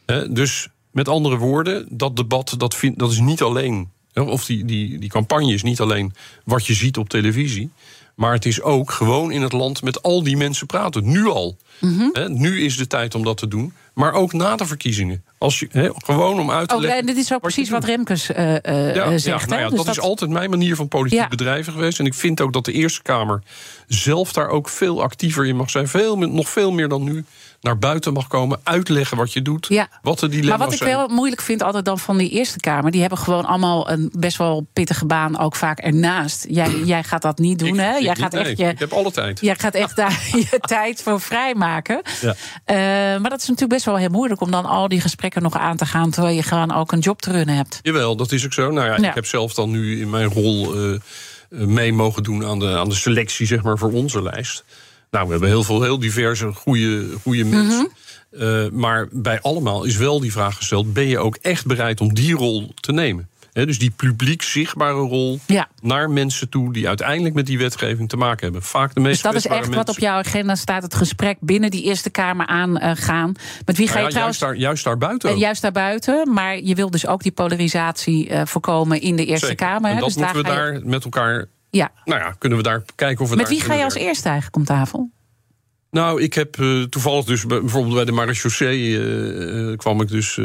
Hè, 0.05 0.31
dus 0.33 0.67
met 0.91 1.07
andere 1.07 1.37
woorden, 1.37 1.85
dat 1.89 2.15
debat 2.15 2.53
dat, 2.57 2.75
vind, 2.75 2.99
dat 2.99 3.11
is 3.11 3.19
niet 3.19 3.41
alleen, 3.41 3.89
hè, 4.13 4.21
of 4.21 4.45
die, 4.45 4.65
die, 4.65 4.99
die 4.99 5.09
campagne 5.09 5.53
is 5.53 5.63
niet 5.63 5.79
alleen 5.79 6.13
wat 6.43 6.65
je 6.65 6.73
ziet 6.73 6.97
op 6.97 7.09
televisie. 7.09 7.69
Maar 8.15 8.33
het 8.33 8.45
is 8.45 8.61
ook 8.61 8.91
gewoon 8.91 9.31
in 9.31 9.41
het 9.41 9.51
land 9.51 9.81
met 9.81 10.01
al 10.03 10.23
die 10.23 10.37
mensen 10.37 10.67
praten. 10.67 11.09
Nu 11.09 11.25
al. 11.27 11.57
Mhm. 11.79 12.09
Nu 12.27 12.61
is 12.63 12.77
de 12.77 12.87
tijd 12.87 13.15
om 13.15 13.23
dat 13.23 13.37
te 13.37 13.47
doen. 13.47 13.73
Maar 13.93 14.13
ook 14.13 14.33
na 14.33 14.55
de 14.55 14.65
verkiezingen. 14.65 15.23
Als 15.39 15.59
je, 15.59 15.93
gewoon 16.05 16.39
om 16.39 16.51
uit 16.51 16.67
te 16.69 16.75
Oh, 16.75 16.81
leggen. 16.81 16.99
en 16.99 17.05
dit 17.05 17.17
is 17.17 17.23
ook 17.23 17.29
wat 17.29 17.41
precies 17.41 17.69
wat. 17.69 17.83
Remkes 17.83 18.31
eh, 18.31 18.53
Ja, 18.53 18.93
ja, 18.93 19.17
zegt. 19.17 19.49
nou 19.49 19.61
ja, 19.61 19.69
Dus 19.69 19.77
dat, 19.77 19.87
is 19.87 19.99
altijd 19.99 20.31
mijn 20.31 20.49
manier 20.49 20.75
van 20.75 20.87
politiek 20.87 21.19
Ja. 21.19 21.27
bedrijven 21.27 21.73
geweest. 21.73 21.99
En 21.99 22.05
ik 22.05 22.13
vind 22.13 22.41
ook 22.41 22.53
dat 22.53 22.65
de 22.65 22.71
Eerste 22.71 23.01
Kamer 23.01 23.41
zelf 23.87 24.33
daar 24.33 24.49
ook 24.49 24.69
veel 24.69 25.01
actiever 25.01 25.45
in 25.45 25.55
mag 25.55 25.69
zijn. 25.69 25.87
Veel, 25.87 26.17
nog 26.17 26.49
veel 26.49 26.71
meer 26.71 26.87
dan 26.87 27.03
nu 27.03 27.25
naar 27.61 27.77
buiten 27.77 28.13
mag 28.13 28.27
komen. 28.27 28.59
Uitleggen 28.63 29.17
wat 29.17 29.33
je 29.33 29.41
doet. 29.41 29.65
Ja. 29.69 29.87
Wat 30.01 30.19
de 30.19 30.27
dilemma's 30.27 30.57
Maar 30.57 30.65
wat 30.67 30.75
ik 30.75 30.83
zijn. 30.83 30.95
wel 30.97 31.07
moeilijk 31.07 31.41
vind 31.41 31.63
altijd 31.63 31.85
dan 31.85 31.99
van 31.99 32.17
die 32.17 32.29
Eerste 32.29 32.59
Kamer... 32.59 32.91
die 32.91 32.99
hebben 33.01 33.17
gewoon 33.19 33.45
allemaal 33.45 33.89
een 33.91 34.09
best 34.19 34.37
wel 34.37 34.67
pittige 34.73 35.05
baan 35.05 35.39
ook 35.39 35.55
vaak 35.55 35.79
ernaast. 35.79 36.45
Jij, 36.49 36.69
jij 36.93 37.03
gaat 37.03 37.21
dat 37.21 37.37
niet 37.37 37.59
doen, 37.59 37.67
Ik- 37.67 37.75
hè? 37.79 37.95
ik 37.95 38.01
Jij 38.01 38.13
niet, 38.13 38.17
gaat 38.23 38.31
nee. 38.31 38.43
echt 38.43 38.57
je... 38.57 38.65
Ik 38.67 38.79
heb 38.79 38.91
alle 38.93 39.11
tijd. 39.11 39.41
Jij 39.41 39.55
gaat 39.55 39.73
echt 39.73 39.95
daar 39.95 40.21
je 40.51 40.57
tijd 40.59 41.01
voor 41.03 41.21
vrijmaken. 41.21 42.01
Ja. 42.21 42.35
Eh, 42.65 42.75
maar 43.21 43.29
dat 43.29 43.41
is 43.41 43.47
natuurlijk 43.47 43.73
best 43.73 43.85
wel 43.85 43.95
heel 43.97 44.09
moeilijk 44.09 44.41
om 44.41 44.51
dan 44.51 44.65
al 44.65 44.87
die 44.87 45.01
gesprekken 45.01 45.41
nog 45.41 45.57
aan 45.57 45.77
te 45.77 45.85
gaan. 45.85 46.09
terwijl 46.11 46.35
je 46.35 46.43
gewoon 46.43 46.73
ook 46.73 46.91
een 46.91 46.99
job 46.99 47.21
te 47.21 47.31
runnen 47.31 47.55
hebt. 47.55 47.79
Jawel, 47.81 48.15
dat 48.15 48.31
is 48.31 48.45
ook 48.45 48.53
zo. 48.53 48.71
Nou 48.71 48.87
ja, 48.87 48.97
Ja. 48.97 49.09
ik 49.09 49.15
heb 49.15 49.25
zelf 49.25 49.53
dan 49.53 49.69
nu 49.71 50.01
in 50.01 50.09
mijn 50.09 50.29
rol 50.33 50.73
eh, 50.75 50.99
mee 51.49 51.93
mogen 51.93 52.23
doen 52.23 52.45
aan 52.45 52.59
de, 52.59 52.77
aan 52.77 52.89
de 52.89 52.95
selectie, 52.95 53.45
zeg 53.47 53.63
maar, 53.63 53.77
voor 53.77 53.91
onze 53.91 54.21
lijst. 54.23 54.63
Nou, 55.11 55.25
we 55.25 55.31
hebben 55.31 55.49
heel 55.49 55.63
veel 55.63 55.81
heel 55.81 55.99
diverse, 55.99 56.53
goede, 56.53 57.05
goede 57.23 57.43
Mhm. 57.43 57.55
mensen. 57.55 57.89
Eh, 58.31 58.69
maar 58.71 59.07
bij 59.11 59.41
allemaal 59.41 59.83
is 59.83 59.97
wel 59.97 60.19
die 60.19 60.31
vraag 60.31 60.55
gesteld: 60.55 60.93
ben 60.93 61.07
je 61.07 61.19
ook 61.19 61.35
echt 61.41 61.65
bereid 61.65 62.01
om 62.01 62.13
die 62.13 62.33
rol 62.35 62.71
te 62.79 62.91
nemen? 62.91 63.29
Dus 63.65 63.79
die 63.79 63.89
publiek 63.91 64.41
zichtbare 64.41 64.93
rol 64.99 65.39
Ja. 65.45 65.67
naar 65.81 66.09
mensen 66.09 66.49
toe 66.49 66.73
die 66.73 66.87
uiteindelijk 66.87 67.35
met 67.35 67.45
die 67.45 67.57
wetgeving 67.57 68.09
te 68.09 68.17
maken 68.17 68.43
hebben. 68.43 68.61
Vaak 68.63 68.93
de 68.93 68.99
meest 68.99 69.13
Dus 69.13 69.31
dat 69.31 69.33
is 69.35 69.47
echt 69.47 69.75
wat 69.75 69.89
op 69.89 69.99
jouw 69.99 70.17
agenda 70.17 70.55
staat: 70.55 70.83
het 70.83 70.95
gesprek 70.95 71.37
binnen 71.39 71.71
die 71.71 71.83
Eerste 71.83 72.09
Kamer 72.09 72.45
aangaan. 72.47 73.33
Met 73.65 73.77
wie 73.77 73.87
ga 73.87 73.93
Nou 73.93 74.05
je 74.05 74.11
trouwens. 74.11 74.39
juist, 74.39 74.39
daar, 74.39 74.55
juist 74.55 74.83
daar 74.83 74.97
buiten. 74.97 75.29
En 75.29 75.35
ook. 75.35 75.41
juist 75.41 75.61
daarbuiten, 75.61 76.33
maar 76.33 76.59
je 76.59 76.75
wil 76.75 76.89
dus 76.89 77.07
ook 77.07 77.23
die 77.23 77.31
polarisatie 77.31 78.29
eh, 78.29 78.41
voorkomen 78.45 79.01
in 79.01 79.15
de 79.15 79.25
Eerste 79.25 79.45
Zeker. 79.47 79.65
Kamer. 79.67 79.89
En 79.91 79.97
dat 79.99 80.05
dus 80.05 80.15
moeten 80.15 80.35
we 80.35 80.43
ga 80.43 80.53
je- 80.53 80.71
daar 80.71 80.81
met 80.85 81.03
elkaar. 81.03 81.45
Ja. 81.69 81.91
Nou 82.05 82.19
ja, 82.19 82.35
kunnen 82.37 82.57
we 82.57 82.63
daar 82.63 82.83
kijken 82.95 83.23
of 83.23 83.29
we 83.29 83.35
Met 83.35 83.45
daar 83.45 83.53
wie 83.55 83.63
ga 83.63 83.73
je 83.73 83.83
als 83.83 83.93
werken. 83.93 84.09
eerste 84.09 84.27
eigenlijk 84.27 84.55
om 84.57 84.65
tafel? 84.65 85.09
Nou, 85.91 86.21
ik 86.21 86.33
heb 86.33 86.59
eh, 86.59 86.81
toevallig 86.81 87.25
dus 87.25 87.45
bij- 87.45 87.59
bijvoorbeeld 87.61 87.95
bij 87.95 88.05
de 88.05 88.11
marechaussee 88.11 88.97
eh, 88.99 89.71
eh, 89.71 89.77
kwam 89.77 90.01
ik 90.01 90.07
dus. 90.07 90.35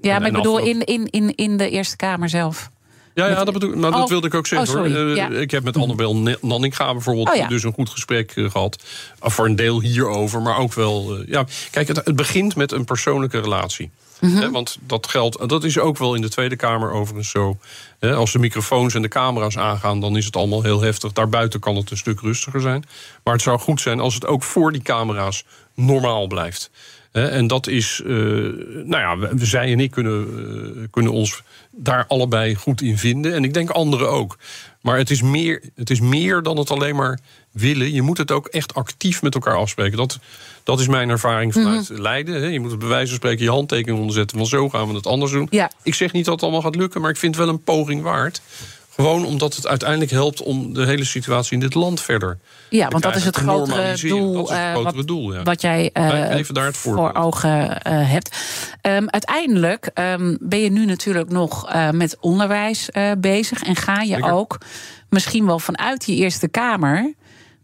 Ja, 0.00 0.18
maar 0.18 0.26
ik 0.28 0.32
bedoel 0.32 0.58
in, 0.58 0.84
in, 0.84 1.06
in, 1.10 1.34
in 1.34 1.56
de 1.56 1.70
Eerste 1.70 1.96
Kamer 1.96 2.28
zelf. 2.28 2.70
Ja, 3.14 3.26
ja 3.26 3.44
dat, 3.44 3.54
bedoel, 3.54 3.76
maar 3.76 3.90
Oh, 3.92 3.96
dat 3.98 4.08
wilde 4.08 4.26
ik 4.26 4.34
ook 4.34 4.46
zeggen 4.46 4.68
oh, 4.68 4.74
hoor. 4.74 5.16
Ja. 5.16 5.28
Ik 5.28 5.50
heb 5.50 5.64
met 5.64 5.76
Annabel 5.76 6.36
Nanninga 6.40 6.92
bijvoorbeeld 6.92 7.28
Oh, 7.28 7.34
ja. 7.34 7.48
dus 7.48 7.62
een 7.62 7.72
goed 7.72 7.88
gesprek 7.90 8.32
eh, 8.36 8.50
gehad. 8.50 8.82
Voor 9.20 9.44
een 9.46 9.56
deel 9.56 9.80
hierover, 9.80 10.42
maar 10.42 10.58
ook 10.58 10.74
wel. 10.74 11.22
ja, 11.26 11.44
kijk, 11.70 11.88
het, 11.88 11.96
het 12.04 12.16
begint 12.16 12.56
met 12.56 12.72
een 12.72 12.84
persoonlijke 12.84 13.38
relatie. 13.40 13.90
Mhm. 14.24 14.50
Want 14.50 14.78
dat 14.86 15.06
geldt, 15.06 15.48
dat 15.48 15.64
is 15.64 15.78
ook 15.78 15.98
wel 15.98 16.14
in 16.14 16.20
de 16.20 16.28
Tweede 16.28 16.56
Kamer 16.56 16.90
overigens 16.90 17.30
zo. 17.30 17.58
Als 18.00 18.32
de 18.32 18.38
microfoons 18.38 18.94
en 18.94 19.02
de 19.02 19.08
camera's 19.08 19.56
aangaan, 19.56 20.00
dan 20.00 20.16
is 20.16 20.24
het 20.24 20.36
allemaal 20.36 20.62
heel 20.62 20.80
heftig. 20.80 21.12
Daarbuiten 21.12 21.60
kan 21.60 21.76
het 21.76 21.90
een 21.90 21.96
stuk 21.96 22.20
rustiger 22.20 22.60
zijn. 22.60 22.84
Maar 23.24 23.34
het 23.34 23.42
zou 23.42 23.58
goed 23.58 23.80
zijn 23.80 24.00
als 24.00 24.14
het 24.14 24.26
ook 24.26 24.42
voor 24.42 24.72
die 24.72 24.82
camera's 24.82 25.44
normaal 25.74 26.26
blijft. 26.26 26.70
En 27.12 27.46
dat 27.46 27.66
is, 27.66 28.00
eh, 28.04 28.12
nou 28.84 28.88
ja, 28.88 29.16
zij 29.36 29.72
en 29.72 29.80
ik 29.80 29.90
kunnen, 29.90 30.26
eh, 30.76 30.82
kunnen 30.90 31.12
ons 31.12 31.42
daar 31.70 32.04
allebei 32.08 32.54
goed 32.54 32.80
in 32.80 32.98
vinden. 32.98 33.34
En 33.34 33.44
ik 33.44 33.54
denk 33.54 33.70
anderen 33.70 34.10
ook. 34.10 34.38
Maar 34.80 34.98
het 34.98 35.10
is, 35.10 35.22
meer, 35.22 35.62
het 35.74 35.90
is 35.90 36.00
meer 36.00 36.42
dan 36.42 36.56
het 36.56 36.70
alleen 36.70 36.96
maar 36.96 37.18
willen. 37.54 37.92
Je 37.92 38.02
moet 38.02 38.18
het 38.18 38.30
ook 38.30 38.46
echt 38.46 38.74
actief 38.74 39.22
met 39.22 39.34
elkaar 39.34 39.56
afspreken. 39.56 39.96
Dat, 39.96 40.18
dat 40.62 40.80
is 40.80 40.88
mijn 40.88 41.08
ervaring 41.08 41.52
vanuit 41.52 41.88
Leiden. 41.88 42.34
Hè. 42.34 42.46
Je 42.46 42.60
moet 42.60 42.70
het 42.70 42.78
bij 42.78 42.88
wijze 42.88 43.06
van 43.06 43.16
spreken 43.16 43.44
je 43.44 43.50
handtekening 43.50 43.98
onderzetten. 43.98 44.38
Van 44.38 44.46
zo 44.46 44.68
gaan 44.68 44.88
we 44.88 44.94
het 44.94 45.06
anders 45.06 45.32
doen. 45.32 45.46
Ja. 45.50 45.70
Ik 45.82 45.94
zeg 45.94 46.12
niet 46.12 46.24
dat 46.24 46.34
het 46.34 46.42
allemaal 46.42 46.62
gaat 46.62 46.76
lukken, 46.76 47.00
maar 47.00 47.10
ik 47.10 47.16
vind 47.16 47.34
het 47.34 47.44
wel 47.44 47.54
een 47.54 47.62
poging 47.62 48.02
waard. 48.02 48.40
Gewoon 48.94 49.24
omdat 49.24 49.54
het 49.54 49.66
uiteindelijk 49.66 50.10
helpt 50.10 50.42
om 50.42 50.74
de 50.74 50.86
hele 50.86 51.04
situatie 51.04 51.52
in 51.52 51.60
dit 51.60 51.74
land 51.74 52.00
verder. 52.00 52.38
Ja, 52.70 52.88
want 52.88 53.02
dat 53.02 53.16
is 53.16 53.24
het 53.24 53.34
te 53.34 53.40
grotere 53.40 53.96
doel, 54.08 54.32
Dat 54.32 54.44
is 54.44 54.50
het 54.50 54.58
eh, 54.58 54.70
grotere 54.72 54.96
wat, 54.96 55.06
doel, 55.06 55.34
ja. 55.34 55.42
wat 55.42 55.60
jij 55.60 55.90
eh, 55.92 56.08
Wij 56.08 56.30
geven 56.30 56.54
daar 56.54 56.66
het 56.66 56.76
voor 56.76 57.14
ogen 57.14 57.82
eh, 57.82 58.10
hebt. 58.10 58.36
Ehm, 58.80 59.04
uiteindelijk 59.06 59.90
ehm, 59.94 60.36
ben 60.40 60.58
je 60.58 60.70
nu 60.70 60.84
natuurlijk 60.84 61.30
nog 61.30 61.72
met 61.92 62.16
onderwijs 62.20 62.88
bezig. 63.18 63.62
En 63.62 63.76
ga 63.76 64.00
je 64.00 64.22
ook 64.22 64.58
misschien 65.08 65.46
wel 65.46 65.58
vanuit 65.58 66.04
die 66.04 66.16
Eerste 66.16 66.48
Kamer 66.48 67.14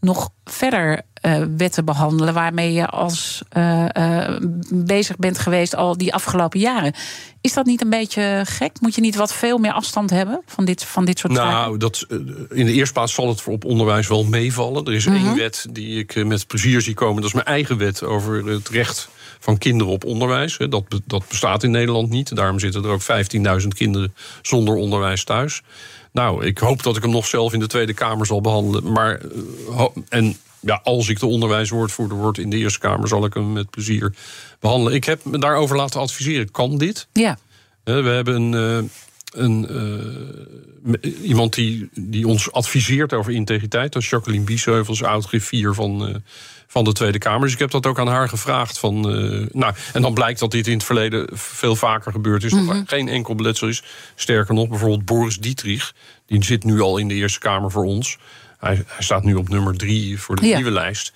nog 0.01 0.31
verder 0.45 1.03
eh, 1.15 1.43
wetten 1.57 1.85
behandelen 1.85 2.35
waarmee 2.35 2.73
je 2.73 2.87
als 2.87 3.43
eh, 3.49 4.25
eh, 4.29 4.41
bezig 4.73 5.17
bent 5.17 5.39
geweest 5.39 5.77
al 5.77 5.97
die 5.97 6.15
afgelopen 6.15 6.61
jaren. 6.61 6.95
Is 7.41 7.53
dat 7.53 7.67
niet 7.67 7.81
een 7.83 7.91
beetje 7.91 8.43
gek? 8.45 8.81
Moet 8.81 8.95
je 8.95 9.01
niet 9.01 9.17
wat 9.17 9.35
veel 9.35 9.59
meer 9.59 9.73
afstand 9.73 10.11
hebben 10.11 10.43
van 10.47 10.65
dit, 10.65 10.85
van 10.85 11.05
dit 11.05 11.19
soort 11.19 11.35
zaken? 11.35 11.53
Nou, 11.53 11.77
dat, 11.77 12.07
in 12.51 12.67
de 12.67 12.73
eerste 12.73 12.93
plaats 12.93 13.15
zal 13.15 13.29
het 13.29 13.41
voor 13.41 13.53
op 13.53 13.65
onderwijs 13.65 14.09
wel 14.09 14.25
meevallen. 14.25 14.85
Er 14.85 14.95
is 14.95 15.07
Mhm. 15.07 15.17
één 15.17 15.37
wet 15.37 15.67
die 15.71 15.99
ik 15.99 16.25
met 16.25 16.47
plezier 16.47 16.81
zie 16.81 16.95
komen. 16.95 17.17
Dat 17.17 17.25
is 17.31 17.35
mijn 17.35 17.47
eigen 17.47 17.79
wet 17.79 18.03
over 18.03 18.47
het 18.47 18.69
recht 18.69 19.09
van 19.39 19.59
kinderen 19.59 19.93
op 19.93 20.05
onderwijs. 20.05 20.57
Dat, 20.69 20.85
dat 21.07 21.29
bestaat 21.29 21.63
in 21.63 21.71
Nederland 21.71 22.11
niet. 22.11 22.37
Daarom 22.37 22.59
zitten 22.59 22.85
er 22.85 22.91
ook 22.91 23.03
15.000 23.03 23.75
kinderen 23.75 24.15
zonder 24.43 24.75
onderwijs 24.75 25.25
thuis. 25.25 25.63
Nou, 26.13 26.47
ik 26.47 26.59
hoop 26.59 26.83
dat 26.83 26.97
ik 26.97 27.03
hem 27.03 27.11
nog 27.11 27.27
zelf 27.27 27.53
in 27.53 27.61
de 27.61 27.67
Tweede 27.67 27.95
Kamer 27.95 28.27
zal 28.27 28.41
behandelen. 28.41 28.93
Maar, 28.93 29.21
eh, 29.69 29.87
en 30.09 30.37
ja, 30.61 30.81
als 30.83 31.09
ik 31.09 31.21
de 31.21 31.27
onderwijswoordvoerder 31.27 32.17
word 32.17 32.39
in 32.39 32.51
de 32.51 32.57
Eerste 32.57 32.79
Kamer... 32.79 33.09
zal 33.09 33.25
ik 33.25 33.35
hem 33.35 33.53
met 33.53 33.71
plezier 33.71 34.15
behandelen. 34.61 34.95
Ik 34.95 35.05
heb 35.05 35.25
me 35.25 35.39
daarover 35.39 35.77
laten 35.77 36.01
adviseren. 36.01 36.51
Kan 36.51 36.79
dit? 36.79 37.07
Ja. 37.13 37.39
Eh, 37.85 38.03
We 38.03 38.09
hebben 38.09 38.43
een, 38.43 38.55
eh, 38.55 38.91
een, 39.43 39.69
iemand 41.23 41.55
die, 41.55 41.89
die 41.95 42.27
ons 42.27 42.53
adviseert 42.53 43.13
over 43.13 43.33
integriteit. 43.33 43.93
Dat 43.93 44.03
is 44.03 44.11
Jacqueline 44.11 44.45
Biesheuvels, 44.45 45.03
oud-griffier 45.03 45.75
van, 45.75 46.23
van 46.71 46.85
de 46.85 46.93
Tweede 46.93 47.19
Kamer. 47.19 47.41
Dus 47.41 47.53
ik 47.53 47.59
heb 47.59 47.71
dat 47.71 47.87
ook 47.87 47.99
aan 47.99 48.07
haar 48.09 48.29
gevraagd. 48.29 48.79
Van, 48.79 48.97
eh, 48.97 49.47
nou, 49.53 49.75
en 49.93 50.03
dan 50.03 50.15
blijkt 50.15 50.41
dat 50.41 50.51
dit 50.51 50.67
in 50.67 50.73
het 50.73 50.85
verleden 50.85 51.29
veel 51.33 51.77
vaker 51.77 52.13
gebeurd 52.13 52.45
is. 52.45 52.51
Dat 52.53 52.69
er 52.69 52.83
geen 52.87 53.09
enkel 53.09 53.35
beletsel 53.35 53.69
is. 53.69 53.83
Sterker 54.15 54.55
nog, 54.55 54.69
bijvoorbeeld 54.69 55.05
Boris 55.05 55.37
Dietrich. 55.37 55.93
Die 56.27 56.45
zit 56.45 56.65
nu 56.65 56.81
al 56.81 56.99
in 56.99 57.09
de 57.09 57.15
Eerste 57.15 57.39
Kamer 57.39 57.71
voor 57.71 57.85
ons. 57.85 58.19
Hij, 58.59 58.83
hij 58.87 59.03
staat 59.03 59.25
nu 59.25 59.35
op 59.35 59.49
nummer 59.49 59.77
drie 59.77 60.21
voor 60.21 60.37
de 60.37 60.47
Ja. 60.47 60.55
nieuwe 60.57 60.71
lijst. 60.71 61.13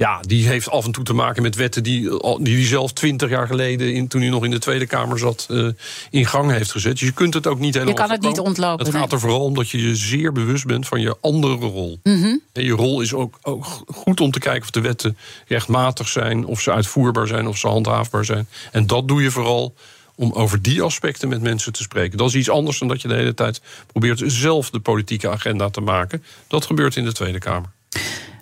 Ja, 0.00 0.20
die 0.20 0.46
heeft 0.48 0.70
af 0.70 0.84
en 0.84 0.92
toe 0.92 1.04
te 1.04 1.12
maken 1.12 1.42
met 1.42 1.56
wetten 1.56 1.82
die 1.82 2.10
al- 2.10 2.36
die, 2.42 2.56
die 2.56 2.66
zelf 2.66 2.92
twintig 2.92 3.28
jaar 3.30 3.46
geleden, 3.46 3.94
in, 3.94 4.08
toen 4.08 4.20
hij 4.20 4.30
nog 4.30 4.44
in 4.44 4.50
de 4.50 4.58
Tweede 4.58 4.86
Kamer 4.86 5.18
zat, 5.18 5.46
eh, 5.50 5.66
in 6.10 6.26
gang 6.26 6.50
heeft 6.50 6.70
gezet. 6.70 6.98
Dus 6.98 7.08
je 7.08 7.14
kunt 7.14 7.34
het 7.34 7.46
ook 7.46 7.58
niet 7.58 7.74
helemaal. 7.74 7.94
kan 7.94 8.10
het 8.10 8.20
niet 8.22 8.38
ontlopen, 8.38 8.86
Het 8.86 8.94
gaat 8.94 9.12
er 9.12 9.20
vooral 9.20 9.44
om 9.44 9.54
dat 9.54 9.70
je 9.70 9.82
je 9.82 9.96
zeer 9.96 10.32
bewust 10.32 10.66
bent 10.66 10.86
van 10.86 11.00
je 11.00 11.16
andere 11.20 11.54
rol. 11.54 12.00
Mhm. 12.02 12.36
En 12.52 12.64
je 12.64 12.72
rol 12.72 13.00
is 13.00 13.14
ook, 13.14 13.38
ook 13.42 13.82
goed 13.86 14.20
om 14.20 14.30
te 14.30 14.38
kijken 14.38 14.62
of 14.62 14.70
de 14.70 14.80
wetten 14.80 15.16
rechtmatig 15.46 16.08
zijn, 16.08 16.44
of 16.46 16.60
ze 16.60 16.72
uitvoerbaar 16.72 17.26
zijn, 17.26 17.46
of 17.46 17.58
ze 17.58 17.68
handhaafbaar 17.68 18.24
zijn. 18.24 18.48
En 18.72 18.86
dat 18.86 19.08
doe 19.08 19.22
je 19.22 19.30
vooral 19.30 19.74
om 20.14 20.32
over 20.32 20.62
die 20.62 20.82
aspecten 20.82 21.28
met 21.28 21.42
mensen 21.42 21.72
te 21.72 21.82
spreken. 21.82 22.18
Dat 22.18 22.28
is 22.28 22.34
iets 22.34 22.50
anders 22.50 22.78
dan 22.78 22.88
dat 22.88 23.02
je 23.02 23.08
de 23.08 23.14
hele 23.14 23.34
tijd 23.34 23.60
probeert 23.86 24.22
zelf 24.26 24.70
de 24.70 24.80
politieke 24.80 25.30
agenda 25.30 25.70
te 25.70 25.80
maken. 25.80 26.22
Dat 26.46 26.64
gebeurt 26.66 26.96
in 26.96 27.04
de 27.04 27.12
Tweede 27.12 27.38
Kamer. 27.38 27.70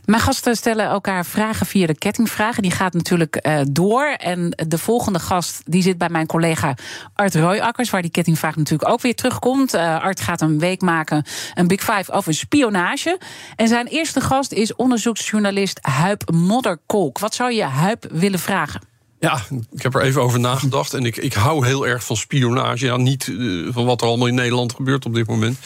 Mijn 0.08 0.22
gasten 0.22 0.56
stellen 0.56 0.86
elkaar 0.86 1.26
vragen 1.26 1.66
via 1.66 1.86
de 1.86 1.98
kettingvragen. 1.98 2.62
Die 2.62 2.70
gaat 2.70 2.92
natuurlijk 2.92 3.46
uh, 3.46 3.60
door. 3.70 4.04
En 4.04 4.52
de 4.68 4.78
volgende 4.78 5.18
gast 5.18 5.62
die 5.64 5.82
zit 5.82 5.98
bij 5.98 6.08
mijn 6.08 6.26
collega 6.26 6.74
Art 7.14 7.34
Royakkers... 7.34 7.90
waar 7.90 8.02
die 8.02 8.10
kettingvraag 8.10 8.56
natuurlijk 8.56 8.90
ook 8.90 9.00
weer 9.00 9.14
terugkomt. 9.14 9.74
Uh, 9.74 10.02
Art 10.02 10.20
gaat 10.20 10.40
een 10.40 10.58
week 10.58 10.80
maken, 10.80 11.24
een 11.54 11.66
Big 11.66 11.80
Five 11.80 12.12
over 12.12 12.34
spionage. 12.34 13.18
En 13.56 13.68
zijn 13.68 13.86
eerste 13.86 14.20
gast 14.20 14.52
is 14.52 14.74
onderzoeksjournalist 14.74 15.78
Huip 15.82 16.30
Modderkolk. 16.30 17.18
Wat 17.18 17.34
zou 17.34 17.52
je 17.52 17.62
Huip 17.62 18.06
willen 18.10 18.38
vragen? 18.38 18.80
Ja, 19.18 19.40
ik 19.70 19.82
heb 19.82 19.94
er 19.94 20.02
even 20.02 20.22
over 20.22 20.40
nagedacht. 20.40 20.94
En 20.94 21.04
ik, 21.04 21.16
ik 21.16 21.32
hou 21.32 21.66
heel 21.66 21.86
erg 21.86 22.04
van 22.04 22.16
spionage. 22.16 22.84
Ja, 22.84 22.96
niet 22.96 23.26
uh, 23.26 23.72
van 23.72 23.84
wat 23.84 24.00
er 24.00 24.06
allemaal 24.06 24.26
in 24.26 24.34
Nederland 24.34 24.74
gebeurt 24.74 25.06
op 25.06 25.14
dit 25.14 25.26
moment. 25.26 25.58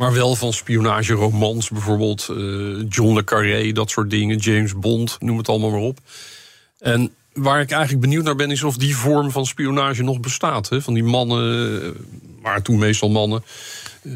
Maar 0.00 0.12
wel 0.12 0.36
van 0.36 0.52
spionageromans, 0.52 1.70
bijvoorbeeld 1.70 2.28
uh, 2.30 2.84
John 2.88 3.14
le 3.14 3.24
Carré, 3.24 3.72
dat 3.72 3.90
soort 3.90 4.10
dingen. 4.10 4.36
James 4.36 4.78
Bond, 4.78 5.16
noem 5.18 5.38
het 5.38 5.48
allemaal 5.48 5.70
maar 5.70 5.80
op. 5.80 5.98
En 6.78 7.14
waar 7.32 7.60
ik 7.60 7.70
eigenlijk 7.70 8.00
benieuwd 8.00 8.24
naar 8.24 8.36
ben, 8.36 8.50
is 8.50 8.62
of 8.62 8.76
die 8.76 8.96
vorm 8.96 9.30
van 9.30 9.46
spionage 9.46 10.02
nog 10.02 10.20
bestaat. 10.20 10.68
Hè? 10.68 10.82
Van 10.82 10.94
die 10.94 11.04
mannen, 11.04 11.96
maar 12.42 12.62
toen 12.62 12.78
meestal 12.78 13.08
mannen. 13.08 13.44
Uh, 14.02 14.14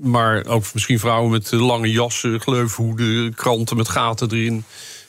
maar 0.00 0.46
ook 0.46 0.64
misschien 0.74 0.98
vrouwen 0.98 1.30
met 1.30 1.52
lange 1.52 1.90
jassen, 1.90 2.40
gleufhoeden, 2.40 3.34
kranten 3.34 3.76
met 3.76 3.88
gaten 3.88 4.30
erin. 4.30 4.64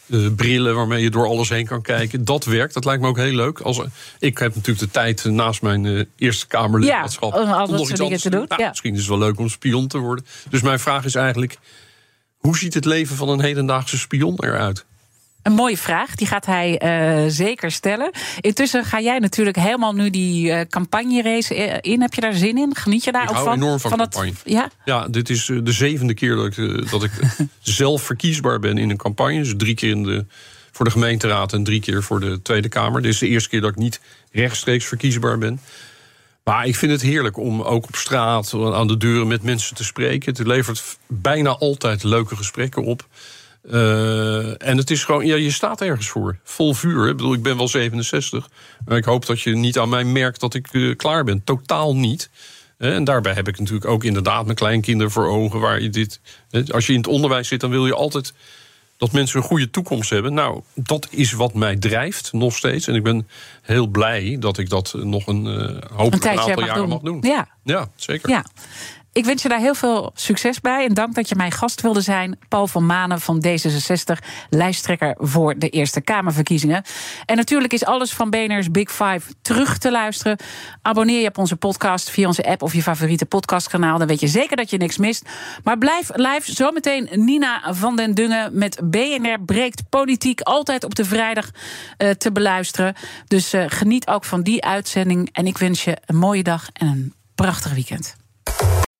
Uh, 0.08 0.28
brillen 0.36 0.76
waarmee 0.76 1.04
je 1.04 1.10
door 1.10 1.28
alles 1.28 1.50
heen 1.50 1.66
kan 1.66 1.82
kijken. 1.82 2.26
Dat 2.26 2.46
werkt, 2.46 2.74
dat 2.74 2.86
lijkt 2.86 3.02
me 3.02 3.08
ook 3.08 3.18
heel 3.18 3.34
leuk. 3.34 3.60
Als, 3.60 3.82
ik 4.20 4.38
heb 4.38 4.56
natuurlijk 4.56 4.86
de 4.86 4.92
tijd 4.92 5.24
naast 5.24 5.62
mijn 5.62 5.84
uh, 5.84 6.04
Eerste 6.16 6.48
Kamerlidmaatschap... 6.48 7.34
Ja, 7.34 7.42
om 7.42 7.50
alles 7.50 7.88
soort 7.88 7.98
dingen 8.00 8.20
te 8.20 8.30
doen. 8.30 8.46
Nou, 8.48 8.62
ja. 8.62 8.70
Misschien 8.70 8.94
is 8.94 9.00
het 9.00 9.10
wel 9.10 9.18
leuk 9.18 9.40
om 9.40 9.50
spion 9.50 9.88
te 9.88 9.98
worden. 9.98 10.26
Dus 10.50 10.62
mijn 10.62 10.80
vraag 10.80 11.06
is 11.06 11.16
eigenlijk... 11.16 11.58
hoe 12.38 12.58
ziet 12.58 12.74
het 12.74 12.86
leven 12.86 13.16
van 13.16 13.30
een 13.30 13.42
hedendaagse 13.42 13.98
spion 13.98 14.36
eruit? 14.38 14.86
Een 15.46 15.54
mooie 15.54 15.78
vraag, 15.78 16.16
die 16.16 16.28
gaat 16.28 16.46
hij 16.46 16.82
uh, 16.84 17.32
zeker 17.32 17.72
stellen. 17.72 18.12
Intussen 18.40 18.86
ga 18.86 19.02
jij 19.02 19.20
natuurlijk 19.20 19.56
helemaal 19.58 19.94
nu 19.94 20.10
die 20.10 20.48
uh, 20.48 20.62
campagne-race 20.70 21.56
in. 21.82 22.02
Heb 22.02 22.14
je 22.14 22.22
daar 22.22 22.34
zin 22.34 22.58
in? 22.58 22.76
Geniet 22.76 23.04
je 23.04 23.12
daar 23.12 23.24
ik 23.24 23.30
ook 23.30 23.36
hou 23.36 23.48
van? 23.48 23.58
enorm 23.58 23.80
van, 23.80 23.90
van 23.90 24.00
campagne. 24.00 24.30
Het, 24.30 24.42
ja? 24.46 24.70
ja, 24.86 25.08
dit 25.08 25.30
is 25.30 25.46
de 25.46 25.72
zevende 25.72 26.14
keer 26.14 26.36
dat 26.36 26.58
ik, 26.58 26.90
dat 26.92 27.04
ik 27.04 27.12
zelf 27.62 28.02
verkiesbaar 28.02 28.60
ben 28.60 28.78
in 28.78 28.90
een 28.90 28.98
campagne. 28.98 29.38
Dus 29.38 29.54
drie 29.58 29.76
keer 29.76 29.90
in 29.90 30.04
de, 30.04 30.26
voor 30.72 30.86
de 30.86 30.92
gemeenteraad 30.92 31.54
en 31.54 31.64
drie 31.64 31.80
keer 31.80 32.04
voor 32.04 32.20
de 32.20 32.42
Tweede 32.42 32.70
Kamer. 32.70 33.02
Dit 33.02 33.12
is 33.12 33.20
de 33.20 33.28
eerste 33.28 33.50
keer 33.50 33.62
dat 33.62 33.70
ik 33.70 33.78
niet 33.78 34.00
rechtstreeks 34.32 34.86
verkiesbaar 34.86 35.38
ben. 35.38 35.60
Maar 36.44 36.68
ik 36.68 36.76
vind 36.76 36.92
het 36.92 37.02
heerlijk 37.02 37.38
om 37.38 37.62
ook 37.62 37.84
op 37.84 37.96
straat, 37.96 38.54
aan 38.54 38.88
de 38.88 38.98
deuren 38.98 39.28
met 39.28 39.44
mensen 39.44 39.76
te 39.76 39.84
spreken. 39.84 40.34
Het 40.34 40.48
levert 40.48 40.98
bijna 41.08 41.50
altijd 41.50 42.04
leuke 42.04 42.36
gesprekken 42.36 42.84
op. 42.84 43.08
Uh, 43.72 44.68
en 44.68 44.78
het 44.78 44.92
is 44.92 45.04
gewoon, 45.04 45.26
ja, 45.26 45.36
je 45.36 45.52
staat 45.52 45.82
ergens 45.82 46.08
voor. 46.08 46.38
Vol 46.44 46.74
vuur. 46.74 47.10
Ik 47.10 47.18
bedoel, 47.18 47.34
ik 47.34 47.44
ben 47.44 47.58
wel 47.58 47.68
67. 47.68 48.50
Maar 48.86 48.98
ik 48.98 49.06
hoop 49.06 49.26
dat 49.26 49.42
je 49.42 49.56
niet 49.56 49.80
aan 49.80 49.90
mij 49.90 50.04
merkt 50.04 50.40
dat 50.40 50.54
ik 50.54 50.74
uh, 50.74 50.96
klaar 50.96 51.24
ben. 51.24 51.44
Totaal 51.44 51.96
niet. 51.96 52.30
En 52.78 53.04
daarbij 53.04 53.34
heb 53.34 53.48
ik 53.48 53.60
natuurlijk 53.60 53.86
ook 53.86 54.04
inderdaad 54.04 54.44
mijn 54.44 54.56
kleinkinderen 54.56 55.12
voor 55.12 55.28
ogen. 55.28 55.60
Waar 55.60 55.82
je 55.82 55.90
dit, 55.90 56.20
als 56.72 56.86
je 56.86 56.92
in 56.92 56.98
het 56.98 57.08
onderwijs 57.08 57.48
zit, 57.48 57.60
dan 57.60 57.70
wil 57.70 57.86
je 57.86 57.94
altijd 57.94 58.34
dat 58.98 59.12
mensen 59.12 59.40
een 59.40 59.46
goede 59.46 59.70
toekomst 59.70 60.10
hebben. 60.10 60.34
Nou, 60.34 60.62
dat 60.74 61.08
is 61.10 61.32
wat 61.32 61.54
mij 61.54 61.76
drijft, 61.76 62.34
nog 62.34 62.56
steeds. 62.56 62.88
En 62.88 62.96
ik 62.96 63.04
ben 63.04 63.28
heel 63.62 63.88
blij 63.88 64.38
dat 64.40 64.58
ik 64.58 64.70
dat 64.70 64.94
nog 64.94 65.28
een, 65.28 65.46
uh, 65.46 65.78
hopelijk 65.94 66.26
een, 66.26 66.32
een 66.32 66.40
aantal 66.40 66.66
jaren 66.66 66.76
doen. 66.76 66.90
mag 66.90 67.02
doen. 67.02 67.20
Ja, 67.22 67.48
ja 67.64 67.88
zeker. 67.96 68.30
Ja. 68.30 68.46
Ik 69.16 69.26
wens 69.26 69.42
je 69.42 69.50
daar 69.50 69.60
heel 69.60 69.76
veel 69.76 70.12
succes 70.14 70.62
bij. 70.62 70.86
En 70.86 70.94
dank 70.94 71.16
dat 71.16 71.30
je 71.30 71.36
mijn 71.36 71.52
gast 71.52 71.82
wilde 71.82 72.02
zijn. 72.02 72.40
Paul 72.48 72.68
van 72.68 72.86
Manen 72.86 73.22
van 73.22 73.46
D66, 73.48 74.26
lijsttrekker 74.50 75.16
voor 75.18 75.58
de 75.58 75.70
Eerste 75.70 76.02
Kamerverkiezingen. 76.02 76.84
En 77.26 77.36
natuurlijk 77.36 77.74
is 77.74 77.86
alles 77.86 78.14
van 78.14 78.30
BNR's 78.30 78.72
Big 78.72 78.92
Five 78.92 79.22
terug 79.42 79.78
te 79.78 79.92
luisteren. 79.92 80.38
Abonneer 80.82 81.22
je 81.22 81.28
op 81.28 81.38
onze 81.38 81.56
podcast 81.56 82.10
via 82.10 82.28
onze 82.28 82.46
app 82.46 82.62
of 82.62 82.74
je 82.74 82.82
favoriete 82.82 83.26
podcastkanaal. 83.26 83.98
Dan 83.98 84.08
weet 84.08 84.20
je 84.20 84.28
zeker 84.28 84.58
dat 84.58 84.70
je 84.70 84.78
niks 84.78 84.98
mist. 84.98 85.30
Maar 85.64 85.78
blijf 85.78 86.10
live 86.14 86.52
zometeen 86.52 87.10
Nina 87.12 87.74
van 87.74 87.96
den 87.96 88.14
Dungen 88.14 88.58
met 88.58 88.80
BNR 88.84 89.42
Breekt 89.46 89.90
Politiek. 89.90 90.42
Altijd 90.42 90.84
op 90.84 90.96
de 90.96 91.06
vrijdag 91.06 91.50
uh, 91.98 92.10
te 92.10 92.32
beluisteren. 92.32 92.96
Dus 93.28 93.54
uh, 93.54 93.64
geniet 93.68 94.08
ook 94.08 94.26
van 94.26 94.42
die 94.42 94.64
uitzending. 94.64 95.30
En 95.32 95.48
ik 95.48 95.58
wens 95.58 95.84
je 95.84 95.98
een 96.06 96.18
mooie 96.18 96.44
dag 96.44 96.70
en 96.74 96.88
een 96.88 97.14
prachtig 97.36 97.74
weekend. 97.74 98.16